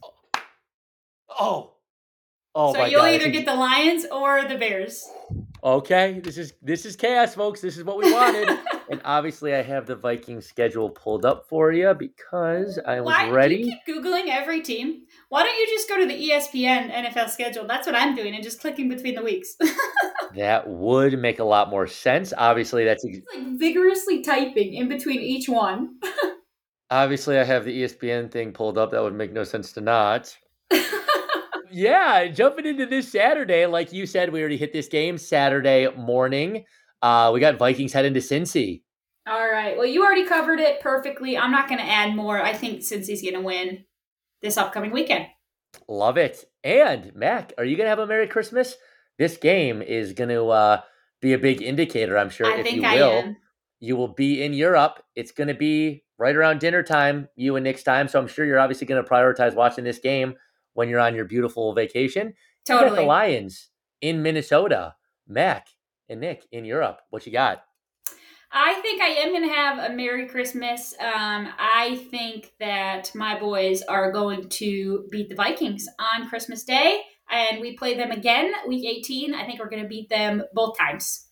[1.28, 1.71] Oh,
[2.54, 3.14] Oh, so you'll God.
[3.14, 5.08] either get the Lions or the Bears.
[5.64, 7.60] Okay, this is this is chaos, folks.
[7.60, 8.48] This is what we wanted,
[8.90, 13.30] and obviously, I have the Vikings schedule pulled up for you because I was Why,
[13.30, 13.62] ready.
[13.62, 15.02] Do you keep googling every team?
[15.28, 17.64] Why don't you just go to the ESPN NFL schedule?
[17.66, 19.54] That's what I'm doing, and just clicking between the weeks.
[20.36, 22.32] that would make a lot more sense.
[22.36, 25.94] Obviously, that's ex- like vigorously typing in between each one.
[26.90, 28.90] obviously, I have the ESPN thing pulled up.
[28.90, 30.36] That would make no sense to not
[31.72, 36.64] yeah, jumping into this Saturday, like you said, we already hit this game Saturday morning.
[37.00, 38.82] Uh, we got Vikings heading to Cincy.
[39.26, 39.76] All right.
[39.76, 41.38] Well, you already covered it perfectly.
[41.38, 42.42] I'm not going to add more.
[42.42, 43.84] I think Cincy's going to win
[44.40, 45.26] this upcoming weekend.
[45.88, 46.44] Love it.
[46.64, 48.74] And Mack, are you going to have a Merry Christmas?
[49.18, 50.80] This game is going to uh,
[51.20, 52.46] be a big indicator, I'm sure.
[52.46, 53.36] I if you will, am.
[53.80, 55.02] you will be in Europe.
[55.14, 58.08] It's going to be right around dinner time, you and Nick's time.
[58.08, 60.34] So I'm sure you're obviously going to prioritize watching this game
[60.74, 62.34] when you're on your beautiful vacation.
[62.66, 62.90] Totally.
[62.90, 63.68] You got the Lions
[64.00, 64.94] in Minnesota,
[65.26, 65.68] Mack
[66.08, 67.00] and Nick in Europe.
[67.10, 67.64] What you got?
[68.54, 70.94] I think I am going to have a Merry Christmas.
[71.00, 77.00] Um, I think that my boys are going to beat the Vikings on Christmas Day,
[77.30, 79.34] and we play them again week 18.
[79.34, 81.28] I think we're going to beat them both times.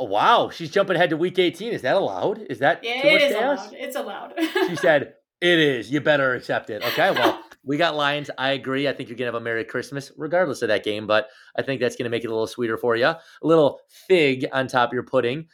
[0.00, 0.50] Oh, wow.
[0.50, 1.72] She's jumping ahead to week 18.
[1.72, 2.40] Is that allowed?
[2.50, 3.72] Is that yeah, too much it is allowed.
[3.72, 4.32] It's allowed.
[4.68, 5.92] she said, It is.
[5.92, 6.82] You better accept it.
[6.82, 7.12] Okay.
[7.12, 8.30] Well, we got Lions.
[8.38, 8.88] I agree.
[8.88, 11.62] I think you're going to have a Merry Christmas regardless of that game, but I
[11.62, 13.06] think that's going to make it a little sweeter for you.
[13.06, 15.46] A little fig on top of your pudding.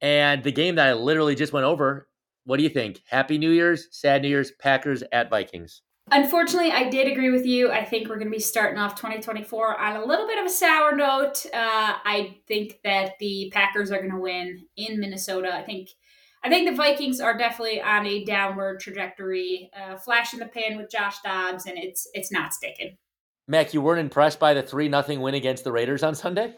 [0.00, 2.08] And the game that I literally just went over,
[2.44, 3.02] what do you think?
[3.06, 5.82] Happy New Year's, sad New Year's, Packers at Vikings.
[6.10, 7.70] Unfortunately, I did agree with you.
[7.70, 10.50] I think we're going to be starting off 2024 on a little bit of a
[10.50, 11.46] sour note.
[11.54, 15.54] Uh, I think that the Packers are going to win in Minnesota.
[15.54, 15.90] I think
[16.44, 19.70] I think the Vikings are definitely on a downward trajectory.
[19.78, 22.96] Uh, flash in the pan with Josh Dobbs, and it's it's not sticking.
[23.48, 26.54] Mack, you weren't impressed by the three nothing win against the Raiders on Sunday.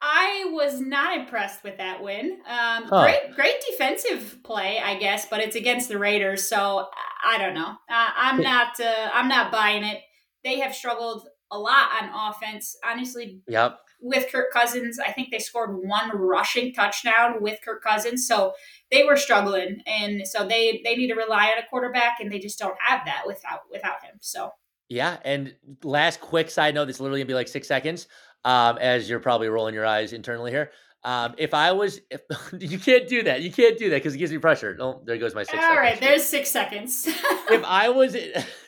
[0.00, 2.38] I was not impressed with that win.
[2.46, 3.04] Um, huh.
[3.04, 6.88] Great, great defensive play, I guess, but it's against the Raiders, so
[7.24, 7.68] I don't know.
[7.88, 8.80] Uh, I'm not.
[8.80, 10.00] Uh, I'm not buying it.
[10.42, 12.76] They have struggled a lot on offense.
[12.84, 13.78] Honestly, yep.
[14.04, 18.52] With Kirk Cousins, I think they scored one rushing touchdown with Kirk Cousins, so
[18.90, 22.40] they were struggling, and so they they need to rely on a quarterback, and they
[22.40, 24.16] just don't have that without without him.
[24.20, 24.50] So
[24.88, 25.54] yeah, and
[25.84, 28.08] last quick side note, this literally gonna be like six seconds.
[28.44, 30.72] Um, as you're probably rolling your eyes internally here.
[31.04, 32.20] Um, if I was, if
[32.58, 34.76] you can't do that, you can't do that because it gives me pressure.
[34.78, 35.54] Oh, there goes my six.
[35.54, 35.78] All seconds.
[35.78, 37.06] right, there's six seconds.
[37.06, 38.16] if I was,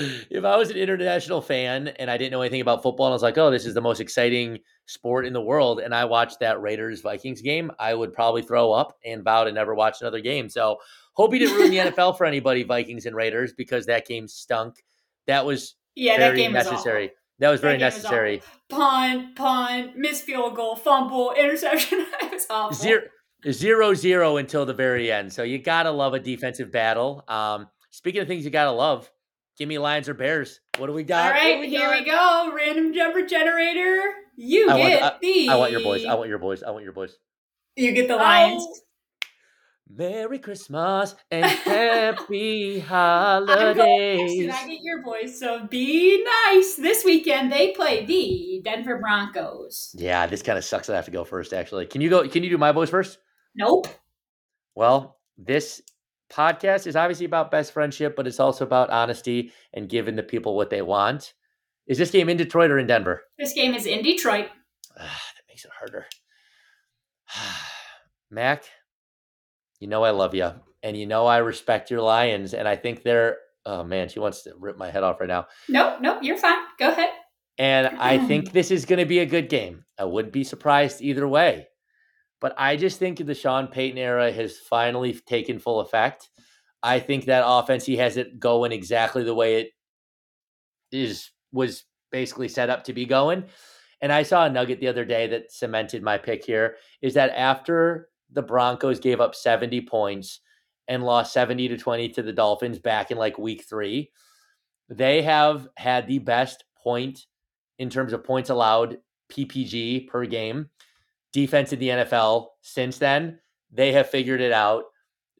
[0.00, 3.14] if I was an international fan and I didn't know anything about football, and I
[3.14, 6.40] was like, oh, this is the most exciting sport in the world, and I watched
[6.40, 10.20] that Raiders Vikings game, I would probably throw up and vow to never watch another
[10.20, 10.48] game.
[10.48, 10.78] So
[11.14, 14.82] hope he didn't ruin the NFL for anybody, Vikings and Raiders, because that game stunk.
[15.26, 17.04] That was yeah, that game necessary.
[17.04, 18.42] Was that was very that necessary.
[18.68, 22.06] Punt, punt, miss field goal, fumble, interception.
[22.22, 22.76] it was awful.
[22.76, 23.02] Zero,
[23.50, 25.32] zero, zero until the very end.
[25.32, 27.24] So you gotta love a defensive battle.
[27.28, 29.10] Um, speaking of things you gotta love,
[29.58, 30.60] Give me Lions or Bears.
[30.78, 31.26] What do we got?
[31.26, 32.00] All right, we here got?
[32.00, 32.52] we go.
[32.54, 34.12] Random jumper generator.
[34.36, 35.48] You I get want, the.
[35.48, 36.04] I, I want your boys.
[36.04, 36.62] I want your boys.
[36.62, 37.16] I want your boys.
[37.76, 38.18] You get the oh.
[38.18, 38.66] Lions.
[38.66, 38.78] Oh.
[39.94, 44.50] Merry Christmas and happy holidays.
[44.50, 45.38] I get your boys.
[45.38, 46.76] So be nice.
[46.76, 49.94] This weekend they play the Denver Broncos.
[49.98, 50.88] Yeah, this kind of sucks.
[50.88, 51.52] I have to go first.
[51.52, 52.26] Actually, can you go?
[52.26, 53.18] Can you do my boys first?
[53.54, 53.86] Nope.
[54.74, 55.82] Well, this
[56.32, 60.56] podcast is obviously about best friendship, but it's also about honesty and giving the people
[60.56, 61.34] what they want.
[61.86, 63.22] Is this game in Detroit or in Denver?
[63.38, 64.48] This game is in Detroit.
[64.98, 65.02] Ah,
[65.36, 66.06] that makes it harder.
[68.30, 68.64] Mack,
[69.80, 70.50] you know I love you,
[70.82, 73.36] and you know I respect your Lions, and I think they're.
[73.64, 75.46] Oh man, she wants to rip my head off right now.
[75.68, 76.58] Nope, nope, you're fine.
[76.78, 77.10] Go ahead.
[77.58, 79.84] And I think this is going to be a good game.
[79.98, 81.68] I wouldn't be surprised either way.
[82.42, 86.28] But I just think the Sean Payton era has finally taken full effect.
[86.82, 89.70] I think that offense he has it going exactly the way it
[90.90, 93.44] is was basically set up to be going.
[94.00, 97.30] And I saw a nugget the other day that cemented my pick here is that
[97.30, 100.40] after the Broncos gave up 70 points
[100.88, 104.10] and lost 70 to 20 to the Dolphins back in like week 3,
[104.88, 107.20] they have had the best point
[107.78, 108.98] in terms of points allowed
[109.30, 110.68] PPG per game
[111.32, 113.38] defense in the NFL since then.
[113.72, 114.84] They have figured it out.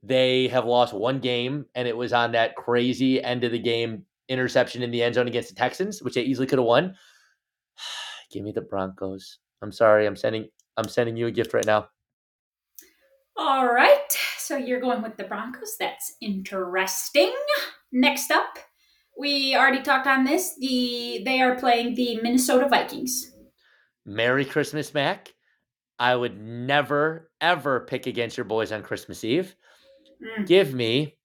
[0.03, 4.05] They have lost one game, and it was on that crazy end of the game
[4.29, 6.95] interception in the end zone against the Texans, which they easily could have won.
[8.33, 9.39] Give me the Broncos.
[9.63, 10.07] I'm sorry.
[10.07, 11.89] I'm sending I'm sending you a gift right now.
[13.37, 14.11] All right.
[14.39, 15.77] So you're going with the Broncos.
[15.79, 17.33] That's interesting.
[17.93, 18.59] Next up,
[19.19, 20.55] we already talked on this.
[20.59, 23.31] The they are playing the Minnesota Vikings.
[24.05, 25.33] Merry Christmas, Mack.
[26.03, 29.55] I would never, ever pick against your boys on Christmas Eve.
[30.21, 30.49] Mm.
[30.49, 31.17] Give me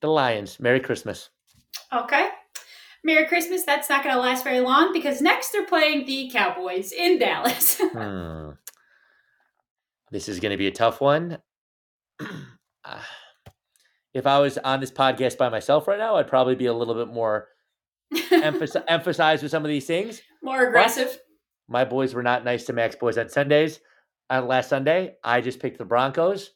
[0.00, 0.58] the Lions.
[0.58, 1.30] Merry Christmas.
[1.92, 2.28] Okay.
[3.04, 3.62] Merry Christmas.
[3.62, 7.80] That's not going to last very long because next they're playing the Cowboys in Dallas.
[7.92, 8.50] hmm.
[10.10, 11.38] This is going to be a tough one.
[14.12, 16.94] if I was on this podcast by myself right now, I'd probably be a little
[16.96, 17.46] bit more
[18.32, 20.20] emphasize, emphasized with some of these things.
[20.42, 21.06] More aggressive.
[21.12, 21.31] But
[21.72, 23.80] my boys were not nice to Mack's boys on Sundays.
[24.30, 26.50] On last Sunday, I just picked the Broncos.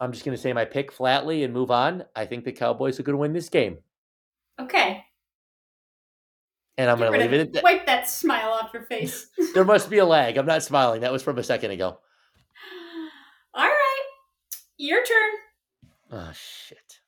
[0.00, 2.04] I'm just going to say my pick flatly and move on.
[2.14, 3.78] I think the Cowboys are going to win this game.
[4.60, 5.04] Okay.
[6.76, 7.64] And I'm going to leave it at that.
[7.64, 9.26] Wipe that smile off your face.
[9.54, 10.36] there must be a lag.
[10.36, 11.00] I'm not smiling.
[11.00, 11.98] That was from a second ago.
[13.54, 14.02] All right.
[14.76, 15.30] Your turn.
[16.12, 17.00] Oh, shit.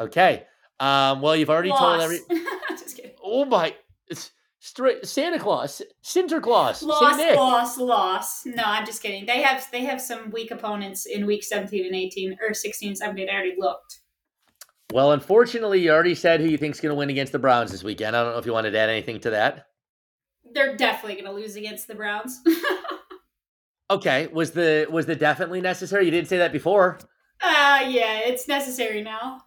[0.00, 0.44] Okay.
[0.78, 1.80] Um, well, you've already Loss.
[1.80, 2.20] told every.
[2.70, 3.12] just kidding.
[3.22, 3.74] Oh, my.
[4.08, 4.30] It's
[4.62, 8.42] Straight Santa Claus, Sinterklaas, loss, loss, loss.
[8.44, 9.24] No, I'm just kidding.
[9.24, 13.28] They have they have some weak opponents in week 17 and 18 or 16, 17.
[13.28, 14.00] I already looked.
[14.92, 17.82] Well, unfortunately, you already said who you think's going to win against the Browns this
[17.82, 18.14] weekend.
[18.14, 19.68] I don't know if you wanted to add anything to that.
[20.52, 22.38] They're definitely going to lose against the Browns.
[23.90, 26.04] okay, was the was the definitely necessary?
[26.04, 26.98] You didn't say that before.
[27.42, 29.40] Uh yeah, it's necessary now.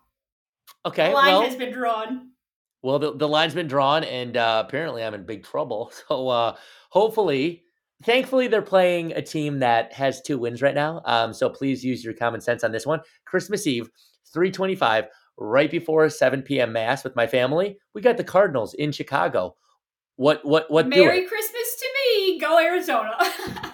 [0.88, 2.33] Okay, the line well, has been drawn.
[2.84, 5.92] Well, the, the line's been drawn, and uh, apparently I'm in big trouble.
[6.08, 6.56] So uh,
[6.90, 7.64] hopefully,
[8.04, 11.02] thankfully, they're playing a team that has two wins right now.
[11.06, 13.00] Um, so please use your common sense on this one.
[13.26, 13.90] Christmas Eve,
[14.34, 15.06] 325,
[15.38, 16.74] right before 7 p.m.
[16.74, 17.78] Mass with my family.
[17.94, 19.56] We got the Cardinals in Chicago.
[20.18, 20.88] What, what, what?
[20.88, 22.40] Merry Christmas to me.
[22.40, 23.14] Go Arizona.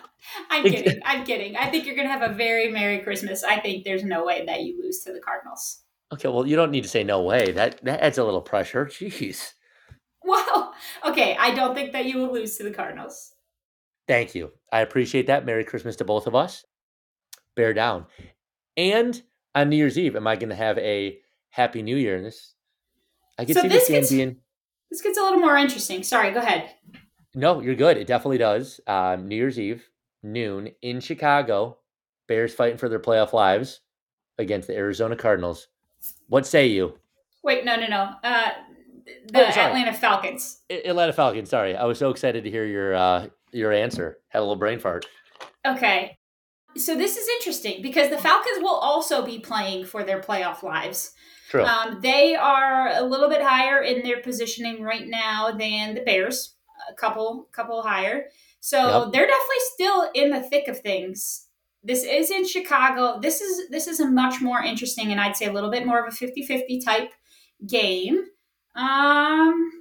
[0.51, 1.01] I'm kidding.
[1.03, 1.55] I'm kidding.
[1.55, 3.43] I think you're going to have a very Merry Christmas.
[3.43, 5.81] I think there's no way that you lose to the Cardinals.
[6.13, 7.51] Okay, well, you don't need to say no way.
[7.51, 8.85] That that adds a little pressure.
[8.91, 9.53] Jeez.
[10.23, 10.73] Well,
[11.05, 13.33] okay, I don't think that you will lose to the Cardinals.
[14.07, 14.51] Thank you.
[14.71, 15.45] I appreciate that.
[15.45, 16.65] Merry Christmas to both of us.
[17.55, 18.05] Bear down.
[18.75, 19.21] And
[19.53, 21.19] on New Year's Eve, am I going to have a
[21.51, 22.53] Happy New Year this?
[23.37, 24.37] I can so see this, this gets, being.
[24.89, 26.03] This gets a little more interesting.
[26.03, 26.69] Sorry, go ahead.
[27.35, 27.97] No, you're good.
[27.97, 28.81] It definitely does.
[28.87, 29.87] Um, New Year's Eve,
[30.23, 31.77] noon in Chicago.
[32.27, 33.81] Bears fighting for their playoff lives
[34.37, 35.67] against the Arizona Cardinals.
[36.29, 36.97] What say you?
[37.43, 38.09] Wait, no, no, no.
[38.23, 38.49] Uh,
[39.27, 40.61] the oh, Atlanta Falcons.
[40.69, 41.49] Atlanta Falcons.
[41.49, 44.17] Sorry, I was so excited to hear your uh, your answer.
[44.29, 45.05] Had a little brain fart.
[45.65, 46.17] Okay,
[46.77, 51.11] so this is interesting because the Falcons will also be playing for their playoff lives.
[51.49, 51.63] True.
[51.63, 56.55] Um, they are a little bit higher in their positioning right now than the Bears.
[56.89, 58.25] A couple, couple higher.
[58.61, 59.11] So yep.
[59.11, 61.47] they're definitely still in the thick of things.
[61.83, 63.19] This is in Chicago.
[63.21, 66.05] This is this is a much more interesting and I'd say a little bit more
[66.05, 67.13] of a 50-50 type
[67.65, 68.23] game.
[68.75, 69.71] Um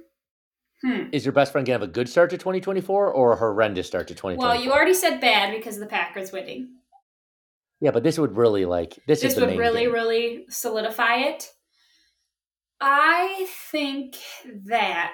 [0.81, 1.03] hmm.
[1.11, 4.07] Is your best friend gonna have a good start to 2024 or a horrendous start
[4.07, 4.47] to 2024?
[4.47, 6.69] Well, you already said bad because of the Packers winning.
[7.81, 9.93] Yeah, but this would really like this, this would really, game.
[9.93, 11.49] really solidify it.
[12.81, 14.17] I think
[14.65, 15.11] that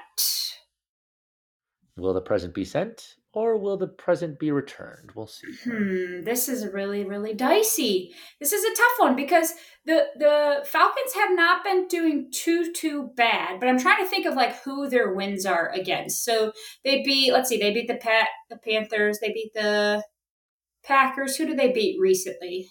[1.98, 5.12] will the present be sent or will the present be returned?
[5.14, 5.54] We'll see.
[5.66, 8.16] Hmm, this is really, really dicey.
[8.40, 9.54] This is a tough one because
[9.86, 14.26] the the Falcons have not been doing too too bad, but I'm trying to think
[14.26, 16.24] of like who their wins are against.
[16.24, 16.54] So
[16.86, 20.04] they beat, let's see, they beat the Pat, the Panthers, they beat the
[20.84, 21.36] Packers.
[21.36, 22.70] Who did they beat recently?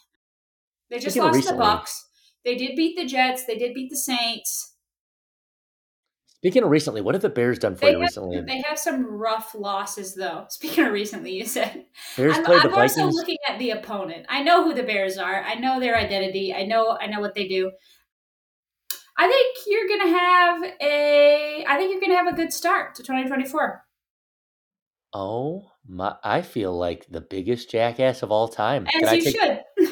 [0.90, 1.58] They just lost recently.
[1.58, 2.08] the Bucks.
[2.44, 3.44] They did beat the Jets.
[3.44, 4.73] They did beat the Saints.
[6.44, 8.38] Speaking of recently, what have the Bears done for they you have, recently?
[8.42, 10.44] They have some rough losses, though.
[10.50, 11.86] Speaking of recently, you said
[12.18, 12.98] Bears I'm, played I'm the Vikings.
[12.98, 14.26] also looking at the opponent.
[14.28, 15.42] I know who the Bears are.
[15.42, 16.52] I know their identity.
[16.52, 16.98] I know.
[17.00, 17.72] I know what they do.
[19.16, 21.64] I think you're gonna have a.
[21.66, 23.82] I think you're gonna have a good start to 2024.
[25.14, 26.16] Oh my!
[26.22, 28.86] I feel like the biggest jackass of all time.
[28.94, 29.34] As Can you take...
[29.34, 29.60] should.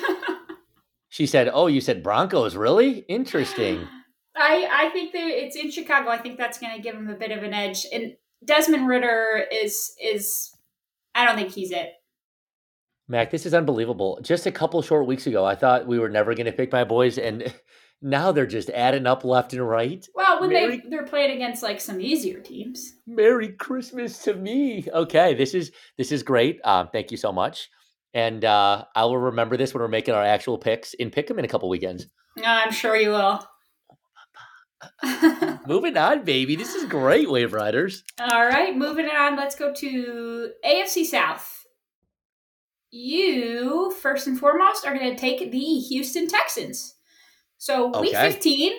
[1.09, 2.57] she said, "Oh, you said Broncos?
[2.57, 3.89] Really interesting."
[4.43, 6.11] I I think that it's in Chicago.
[6.11, 7.87] I think that's going to give him a bit of an edge.
[7.93, 8.15] And
[8.45, 10.51] Desmond Ridder is is
[11.15, 11.91] I don't think he's it.
[13.09, 14.19] Mack, this is unbelievable.
[14.23, 16.85] Just a couple short weeks ago, I thought we were never going to pick my
[16.85, 17.53] boys, and
[18.03, 20.07] now they're just adding up left and right.
[20.15, 20.79] Well, when Merry...
[20.79, 22.95] they they're playing against like some easier teams.
[23.07, 24.87] Merry Christmas to me.
[24.93, 26.61] Okay, this is this is great.
[26.65, 27.69] Um, thank you so much,
[28.15, 31.45] and uh, I will remember this when we're making our actual picks in Pick'em in
[31.45, 32.07] a couple weekends.
[32.43, 33.47] I'm sure you will.
[35.67, 36.57] Moving on, baby.
[36.57, 38.05] This is great, Wave Riders.
[38.21, 39.37] All right, moving on.
[39.37, 41.67] Let's go to AFC South.
[42.91, 46.97] You, first and foremost, are going to take the Houston Texans.
[47.57, 48.01] So, okay.
[48.01, 48.73] week 15,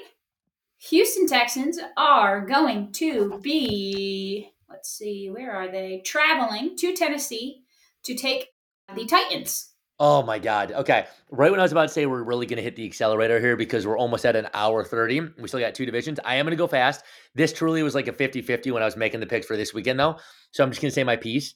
[0.90, 6.02] Houston Texans are going to be, let's see, where are they?
[6.06, 7.64] Traveling to Tennessee
[8.04, 8.50] to take
[8.94, 9.73] the Titans.
[10.00, 10.72] Oh my God.
[10.72, 11.06] Okay.
[11.30, 13.56] Right when I was about to say we're really going to hit the accelerator here
[13.56, 15.20] because we're almost at an hour 30.
[15.38, 16.20] We still got two divisions.
[16.26, 17.04] I am going to go fast.
[17.36, 19.74] This truly was like a 50 50 when I was making the picks for this
[19.74, 20.18] weekend, though.
[20.52, 21.54] So I'm just going to say my piece.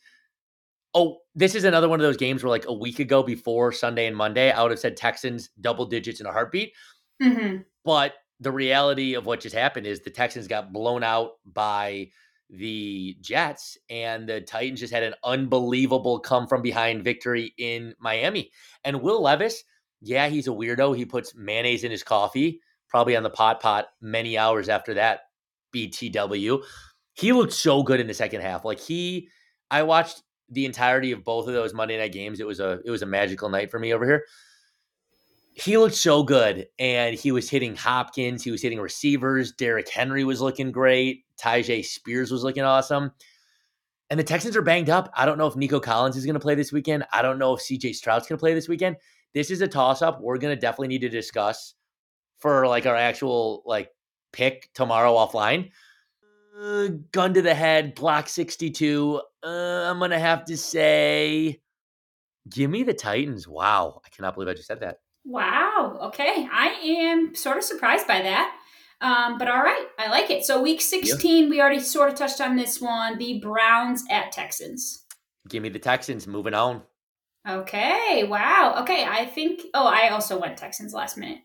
[0.93, 4.07] Oh, this is another one of those games where, like, a week ago before Sunday
[4.07, 6.73] and Monday, I would have said Texans double digits in a heartbeat.
[7.21, 7.57] Mm-hmm.
[7.83, 12.09] But the reality of what just happened is the Texans got blown out by
[12.49, 18.51] the Jets, and the Titans just had an unbelievable come from behind victory in Miami.
[18.83, 19.63] And Will Levis,
[20.01, 20.95] yeah, he's a weirdo.
[20.95, 25.21] He puts mayonnaise in his coffee, probably on the pot pot many hours after that
[25.75, 26.63] BTW.
[27.13, 28.63] He looked so good in the second half.
[28.63, 29.27] Like he,
[29.71, 32.39] I watched the entirety of both of those Monday night games.
[32.39, 34.23] It was a it was a magical night for me over here
[35.57, 39.51] he looked so good and he was hitting Hopkins, he was hitting receivers.
[39.53, 41.25] Derrick Henry was looking great.
[41.41, 43.11] Tyjae Spears was looking awesome.
[44.11, 45.11] And the Texans are banged up.
[45.15, 47.05] I don't know if Nico Collins is going to play this weekend.
[47.11, 48.97] I don't know if CJ Stroud's going to play this weekend.
[49.33, 50.21] This is a toss up.
[50.21, 51.73] We're going to definitely need to discuss
[52.37, 53.89] for like our actual like
[54.31, 55.71] pick tomorrow offline.
[56.61, 59.21] Uh, gun to the head, block 62.
[59.43, 61.61] Uh, I'm going to have to say,
[62.47, 63.47] give me the Titans.
[63.47, 64.01] Wow.
[64.05, 64.99] I cannot believe I just said that.
[65.27, 65.99] Wow.
[66.03, 66.47] Okay.
[66.51, 68.55] I am sort of surprised by that.
[69.01, 69.85] Um, but all right.
[69.99, 70.45] I like it.
[70.45, 71.49] So week 16, yeah.
[71.49, 73.17] we already sort of touched on this one.
[73.17, 75.05] The Browns at Texans.
[75.49, 76.27] Give me the Texans.
[76.27, 76.81] Moving on.
[77.47, 78.23] Okay.
[78.23, 78.77] Wow.
[78.81, 79.05] Okay.
[79.05, 81.39] I think, oh, I also went Texans last minute.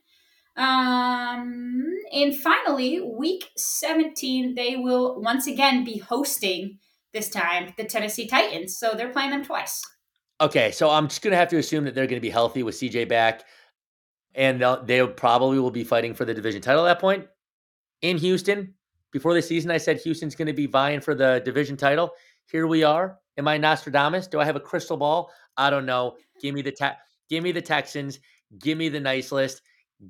[0.57, 1.83] Um,
[2.13, 6.79] and finally, week 17, they will once again be hosting
[7.13, 8.79] this time the Tennessee Titans.
[8.79, 9.83] So they're playing them twice.
[10.41, 13.09] Okay, so I'm just gonna have to assume that they're gonna be healthy with CJ
[13.09, 13.45] back,
[14.35, 17.27] and they probably will be fighting for the division title at that point.
[18.01, 18.75] In Houston,
[19.11, 22.13] before the season, I said Houston's going to be vying for the division title.
[22.51, 23.19] Here we are.
[23.39, 24.27] Am I Nostradamus?
[24.27, 25.31] Do I have a crystal ball?
[25.57, 26.17] I don't know.
[26.41, 26.99] Give me the te-
[27.29, 28.21] give me the Texans.
[28.59, 29.63] Give me the nice list.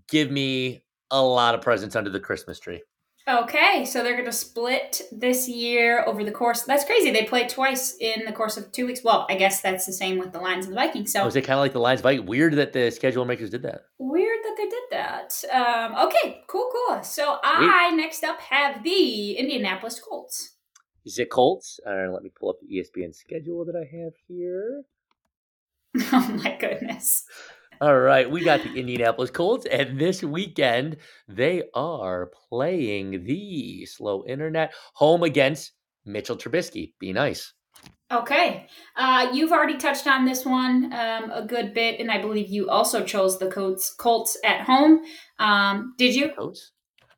[0.09, 2.83] Give me a lot of presents under the Christmas tree.
[3.29, 6.63] Okay, so they're going to split this year over the course.
[6.63, 7.13] That's crazy.
[7.13, 9.05] They played twice in the course of two weeks.
[9.05, 11.13] Well, I guess that's the same with the Lions and the Vikings.
[11.13, 12.29] So was it kind of like the Lions Vikings?
[12.29, 13.83] Weird that the schedule makers did that.
[13.99, 15.45] Weird that they did that.
[15.53, 17.03] Um, okay, cool, cool.
[17.05, 17.97] So I Wait.
[17.97, 20.57] next up have the Indianapolis Colts.
[21.05, 21.79] Is it Colts?
[21.87, 24.83] Uh, let me pull up the ESPN schedule that I have here.
[26.13, 27.25] Oh my goodness.
[27.83, 34.25] All right, we got the Indianapolis Colts, and this weekend they are playing the slow
[34.25, 35.73] internet home against
[36.05, 36.93] Mitchell Trubisky.
[37.01, 37.53] Be nice.
[38.13, 42.51] Okay, uh, you've already touched on this one um, a good bit, and I believe
[42.51, 45.01] you also chose the Colts Colts at home.
[45.41, 46.31] Um, did you?
[46.39, 46.71] Colts.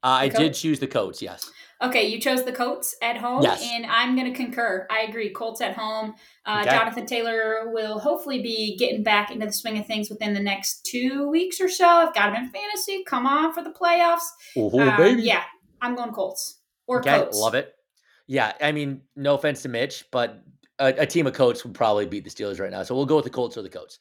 [0.05, 1.22] Uh, I did choose the Colts.
[1.22, 1.51] Yes.
[1.82, 3.62] Okay, you chose the Colts at home, yes.
[3.62, 4.86] and I'm going to concur.
[4.90, 5.31] I agree.
[5.31, 6.14] Colts at home.
[6.47, 6.70] Uh, okay.
[6.70, 10.86] Jonathan Taylor will hopefully be getting back into the swing of things within the next
[10.86, 11.86] two weeks or so.
[11.86, 13.02] I've got him in fantasy.
[13.05, 14.28] Come on for the playoffs.
[14.56, 15.22] Oh, um, baby.
[15.22, 15.43] Yeah,
[15.81, 17.39] I'm going Colts or okay, Colts.
[17.39, 17.74] Love it.
[18.26, 20.43] Yeah, I mean, no offense to Mitch, but
[20.78, 22.82] a, a team of Colts would probably beat the Steelers right now.
[22.82, 23.98] So we'll go with the Colts or the Colts.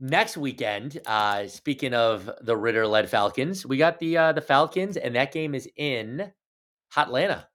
[0.00, 4.96] Next weekend, uh, speaking of the Ridder led Falcons, we got the uh, the Falcons,
[4.96, 6.32] and that game is in
[6.96, 7.48] Atlanta.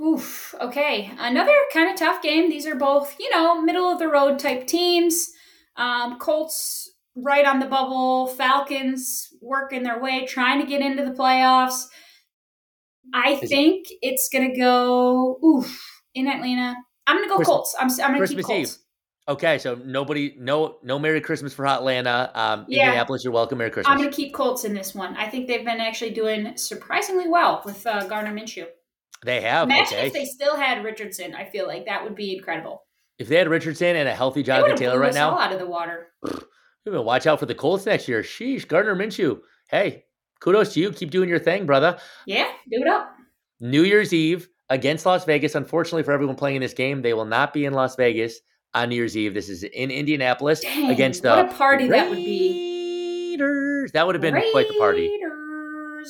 [0.00, 0.54] Oof.
[0.60, 1.10] Okay.
[1.18, 2.50] Another kind of tough game.
[2.50, 5.30] These are both, you know, middle of the road type teams.
[5.76, 8.26] Um, Colts right on the bubble.
[8.26, 11.84] Falcons working their way, trying to get into the playoffs.
[13.12, 13.98] I think it?
[14.02, 16.74] it's gonna go oof in Atlanta.
[17.06, 17.76] I'm gonna go Christmas, Colts.
[17.78, 18.78] I'm, I'm gonna Christmas keep Colts.
[18.78, 18.83] Eve.
[19.26, 22.30] Okay, so nobody, no, no Merry Christmas for Atlanta.
[22.34, 22.84] Um, yeah.
[22.84, 23.56] Indianapolis, you're welcome.
[23.56, 23.90] Merry Christmas.
[23.90, 25.16] I'm going to keep Colts in this one.
[25.16, 28.66] I think they've been actually doing surprisingly well with uh, Gardner Minshew.
[29.24, 29.68] They have.
[29.68, 30.06] Imagine okay.
[30.08, 31.34] if they still had Richardson.
[31.34, 32.82] I feel like that would be incredible.
[33.18, 36.08] If they had Richardson and a healthy Jonathan Taylor right now, out of the water.
[36.86, 38.20] Watch out for the Colts next year.
[38.20, 39.40] Sheesh, Gardner Minshew.
[39.70, 40.04] Hey,
[40.40, 40.92] kudos to you.
[40.92, 41.96] Keep doing your thing, brother.
[42.26, 43.16] Yeah, do it up.
[43.58, 45.54] New Year's Eve against Las Vegas.
[45.54, 48.40] Unfortunately for everyone playing in this game, they will not be in Las Vegas
[48.74, 49.34] on New Year's Eve.
[49.34, 52.00] This is in Indianapolis Dang, against the what a party Raiders.
[52.00, 53.36] that would be.
[53.92, 54.52] That would have been Raiders.
[54.52, 55.10] quite the party.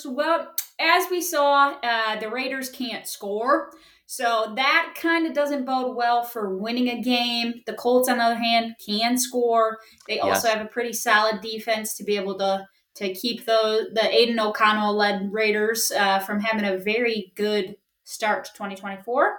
[0.06, 3.70] Well, as we saw, uh, the Raiders can't score.
[4.06, 7.62] So that kind of doesn't bode well for winning a game.
[7.66, 9.78] The Colts, on the other hand, can score.
[10.06, 10.54] They also yes.
[10.54, 12.66] have a pretty solid defense to be able to
[12.96, 18.44] to keep the the Aidan O'Connell led Raiders uh, from having a very good start
[18.44, 19.38] to 2024.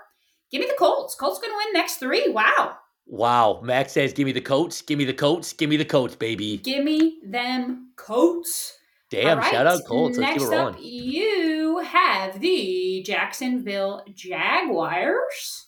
[0.52, 1.16] Give me the Colts.
[1.16, 2.30] Colts going to win next three.
[2.30, 2.78] Wow.
[3.08, 3.62] Wow.
[3.64, 4.82] Max says, give me the coats.
[4.82, 5.54] Give me the coats.
[5.54, 6.58] Give me the coats, baby.
[6.58, 8.78] Give me them coats.
[9.12, 9.52] Damn, right.
[9.52, 10.18] shout out Colts.
[10.18, 15.68] Let's Next up, you have the Jacksonville Jaguars.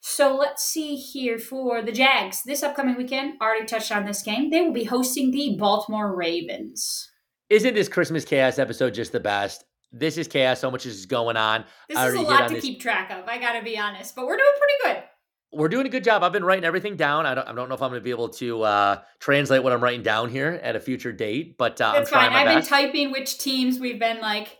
[0.00, 2.42] So let's see here for the Jags.
[2.44, 4.50] This upcoming weekend, already touched on this game.
[4.50, 7.10] They will be hosting the Baltimore Ravens.
[7.48, 9.64] Isn't this Christmas chaos episode just the best?
[9.90, 10.60] This is chaos.
[10.60, 11.64] So much is going on.
[11.88, 12.62] This is a lot to this.
[12.62, 13.26] keep track of.
[13.26, 15.04] I got to be honest, but we're doing pretty good
[15.52, 16.22] we're doing a good job.
[16.22, 17.26] I've been writing everything down.
[17.26, 19.72] I don't, I don't know if I'm going to be able to uh, translate what
[19.72, 22.32] I'm writing down here at a future date, but uh, that's fine.
[22.32, 22.70] I've best.
[22.70, 24.58] been typing which teams we've been like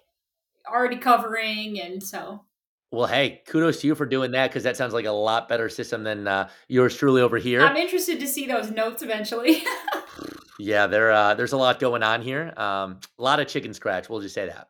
[0.66, 2.44] already covering, and so.
[2.92, 5.68] Well, hey, kudos to you for doing that because that sounds like a lot better
[5.68, 7.62] system than uh, yours truly over here.
[7.62, 9.62] I'm interested to see those notes eventually.
[10.58, 12.52] yeah, there, uh, there's a lot going on here.
[12.56, 14.08] Um, a lot of chicken scratch.
[14.08, 14.66] We'll just say that.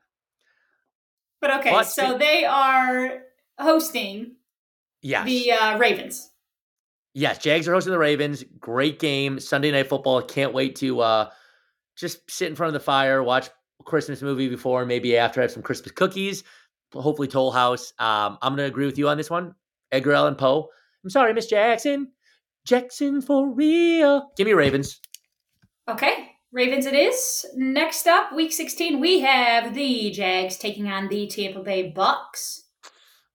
[1.40, 3.22] But okay, but so they are
[3.58, 4.36] hosting
[5.02, 5.26] Yes.
[5.26, 6.30] The uh, Ravens.
[7.14, 8.44] Yes, Jags are hosting the Ravens.
[8.58, 9.40] Great game.
[9.40, 10.22] Sunday night football.
[10.22, 11.30] Can't wait to uh,
[11.96, 15.42] just sit in front of the fire, watch a Christmas movie before, maybe after I
[15.42, 16.44] have some Christmas cookies.
[16.92, 17.92] Hopefully, Toll House.
[17.98, 19.54] Um, I'm going to agree with you on this one.
[19.92, 20.68] Edgar Allan Poe.
[21.02, 22.12] I'm sorry, Miss Jackson.
[22.64, 24.30] Jackson for real.
[24.36, 25.00] Give me Ravens.
[25.88, 26.30] Okay.
[26.52, 27.46] Ravens it is.
[27.54, 32.64] Next up, week 16, we have the Jags taking on the Tampa Bay Bucks.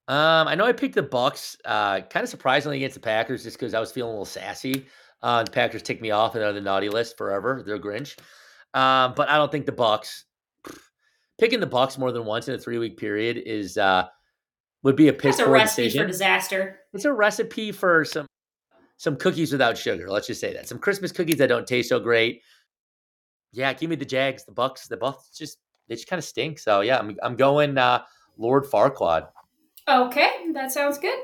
[0.08, 3.58] Um, I know I picked the Bucks, uh, kind of surprisingly against the Packers, just
[3.58, 4.86] because I was feeling a little sassy.
[5.22, 7.62] Uh, the Packers ticked me off and they're the naughty list forever.
[7.66, 8.16] They're Grinch.
[8.74, 10.24] Um, but I don't think the Bucks
[11.38, 14.06] picking the Bucks more than once in a three week period is uh
[14.82, 16.02] would be a piss That's a recipe decision.
[16.04, 16.78] for disaster.
[16.92, 18.26] It's a recipe for some
[18.98, 20.08] some cookies without sugar.
[20.08, 22.42] Let's just say that some Christmas cookies that don't taste so great.
[23.52, 25.30] Yeah, give me the Jags, the Bucks, the Bucks.
[25.30, 25.58] Just
[25.88, 26.58] they just kind of stink.
[26.58, 28.02] So yeah, I'm I'm going uh,
[28.36, 29.28] Lord Farquaad.
[29.88, 31.18] Okay, that sounds good.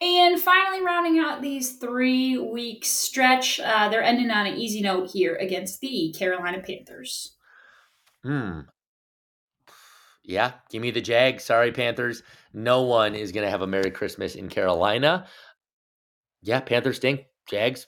[0.00, 5.10] And finally, rounding out these three week stretch, uh, they're ending on an easy note
[5.10, 7.36] here against the Carolina Panthers.
[8.22, 8.60] Hmm.
[10.24, 11.40] Yeah, give me the Jag.
[11.40, 12.22] Sorry, Panthers.
[12.52, 15.26] No one is going to have a Merry Christmas in Carolina.
[16.42, 17.26] Yeah, Panthers stink.
[17.48, 17.86] Jags.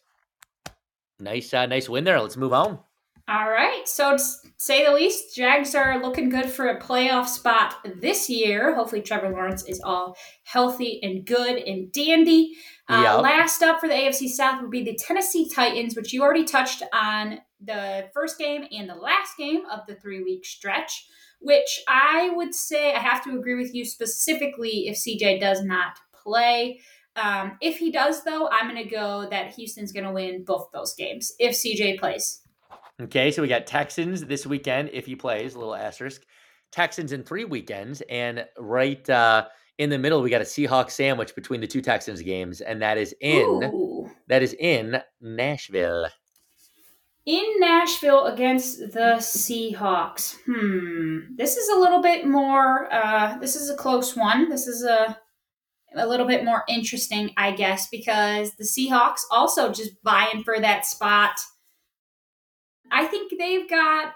[1.20, 2.20] Nice, uh, nice win there.
[2.20, 2.80] Let's move on.
[3.26, 3.88] All right.
[3.88, 4.24] So, to
[4.58, 8.74] say the least, Jags are looking good for a playoff spot this year.
[8.74, 12.52] Hopefully, Trevor Lawrence is all healthy and good and dandy.
[12.86, 13.22] Uh, yep.
[13.22, 16.82] Last up for the AFC South would be the Tennessee Titans, which you already touched
[16.92, 21.06] on the first game and the last game of the three week stretch,
[21.40, 25.98] which I would say I have to agree with you specifically if CJ does not
[26.22, 26.80] play.
[27.16, 30.68] Um, if he does, though, I'm going to go that Houston's going to win both
[30.72, 32.42] those games if CJ plays.
[33.02, 36.22] Okay, so we got Texans this weekend if he plays, a little asterisk.
[36.70, 39.46] Texans in three weekends, and right uh,
[39.78, 42.98] in the middle we got a Seahawks sandwich between the two Texans games, and that
[42.98, 44.10] is in Ooh.
[44.28, 46.06] that is in Nashville.
[47.26, 50.36] In Nashville against the Seahawks.
[50.46, 51.34] Hmm.
[51.36, 52.92] This is a little bit more.
[52.92, 54.48] Uh, this is a close one.
[54.48, 55.18] This is a
[55.96, 60.86] a little bit more interesting, I guess, because the Seahawks also just vying for that
[60.86, 61.32] spot
[62.90, 64.12] I think they've got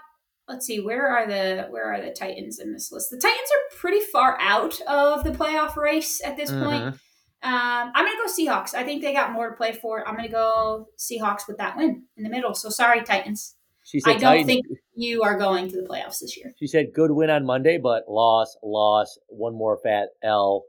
[0.47, 3.11] let's see where are the where are the Titans in this list?
[3.11, 6.63] The Titans are pretty far out of the playoff race at this mm-hmm.
[6.63, 6.83] point.
[7.41, 8.73] Um, I'm gonna go Seahawks.
[8.73, 10.05] I think they got more to play for.
[10.05, 12.53] I'm gonna go Seahawks with that win in the middle.
[12.53, 13.55] So sorry, Titans.
[13.85, 14.47] She said I don't Titans.
[14.47, 14.65] think
[14.95, 16.53] you are going to the playoffs this year.
[16.59, 20.65] She said good win on Monday, but loss, loss, one more fat L.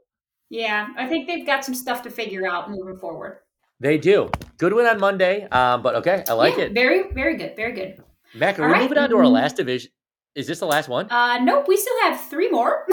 [0.49, 3.39] Yeah, I think they've got some stuff to figure out moving forward.
[3.81, 4.29] They do.
[4.59, 5.47] Good win on Monday.
[5.49, 6.73] Um, but okay, I like yeah, it.
[6.73, 7.55] Very, very good.
[7.55, 8.03] Very good.
[8.35, 8.83] Mack, are All we right.
[8.83, 9.33] moving on to our mm-hmm.
[9.33, 9.89] last division?
[10.35, 11.09] Is this the last one?
[11.09, 11.67] Uh, nope.
[11.67, 12.85] We still have three more.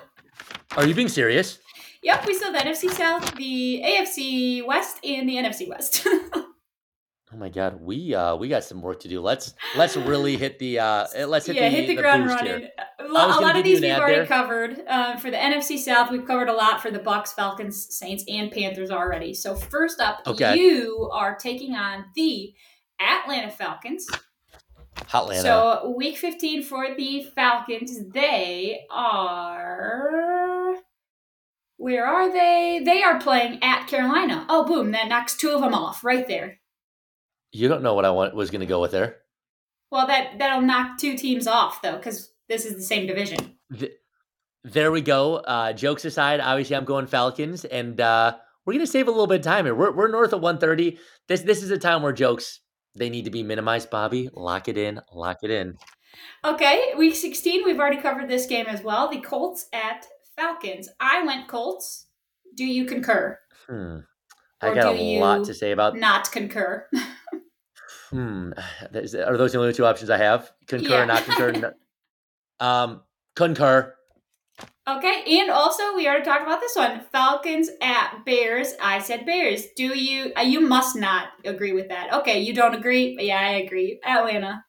[0.76, 1.58] are you being serious?
[2.02, 6.06] Yep, we still have the NFC South, the AFC West, and the NFC West.
[7.32, 9.20] oh my God, we uh we got some work to do.
[9.20, 12.60] Let's let's really hit the uh let's hit yeah the, hit the, the ground running.
[12.60, 12.70] Here.
[12.98, 14.26] A lot, of these we've already there.
[14.26, 14.82] covered.
[14.86, 18.52] Uh, for the NFC South, we've covered a lot for the Bucks, Falcons, Saints, and
[18.52, 19.34] Panthers already.
[19.34, 20.56] So first up, okay.
[20.56, 22.52] you are taking on the
[23.00, 24.06] Atlanta Falcons.
[25.12, 25.42] Atlanta.
[25.42, 30.76] So week 15 for the Falcons, they are
[31.78, 32.82] where are they?
[32.84, 34.44] They are playing at Carolina.
[34.50, 34.92] Oh, boom!
[34.92, 36.59] That knocks two of them off right there.
[37.52, 39.16] You don't know what I want, was going to go with there.
[39.90, 43.56] Well, that that'll knock two teams off though, because this is the same division.
[43.70, 43.90] The,
[44.62, 45.36] there we go.
[45.36, 49.40] Uh, jokes aside, obviously I'm going Falcons, and uh, we're gonna save a little bit
[49.40, 49.74] of time here.
[49.74, 50.98] We're we're north of 130.
[51.28, 52.60] This this is a time where jokes
[52.94, 53.90] they need to be minimized.
[53.90, 55.76] Bobby, lock it in, lock it in.
[56.44, 57.64] Okay, week 16.
[57.64, 59.08] We've already covered this game as well.
[59.08, 60.06] The Colts at
[60.36, 60.88] Falcons.
[61.00, 62.06] I went Colts.
[62.56, 63.38] Do you concur?
[63.68, 63.98] Hmm.
[64.60, 66.86] I got a lot to say about not concur.
[68.10, 68.52] hmm.
[68.94, 70.52] Are those the only two options I have?
[70.66, 71.04] Concur, yeah.
[71.04, 71.74] not concur.
[72.60, 73.00] Um,
[73.36, 73.94] concur.
[74.86, 78.74] Okay, and also we already talked about this one: Falcons at Bears.
[78.82, 79.64] I said Bears.
[79.76, 80.32] Do you?
[80.36, 82.12] Uh, you must not agree with that.
[82.12, 83.16] Okay, you don't agree.
[83.18, 83.98] Yeah, I agree.
[84.04, 84.62] Atlanta.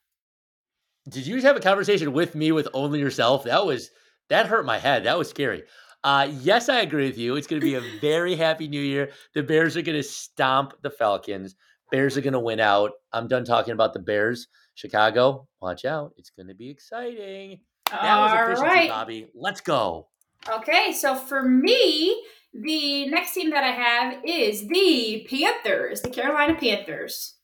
[1.10, 3.44] Did you have a conversation with me with only yourself?
[3.44, 3.90] That was
[4.30, 5.04] that hurt my head.
[5.04, 5.64] That was scary.
[6.04, 7.36] Uh, yes, I agree with you.
[7.36, 9.12] It's going to be a very happy new year.
[9.34, 11.56] The Bears are going to stomp the Falcons.
[11.92, 12.92] Bears are going to win out.
[13.14, 14.48] I'm done talking about the Bears.
[14.76, 16.14] Chicago, watch out.
[16.18, 17.60] It's going to be exciting.
[17.92, 18.90] That was efficiency, right.
[18.90, 19.28] Bobby.
[19.36, 20.08] Let's go.
[20.50, 22.24] Okay, so for me,
[22.54, 27.36] the next team that I have is the Panthers, the Carolina Panthers.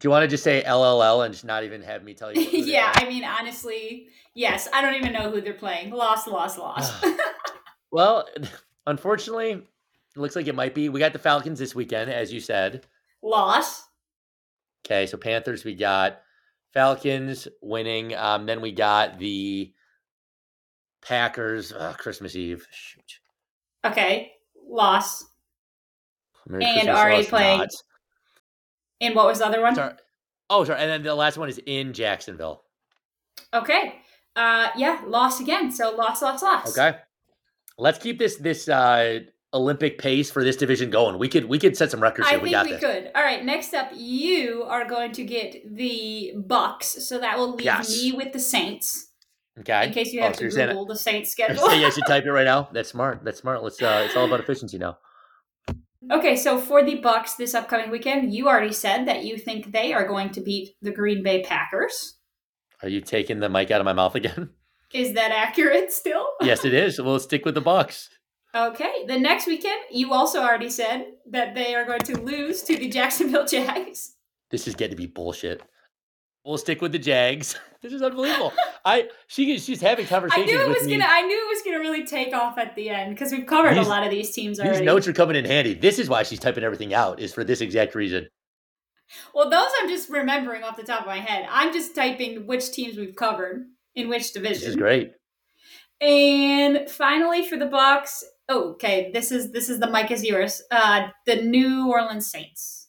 [0.00, 2.42] Do you want to just say LLL and just not even have me tell you?
[2.52, 4.68] yeah, I mean, honestly, yes.
[4.72, 5.90] I don't even know who they're playing.
[5.90, 6.92] Lost, lost, lost.
[7.92, 8.28] well,
[8.86, 10.88] unfortunately, it looks like it might be.
[10.88, 12.86] We got the Falcons this weekend, as you said.
[13.22, 13.84] Loss.
[14.84, 16.20] Okay, so Panthers, we got
[16.72, 18.14] Falcons winning.
[18.14, 19.72] Um, then we got the
[21.02, 22.66] Packers, uh, Christmas Eve.
[22.70, 23.20] Shoot.
[23.84, 24.32] Okay,
[24.68, 25.24] loss.
[26.46, 27.58] Merry and Christmas already playing.
[27.60, 27.70] Not.
[29.00, 29.74] And what was the other one?
[29.74, 29.94] Sorry.
[30.50, 30.80] Oh, sorry.
[30.80, 32.64] And then the last one is in Jacksonville.
[33.52, 34.00] Okay.
[34.36, 35.70] Uh, yeah, loss again.
[35.70, 36.76] So loss, loss, loss.
[36.76, 36.98] Okay.
[37.78, 39.20] Let's keep this this uh
[39.54, 41.18] Olympic pace for this division going.
[41.18, 42.38] We could we could set some records here.
[42.38, 42.80] I we think we this.
[42.80, 43.10] could.
[43.14, 43.42] All right.
[43.44, 47.06] Next up, you are going to get the Bucks.
[47.08, 47.88] So that will leave yes.
[47.88, 49.12] me with the Saints.
[49.60, 49.86] Okay.
[49.86, 51.68] In case you oh, have oh, to so Google the Saints schedule.
[51.68, 52.68] yeah, you should type it right now.
[52.72, 53.24] That's smart.
[53.24, 53.62] That's smart.
[53.62, 53.80] Let's.
[53.80, 54.98] Uh, it's all about efficiency now.
[56.10, 59.94] Okay, so for the Bucks this upcoming weekend, you already said that you think they
[59.94, 62.18] are going to beat the Green Bay Packers.
[62.82, 64.50] Are you taking the mic out of my mouth again?
[64.92, 66.26] Is that accurate still?
[66.42, 67.00] yes, it is.
[67.00, 68.10] We'll stick with the Bucks.
[68.54, 69.04] Okay.
[69.06, 72.88] The next weekend, you also already said that they are going to lose to the
[72.88, 74.14] Jacksonville Jags.
[74.50, 75.62] This is getting to be bullshit.
[76.44, 77.56] We'll stick with the Jags.
[77.84, 78.50] This is unbelievable.
[78.86, 80.48] I she she's having conversations.
[80.48, 80.96] I knew it was me.
[80.96, 81.04] gonna.
[81.06, 83.86] I knew it was gonna really take off at the end because we've covered these,
[83.86, 84.78] a lot of these teams already.
[84.78, 85.74] These notes are coming in handy.
[85.74, 87.20] This is why she's typing everything out.
[87.20, 88.26] Is for this exact reason.
[89.34, 91.46] Well, those I'm just remembering off the top of my head.
[91.50, 94.60] I'm just typing which teams we've covered in which division.
[94.60, 95.12] This is great.
[96.00, 100.62] And finally, for the Bucks, okay, this is this is the mic is yours.
[100.70, 102.88] Uh, the New Orleans Saints.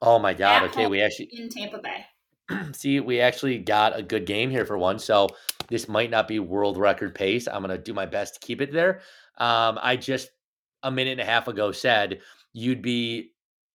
[0.00, 0.64] Oh my God!
[0.64, 2.06] okay, we actually in Tampa Bay.
[2.72, 4.98] see, we actually got a good game here for one.
[4.98, 5.28] So
[5.68, 7.46] this might not be world record pace.
[7.46, 9.00] I'm gonna do my best to keep it there.
[9.38, 10.30] Um, I just
[10.82, 12.20] a minute and a half ago said
[12.52, 13.32] you'd be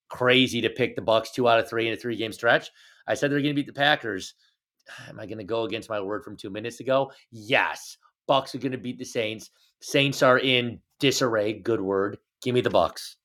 [0.10, 2.70] crazy to pick the Bucks two out of three in a three game stretch.
[3.08, 4.34] I said they're gonna beat the Packers.
[5.10, 7.12] Am I gonna go against my word from two minutes ago?
[7.32, 7.98] Yes.
[8.28, 9.50] Bucks are gonna beat the Saints.
[9.82, 11.54] Saints are in disarray.
[11.54, 12.18] Good word.
[12.42, 13.18] Give me the Bucks.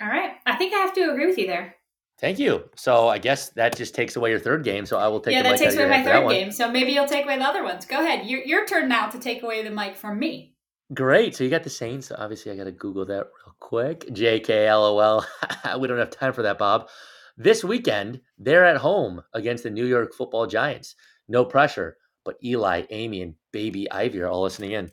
[0.00, 0.32] All right.
[0.46, 1.76] I think I have to agree with you there.
[2.20, 2.64] Thank you.
[2.76, 4.84] So I guess that just takes away your third game.
[4.84, 5.34] So I will take.
[5.34, 6.52] Yeah, that takes away my third game.
[6.52, 7.86] So maybe you'll take away the other ones.
[7.86, 8.26] Go ahead.
[8.26, 10.54] Your your turn now to take away the mic from me.
[10.92, 11.34] Great.
[11.34, 12.12] So you got the Saints.
[12.14, 14.00] Obviously, I got to Google that real quick.
[14.08, 15.24] JKLOL.
[15.80, 16.88] we don't have time for that, Bob.
[17.38, 20.96] This weekend, they're at home against the New York Football Giants.
[21.26, 24.90] No pressure, but Eli, Amy, and baby Ivy are all listening in.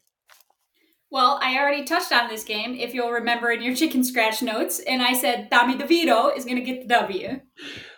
[1.10, 4.80] Well, I already touched on this game, if you'll remember in your chicken scratch notes,
[4.80, 7.40] and I said Tommy DeVito is going to get the W.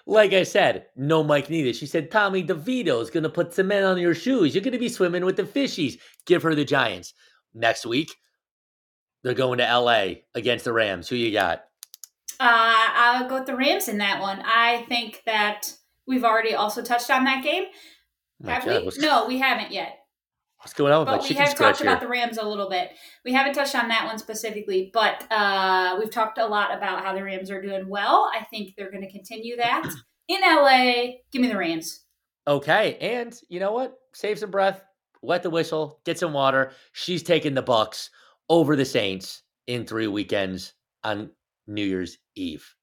[0.05, 1.75] Like I said, no mic needed.
[1.75, 4.53] She said Tommy DeVito is going to put cement on your shoes.
[4.53, 5.99] You're going to be swimming with the fishies.
[6.27, 7.13] Give her the Giants.
[7.55, 8.11] Next week,
[9.23, 11.09] they're going to LA against the Rams.
[11.09, 11.63] Who you got?
[12.39, 14.41] Uh, I'll go with the Rams in that one.
[14.45, 15.73] I think that
[16.07, 17.65] we've already also touched on that game.
[18.45, 18.91] Have we?
[18.99, 19.98] No, we haven't yet.
[20.61, 21.87] What's going on with but my we have talked here?
[21.87, 22.91] about the Rams a little bit.
[23.23, 27.13] We haven't touched on that one specifically, but uh, we've talked a lot about how
[27.15, 28.29] the Rams are doing well.
[28.35, 29.89] I think they're going to continue that
[30.27, 31.19] in LA.
[31.31, 32.03] Give me the Rams.
[32.45, 33.97] Okay, and you know what?
[34.13, 34.81] Save some breath,
[35.21, 36.73] wet the whistle, get some water.
[36.91, 38.09] She's taking the Bucks
[38.49, 40.73] over the Saints in three weekends
[41.05, 41.29] on
[41.67, 42.75] New Year's Eve.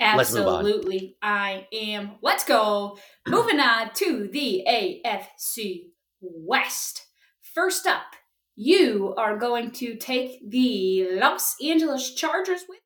[0.00, 2.16] Absolutely, I am.
[2.20, 2.98] Let's go.
[3.26, 7.06] Moving on to the AFC West.
[7.54, 8.14] First up,
[8.56, 12.78] you are going to take the Los Angeles Chargers with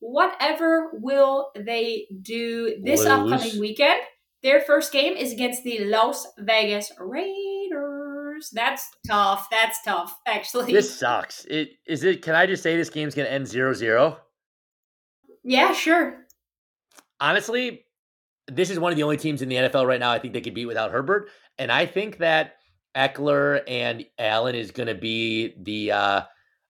[0.00, 3.08] whatever will they do this Lose.
[3.08, 4.00] upcoming weekend?
[4.42, 8.50] Their first game is against the Las Vegas Raiders.
[8.52, 9.48] That's tough.
[9.50, 10.72] That's tough, actually.
[10.72, 11.46] This sucks.
[11.46, 14.16] It is it can I just say this game's gonna end 0-0?
[15.44, 16.26] Yeah, sure.
[17.20, 17.84] Honestly,
[18.48, 20.40] this is one of the only teams in the NFL right now I think they
[20.40, 21.30] could beat without Herbert.
[21.58, 22.56] And I think that
[22.94, 25.92] Ekeler and Allen is going to be the.
[25.92, 26.22] Uh,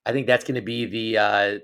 [0.06, 1.58] I think that's going to be the uh,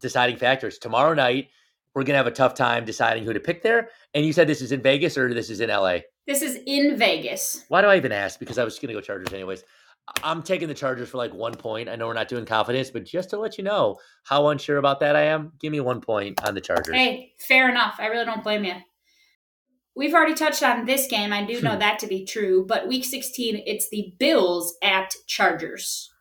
[0.00, 1.48] deciding factors tomorrow night.
[1.94, 3.88] We're going to have a tough time deciding who to pick there.
[4.12, 5.98] And you said this is in Vegas or this is in LA?
[6.26, 7.64] This is in Vegas.
[7.68, 8.38] Why do I even ask?
[8.38, 9.64] Because I was going to go Chargers anyways.
[10.22, 11.88] I'm taking the Chargers for like one point.
[11.88, 15.00] I know we're not doing confidence, but just to let you know how unsure about
[15.00, 16.94] that I am, give me one point on the Chargers.
[16.94, 17.96] Hey, fair enough.
[17.98, 18.74] I really don't blame you.
[19.96, 21.32] We've already touched on this game.
[21.32, 21.78] I do know hmm.
[21.78, 22.66] that to be true.
[22.66, 26.12] But week 16, it's the Bills at Chargers.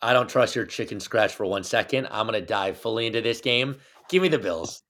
[0.00, 2.08] I don't trust your chicken scratch for one second.
[2.10, 3.76] I'm going to dive fully into this game.
[4.08, 4.82] Give me the Bills.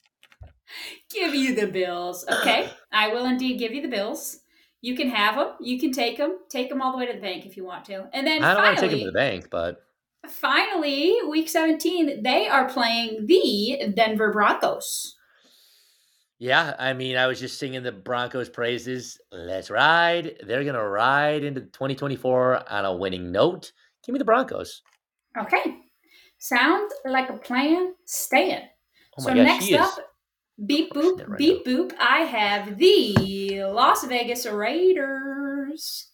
[1.10, 2.24] give you the Bills.
[2.28, 2.68] Okay.
[2.92, 4.40] I will indeed give you the Bills.
[4.82, 5.54] You can have them.
[5.60, 6.38] You can take them.
[6.48, 8.08] Take them all the way to the bank if you want to.
[8.12, 9.82] And then I don't finally, want to take them to the bank, but
[10.26, 15.16] finally, week 17, they are playing the Denver Broncos.
[16.40, 19.20] Yeah, I mean, I was just singing the Broncos' praises.
[19.30, 20.36] Let's ride.
[20.46, 23.72] They're going to ride into 2024 on a winning note.
[24.04, 24.80] Give me the Broncos.
[25.38, 25.76] Okay.
[26.38, 27.92] Sounds like a plan.
[28.06, 28.62] Stan.
[29.18, 29.98] Oh so gosh, next up,
[30.64, 31.72] beep boop, right beep now.
[31.72, 31.92] boop.
[32.00, 36.08] I have the Las Vegas Raiders.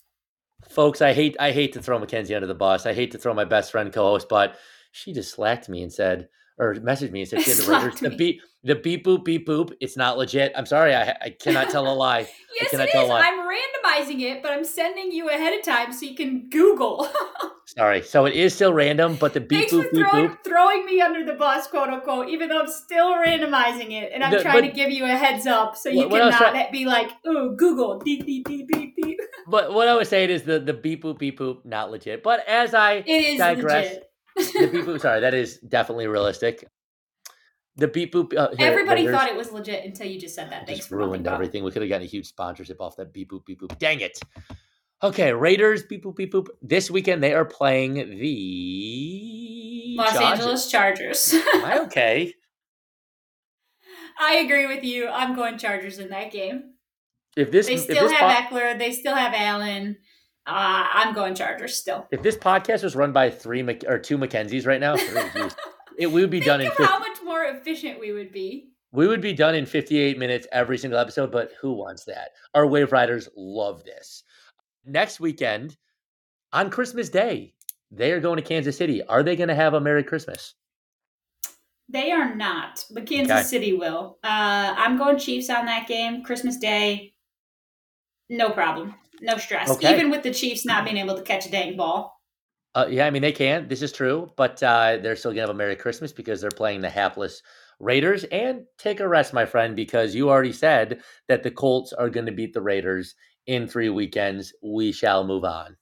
[0.69, 2.85] Folks, I hate I hate to throw Mackenzie under the bus.
[2.85, 4.57] I hate to throw my best friend co-host, but
[4.91, 6.29] she just slacked me and said,
[6.59, 8.01] or messaged me and said had the Raiders.
[8.01, 9.73] The beep, the beep boop beep boop.
[9.81, 10.53] It's not legit.
[10.57, 10.95] I'm sorry.
[10.95, 12.21] I, I cannot tell a lie.
[12.61, 13.11] yes, it is.
[13.11, 17.09] I'm randomizing it, but I'm sending you ahead of time so you can Google.
[17.67, 18.03] sorry.
[18.03, 20.45] So it is still random, but the beep Thanks boop beep throwing, boop.
[20.45, 24.33] Throwing me under the bus, quote unquote, even though I'm still randomizing it, and I'm
[24.33, 27.55] the, trying but, to give you a heads up so you cannot be like, "Oh,
[27.55, 31.05] Google beep beep beep beep beep." But what I was saying is the the beep
[31.05, 32.23] boop beep boop not legit.
[32.23, 33.87] But as I it is digress.
[33.87, 34.11] Legit.
[34.37, 36.65] The beep boop, sorry, that is definitely realistic.
[37.77, 38.37] The beep boop.
[38.37, 40.67] Uh, here, Everybody thought it was legit until you just said that.
[40.67, 41.63] Thanks just ruined everything.
[41.63, 43.79] We could have gotten a huge sponsorship off that beep boop beep boop.
[43.79, 44.19] Dang it!
[45.03, 46.47] Okay, Raiders, beep boop beep boop.
[46.63, 50.31] This weekend they are playing the Los Chargers.
[50.41, 51.35] Angeles Chargers.
[51.35, 52.33] Am I okay?
[54.19, 55.09] I agree with you.
[55.09, 56.73] I'm going Chargers in that game.
[57.37, 59.99] If this they still have po- Ekeler, they still have Allen.
[60.47, 62.07] Uh, I'm going Chargers still.
[62.11, 64.95] If this podcast was run by three or two Mackenzies right now,
[65.99, 66.69] it we would be Think done in.
[66.69, 68.71] 50, how much more efficient we would be.
[68.93, 72.31] We would be done in 58 minutes every single episode, but who wants that?
[72.55, 74.23] Our wave riders love this.
[74.85, 75.77] Next weekend,
[76.53, 77.55] on Christmas Day,
[77.91, 79.03] they are going to Kansas City.
[79.03, 80.55] Are they going to have a Merry Christmas?
[81.89, 83.43] They are not, but Kansas okay.
[83.43, 84.19] City will.
[84.25, 86.23] Uh, I'm going Chiefs on that game.
[86.25, 87.15] Christmas Day,
[88.29, 88.95] no problem.
[89.21, 89.71] No stress.
[89.71, 89.95] Okay.
[89.95, 92.21] Even with the Chiefs not being able to catch a dang ball.
[92.75, 93.69] Uh, yeah, I mean, they can.
[93.69, 96.51] This is true, but uh, they're still going to have a Merry Christmas because they're
[96.51, 97.41] playing the hapless
[97.81, 98.25] Raiders.
[98.25, 102.27] And take a rest, my friend, because you already said that the Colts are going
[102.27, 103.15] to beat the Raiders
[103.47, 104.53] in three weekends.
[104.63, 105.77] We shall move on.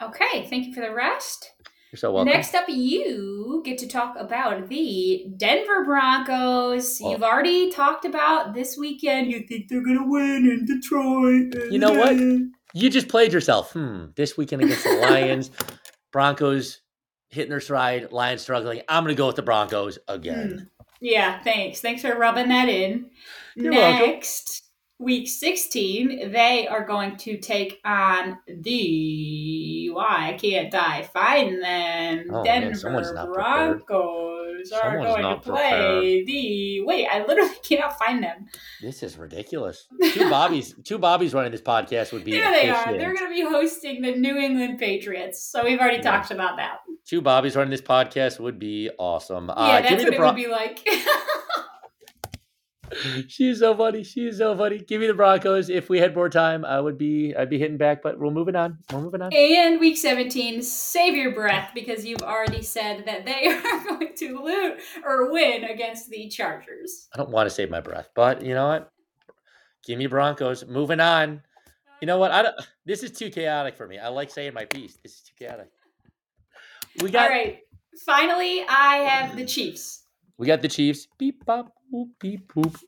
[0.00, 0.46] Okay.
[0.48, 1.52] Thank you for the rest.
[1.92, 2.32] You're so welcome.
[2.32, 7.00] Next up, you get to talk about the Denver Broncos.
[7.02, 7.10] Oh.
[7.10, 9.30] You've already talked about this weekend.
[9.30, 11.72] You think they're going to win in Detroit.
[11.72, 12.16] You know what?
[12.78, 13.72] You just played yourself.
[13.72, 14.06] Hmm.
[14.14, 15.50] This weekend against the Lions,
[16.12, 16.80] Broncos
[17.30, 18.82] hitting their stride, Lions struggling.
[18.88, 20.50] I'm going to go with the Broncos again.
[20.50, 20.84] Hmm.
[21.00, 21.80] Yeah, thanks.
[21.80, 23.10] Thanks for rubbing that in.
[23.54, 24.64] You're Next,
[24.98, 32.30] week 16, they are going to take on the why I can't I find them?
[32.32, 36.26] Oh, Denver man, Broncos are going to play prepared.
[36.26, 38.46] the wait, I literally cannot find them.
[38.82, 39.86] This is ridiculous.
[40.12, 42.92] Two Bobbies, two Bobbies running this podcast would be Here they are.
[42.92, 45.42] They're gonna be hosting the New England Patriots.
[45.42, 46.10] So we've already yeah.
[46.10, 46.78] talked about that.
[47.04, 49.46] Two Bobbies running this podcast would be awesome.
[49.46, 50.86] Yeah, uh, that's what it Bron- would be like.
[53.28, 54.02] She's so funny.
[54.02, 54.78] She's so funny.
[54.78, 55.68] Give me the Broncos.
[55.68, 58.56] If we had more time, I would be I'd be hitting back, but we're moving
[58.56, 58.78] on.
[58.92, 59.32] We're moving on.
[59.34, 64.42] And week 17, save your breath because you've already said that they are going to
[64.42, 67.08] lose or win against the Chargers.
[67.14, 68.92] I don't want to save my breath, but you know what?
[69.86, 70.66] Give me Broncos.
[70.66, 71.42] Moving on.
[72.00, 72.30] You know what?
[72.30, 72.54] I don't
[72.84, 73.98] this is too chaotic for me.
[73.98, 74.98] I like saying my piece.
[75.02, 75.68] This is too chaotic.
[77.02, 77.60] We got All right.
[78.04, 80.04] Finally, I have the Chiefs.
[80.38, 81.08] We got the Chiefs.
[81.18, 82.80] Beep bop boop beep boop.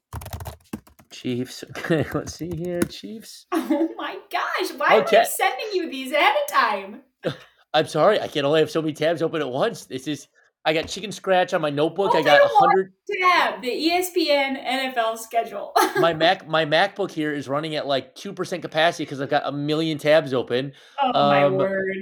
[1.11, 1.65] Chiefs.
[1.79, 2.81] Okay, let's see here.
[2.83, 3.47] Chiefs.
[3.53, 4.73] Oh my gosh.
[4.77, 5.19] Why okay.
[5.19, 7.03] am I sending you these at a time?
[7.75, 8.21] I'm sorry.
[8.21, 9.85] I can only have so many tabs open at once.
[9.85, 10.29] This is
[10.65, 12.15] I got chicken scratch on my notebook.
[12.15, 13.63] I got a hundred tab.
[13.63, 15.73] The ESPN NFL schedule.
[15.99, 19.43] my Mac my MacBook here is running at like two percent capacity because I've got
[19.47, 20.73] a million tabs open.
[21.03, 21.97] Oh um, my word.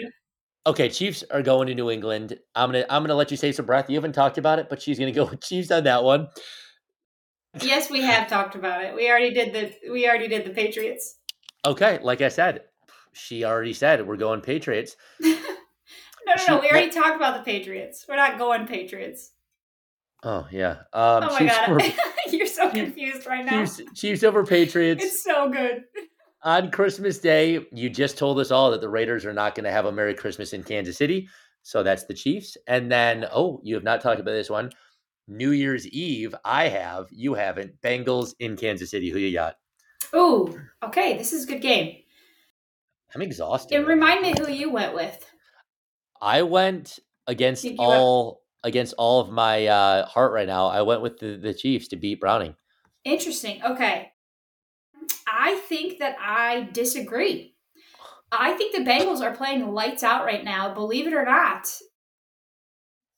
[0.69, 2.39] Okay, Chiefs are going to New England.
[2.55, 3.89] I'm gonna I'm gonna let you say some breath.
[3.89, 6.28] You haven't talked about it, but she's gonna go with Chiefs on that one.
[7.62, 8.95] Yes, we have talked about it.
[8.95, 11.16] We already did the we already did the Patriots.
[11.65, 12.65] Okay, like I said,
[13.15, 14.95] she already said we're going Patriots.
[15.20, 16.61] no, no, she, no.
[16.61, 18.05] We already talked about the Patriots.
[18.07, 19.32] We're not going Patriots.
[20.23, 20.73] Oh yeah.
[20.93, 21.81] Um, oh my Chiefs god, over,
[22.31, 23.65] you're so confused right now.
[23.65, 25.03] Chiefs, Chiefs over Patriots.
[25.03, 25.85] It's so good.
[26.48, 29.70] On Christmas Day, you just told us all that the Raiders are not going to
[29.70, 31.28] have a Merry Christmas in Kansas City.
[31.62, 32.56] So that's the Chiefs.
[32.66, 34.70] And then, oh, you have not talked about this one.
[35.26, 37.78] New Year's Eve, I have, you haven't.
[37.82, 39.10] Bengals in Kansas City.
[39.10, 39.56] Who you got?
[40.14, 41.18] Oh, okay.
[41.18, 41.98] This is a good game.
[43.14, 43.76] I'm exhausted.
[43.76, 45.30] And remind me who you went with.
[46.22, 48.70] I went against all have...
[48.70, 50.68] against all of my uh, heart right now.
[50.68, 52.54] I went with the, the Chiefs to beat Browning.
[53.04, 53.62] Interesting.
[53.62, 54.12] Okay.
[55.26, 57.55] I think that I disagree.
[58.30, 61.68] I think the Bengals are playing lights out right now, believe it or not.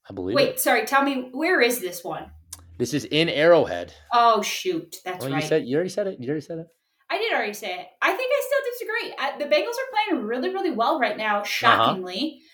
[0.09, 0.35] I believe.
[0.35, 0.61] Wait, it.
[0.61, 0.87] sorry.
[0.87, 2.31] Tell me where is this one?
[2.79, 3.93] This is in Arrowhead.
[4.13, 5.43] Oh shoot, that's well, right.
[5.43, 6.19] You said you already said it.
[6.21, 6.67] You already said it.
[7.11, 7.87] I did already say it.
[8.01, 9.45] I think I still disagree.
[9.45, 11.45] The Bengals are playing really, really well right now, uh-huh.
[11.45, 12.39] shockingly.
[12.39, 12.47] Uh-huh.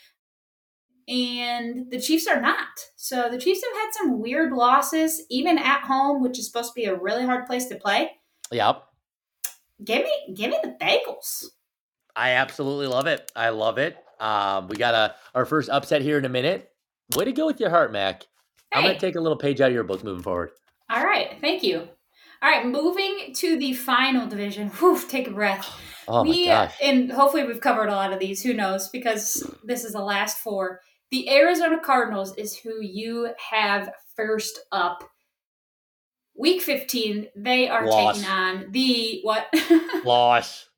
[1.08, 2.66] And the Chiefs are not.
[2.96, 6.74] So the Chiefs have had some weird losses, even at home, which is supposed to
[6.74, 8.12] be a really hard place to play.
[8.50, 8.82] Yep.
[9.84, 11.44] Give me, give me the bagels.
[12.14, 13.30] I absolutely love it.
[13.36, 13.96] I love it.
[14.18, 16.70] Um, we got a our first upset here in a minute.
[17.14, 18.22] Way to go with your heart, Mack.
[18.72, 18.78] Hey.
[18.78, 20.50] I'm going to take a little page out of your book moving forward.
[20.90, 21.36] All right.
[21.40, 21.88] Thank you.
[22.42, 22.66] All right.
[22.66, 24.70] Moving to the final division.
[24.70, 25.68] Whew, take a breath.
[26.08, 26.76] Oh, we, my gosh.
[26.80, 28.40] And hopefully we've covered a lot of these.
[28.40, 28.88] Who knows?
[28.90, 30.80] Because this is the last four.
[31.10, 35.02] The Arizona Cardinals is who you have first up.
[36.38, 38.16] Week 15, they are Loss.
[38.16, 39.46] taking on the what?
[40.04, 40.68] Loss.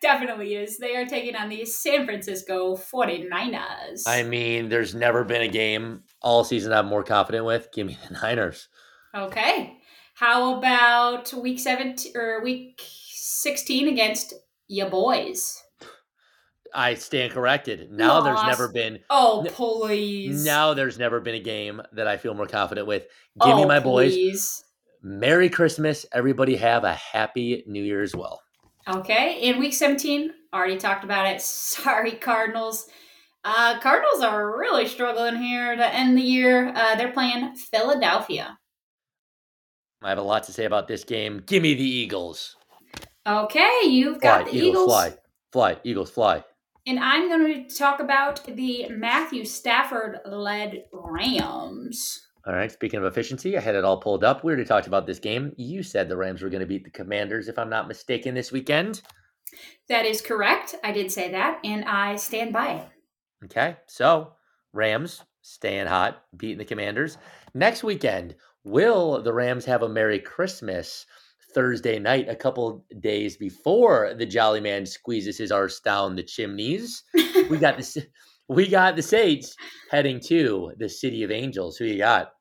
[0.00, 0.78] Definitely is.
[0.78, 4.02] They are taking on the San Francisco 49ers.
[4.06, 7.70] I mean, there's never been a game all season I'm more confident with.
[7.72, 8.68] Give me the Niners.
[9.14, 9.78] Okay.
[10.14, 12.80] How about week 17 or week
[13.10, 14.34] 16 against
[14.68, 15.63] your boys?
[16.74, 17.90] I stand corrected.
[17.92, 18.24] Now Lost.
[18.24, 18.98] there's never been.
[19.08, 20.44] Oh please!
[20.44, 23.02] Now there's never been a game that I feel more confident with.
[23.42, 24.14] Give oh, me my please.
[24.34, 24.64] boys.
[25.02, 26.56] Merry Christmas, everybody.
[26.56, 28.40] Have a happy New Year as well.
[28.88, 31.40] Okay, in week 17, already talked about it.
[31.42, 32.86] Sorry, Cardinals.
[33.44, 36.72] Uh, Cardinals are really struggling here to end the year.
[36.74, 38.58] Uh, they're playing Philadelphia.
[40.02, 41.42] I have a lot to say about this game.
[41.46, 42.56] Give me the Eagles.
[43.26, 44.86] Okay, you've got fly, the Eagles, Eagles.
[44.86, 45.14] Fly,
[45.52, 46.44] fly, Eagles, fly.
[46.86, 52.26] And I'm going to talk about the Matthew Stafford led Rams.
[52.46, 52.70] All right.
[52.70, 54.44] Speaking of efficiency, I had it all pulled up.
[54.44, 55.54] We already talked about this game.
[55.56, 58.52] You said the Rams were going to beat the Commanders, if I'm not mistaken, this
[58.52, 59.00] weekend.
[59.88, 60.74] That is correct.
[60.84, 62.88] I did say that, and I stand by it.
[63.44, 63.76] Okay.
[63.86, 64.32] So,
[64.74, 67.16] Rams staying hot, beating the Commanders.
[67.54, 71.06] Next weekend, will the Rams have a Merry Christmas
[71.54, 77.02] Thursday night, a couple days before the Jolly Man squeezes his arse down the chimneys?
[77.48, 77.96] we got this.
[78.48, 79.56] We got the Saints
[79.90, 81.76] heading to the City of Angels.
[81.78, 82.32] Who you got?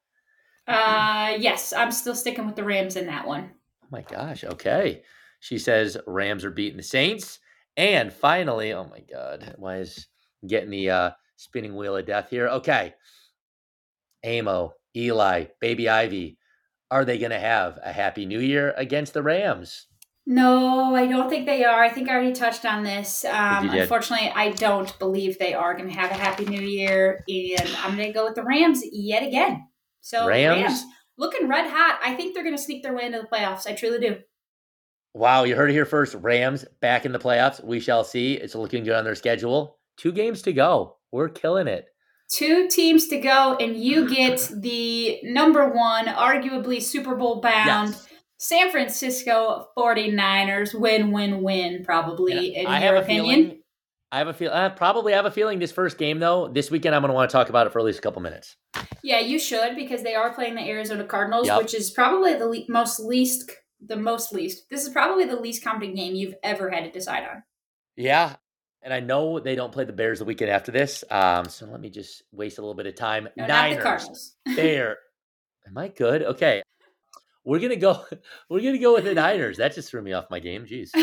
[0.68, 3.52] Uh, yes, I'm still sticking with the Rams in that one.
[3.84, 4.44] Oh my gosh.
[4.44, 5.03] Okay.
[5.40, 7.40] She says Rams are beating the Saints.
[7.77, 10.07] And finally, oh my God, why is
[10.48, 12.48] getting the uh, spinning wheel of death here?
[12.48, 12.94] Okay.
[14.26, 16.38] Amo, Eli, Baby Ivy,
[16.94, 19.88] are they going to have a happy new year against the Rams?
[20.28, 21.84] No, I don't think they are.
[21.84, 23.26] I think I already touched on this.
[23.26, 27.24] Um, unfortunately, I don't believe they are going to have a happy new year.
[27.28, 29.68] And I'm going to go with the Rams yet again.
[30.02, 30.61] So, Rams?
[30.61, 30.84] Rams
[31.18, 31.99] looking red hot.
[32.03, 33.65] I think they're going to sneak their way into the playoffs.
[33.65, 34.18] I truly do.
[35.15, 36.14] Wow, you heard it here first.
[36.14, 37.64] Rams back in the playoffs.
[37.64, 38.36] We shall see.
[38.36, 39.80] It's looking good on their schedule.
[39.98, 40.98] Two games to go.
[41.11, 41.88] We're killing it.
[42.34, 44.14] Two teams to go, and you mm-hmm.
[44.14, 47.92] get the number one, arguably Super Bowl bound.
[47.92, 48.08] Yes
[48.44, 53.36] San Francisco 49ers win win win probably in I your opinion.
[53.36, 53.60] Feeling,
[54.12, 56.94] I have a feel I probably have a feeling this first game though, this weekend
[56.94, 58.58] I'm going to want to talk about it for at least a couple minutes.
[59.02, 61.58] Yeah, you should because they are playing the Arizona Cardinals, yep.
[61.60, 63.50] which is probably the le- most least
[63.80, 64.70] the most least.
[64.70, 67.44] This is probably the least competent game you've ever had to decide on.
[67.96, 68.36] Yeah,
[68.84, 71.04] and I know they don't play the Bears the weekend after this.
[71.10, 73.28] Um, so let me just waste a little bit of time.
[73.38, 74.36] No, Niners, not the Cardinals.
[74.56, 74.98] Bear.
[75.68, 76.24] Am I good?
[76.24, 76.62] Okay.
[77.46, 78.04] We're gonna go.
[78.50, 79.58] We're gonna go with the Niners.
[79.58, 80.66] That just threw me off my game.
[80.66, 80.90] Jeez.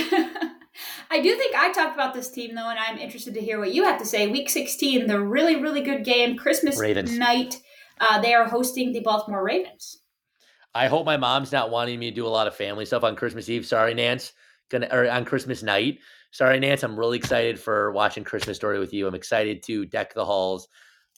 [1.13, 3.75] I do think I talked about this team though, and I'm interested to hear what
[3.75, 4.27] you have to say.
[4.29, 7.17] Week 16, the really really good game, Christmas Ravens.
[7.17, 7.61] night.
[8.01, 9.99] Uh, they are hosting the Baltimore Ravens.
[10.75, 13.17] I hope my mom's not wanting me to do a lot of family stuff on
[13.17, 13.67] Christmas Eve.
[13.67, 14.33] Sorry, Nance.
[14.71, 15.99] Gonna or on Christmas night.
[16.31, 16.83] Sorry, Nance.
[16.83, 19.07] I'm really excited for watching Christmas Story with you.
[19.07, 20.69] I'm excited to deck the halls.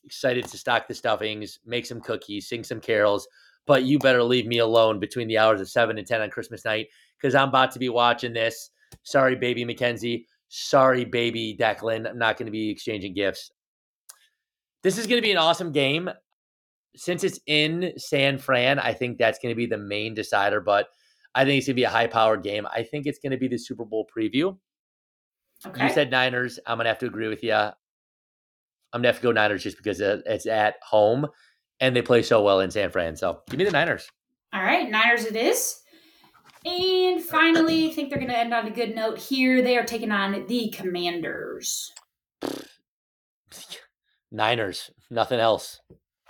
[0.04, 3.28] Excited to stock the stuffings, make some cookies, sing some carols
[3.66, 6.64] but you better leave me alone between the hours of 7 and 10 on Christmas
[6.64, 8.70] night because I'm about to be watching this.
[9.02, 10.26] Sorry, baby Mackenzie.
[10.48, 12.08] Sorry, baby Declan.
[12.08, 13.50] I'm not going to be exchanging gifts.
[14.82, 16.10] This is going to be an awesome game.
[16.94, 20.88] Since it's in San Fran, I think that's going to be the main decider, but
[21.34, 22.66] I think it's going to be a high powered game.
[22.66, 24.58] I think it's going to be the Super Bowl preview.
[25.66, 25.86] Okay.
[25.86, 26.58] You said Niners.
[26.66, 27.54] I'm going to have to agree with you.
[27.54, 27.72] I'm
[28.92, 31.26] going to have to go Niners just because it's at home
[31.80, 33.16] and they play so well in San Fran.
[33.16, 34.08] So give me the Niners.
[34.52, 35.80] All right, Niners it is.
[36.64, 39.62] And finally, I think they're going to end on a good note here.
[39.62, 41.92] They are taking on the Commanders.
[44.30, 45.80] Niners, nothing else.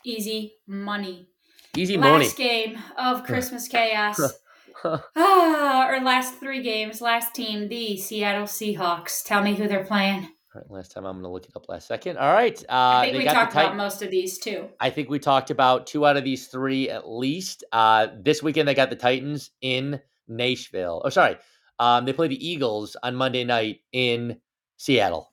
[0.05, 1.29] Easy money.
[1.77, 2.25] Easy money.
[2.25, 4.21] Last game of Christmas chaos.
[5.17, 7.01] ah, or last three games.
[7.01, 9.25] Last team, the Seattle Seahawks.
[9.25, 10.29] Tell me who they're playing.
[10.55, 12.19] Right, last time I'm going to look it up last second.
[12.19, 12.59] All right.
[12.69, 14.69] Uh, I think we talked about most of these too.
[14.79, 17.65] I think we talked about two out of these three at least.
[17.73, 21.01] Uh, this weekend they got the Titans in Nashville.
[21.05, 21.37] Oh, sorry.
[21.79, 24.39] Um, they play the Eagles on Monday night in
[24.77, 25.32] Seattle.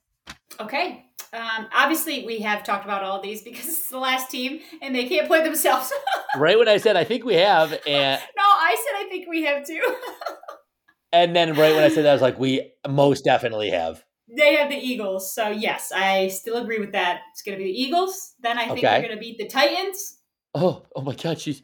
[0.58, 1.04] Okay.
[1.32, 5.08] Um, obviously, we have talked about all these because it's the last team and they
[5.08, 5.92] can't play themselves.
[6.36, 9.44] right when I said I think we have, and no, I said I think we
[9.44, 9.80] have too.
[11.12, 14.04] and then right when I said that, I was like, we most definitely have.
[14.36, 15.32] They have the Eagles.
[15.32, 17.20] So yes, I still agree with that.
[17.32, 18.34] It's going to be the Eagles.
[18.40, 18.88] Then I think okay.
[18.88, 20.18] they're going to beat the Titans.
[20.54, 21.62] Oh, oh my God, she's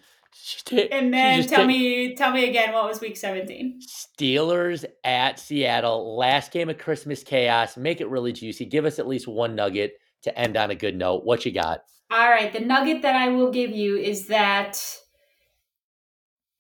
[0.93, 3.81] And then tell ta- me tell me again what was week 17?
[3.87, 6.17] Steelers at Seattle.
[6.17, 7.77] Last game of Christmas chaos.
[7.77, 8.65] Make it really juicy.
[8.65, 11.25] Give us at least one nugget to end on a good note.
[11.25, 11.81] What you got?
[12.11, 14.81] All right, the nugget that I will give you is that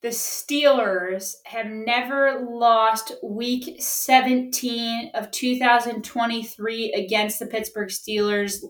[0.02, 8.62] the Steelers have never lost week 17 of 2023 against the Pittsburgh Steelers,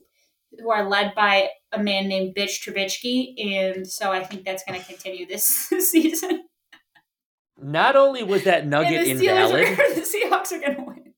[0.58, 3.34] who are led by a man named Bitch Trubisky.
[3.38, 5.44] And so I think that's going to continue this
[5.78, 6.44] season.
[7.60, 11.14] Not only was that nugget the invalid, are, the Seahawks are going to win.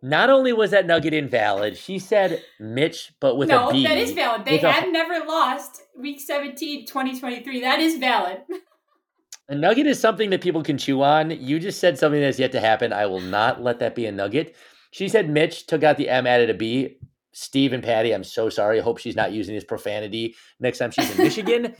[0.00, 3.84] Not only was that nugget invalid, she said Mitch, but with no, a B.
[3.84, 4.44] that is valid.
[4.44, 7.60] They have a, never lost week 17, 2023.
[7.60, 8.38] That is valid.
[9.50, 11.30] A nugget is something that people can chew on.
[11.30, 12.92] You just said something that's yet to happen.
[12.92, 14.54] I will not let that be a nugget.
[14.90, 16.98] She said Mitch took out the M, added a B.
[17.32, 18.78] Steve and Patty, I'm so sorry.
[18.78, 21.74] I hope she's not using his profanity next time she's in Michigan.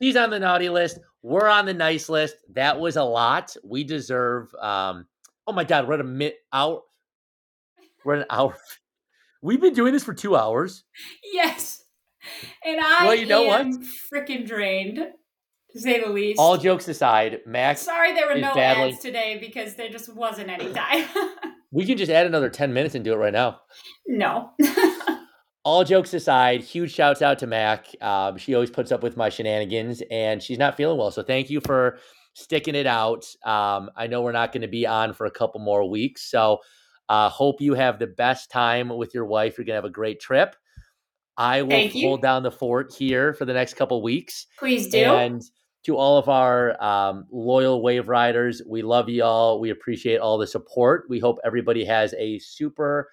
[0.00, 0.98] She's on the naughty list.
[1.22, 2.34] We're on the nice list.
[2.54, 3.56] That was a lot.
[3.62, 4.52] We deserve.
[4.60, 5.06] Um,
[5.46, 6.82] oh my God, we're at a minute out.
[8.04, 8.56] We're an hour.
[9.42, 10.84] We've been doing this for two hours.
[11.32, 11.82] Yes,
[12.64, 14.98] and I well, you know am freaking drained,
[15.70, 16.38] to say the least.
[16.38, 17.82] All jokes aside, Max.
[17.82, 18.94] Sorry, there were no battling.
[18.94, 21.06] ads today because there just wasn't any time.
[21.72, 23.60] we can just add another ten minutes and do it right now.
[24.06, 24.50] No.
[25.64, 27.86] all jokes aside, huge shouts out to Mack.
[28.00, 31.10] Um, she always puts up with my shenanigans, and she's not feeling well.
[31.10, 31.98] So thank you for
[32.34, 33.24] sticking it out.
[33.44, 36.58] Um, I know we're not going to be on for a couple more weeks, so
[37.08, 39.56] uh, hope you have the best time with your wife.
[39.56, 40.56] You're going to have a great trip.
[41.36, 44.46] I will hold down the fort here for the next couple weeks.
[44.58, 45.04] Please do.
[45.04, 45.42] And
[45.84, 49.58] to all of our um, loyal wave riders, we love you all.
[49.58, 51.04] We appreciate all the support.
[51.08, 53.08] We hope everybody has a super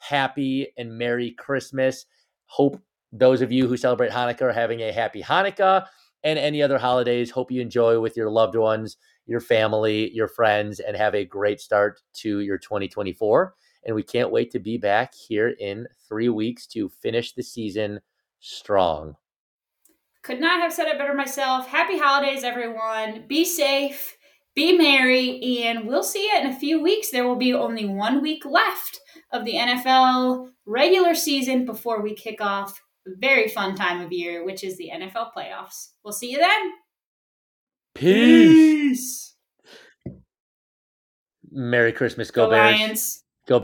[0.00, 2.06] happy and Merry Christmas.
[2.46, 2.80] Hope
[3.12, 5.86] those of you who celebrate Hanukkah are having a happy Hanukkah
[6.24, 7.30] and any other holidays.
[7.30, 8.96] Hope you enjoy with your loved ones,
[9.26, 13.54] your family, your friends, and have a great start to your 2024.
[13.84, 18.00] And we can't wait to be back here in three weeks to finish the season
[18.40, 19.16] strong.
[20.22, 21.66] Could not have said it better myself.
[21.66, 23.24] Happy holidays, everyone.
[23.26, 24.18] Be safe,
[24.54, 27.10] be merry, and we'll see you in a few weeks.
[27.10, 29.00] There will be only one week left
[29.32, 34.44] of the NFL regular season before we kick off a very fun time of year,
[34.44, 35.90] which is the NFL playoffs.
[36.04, 36.72] We'll see you then.
[37.94, 39.34] Peace.
[41.50, 42.80] Merry Christmas, go, go Bears.
[42.80, 43.24] Lions.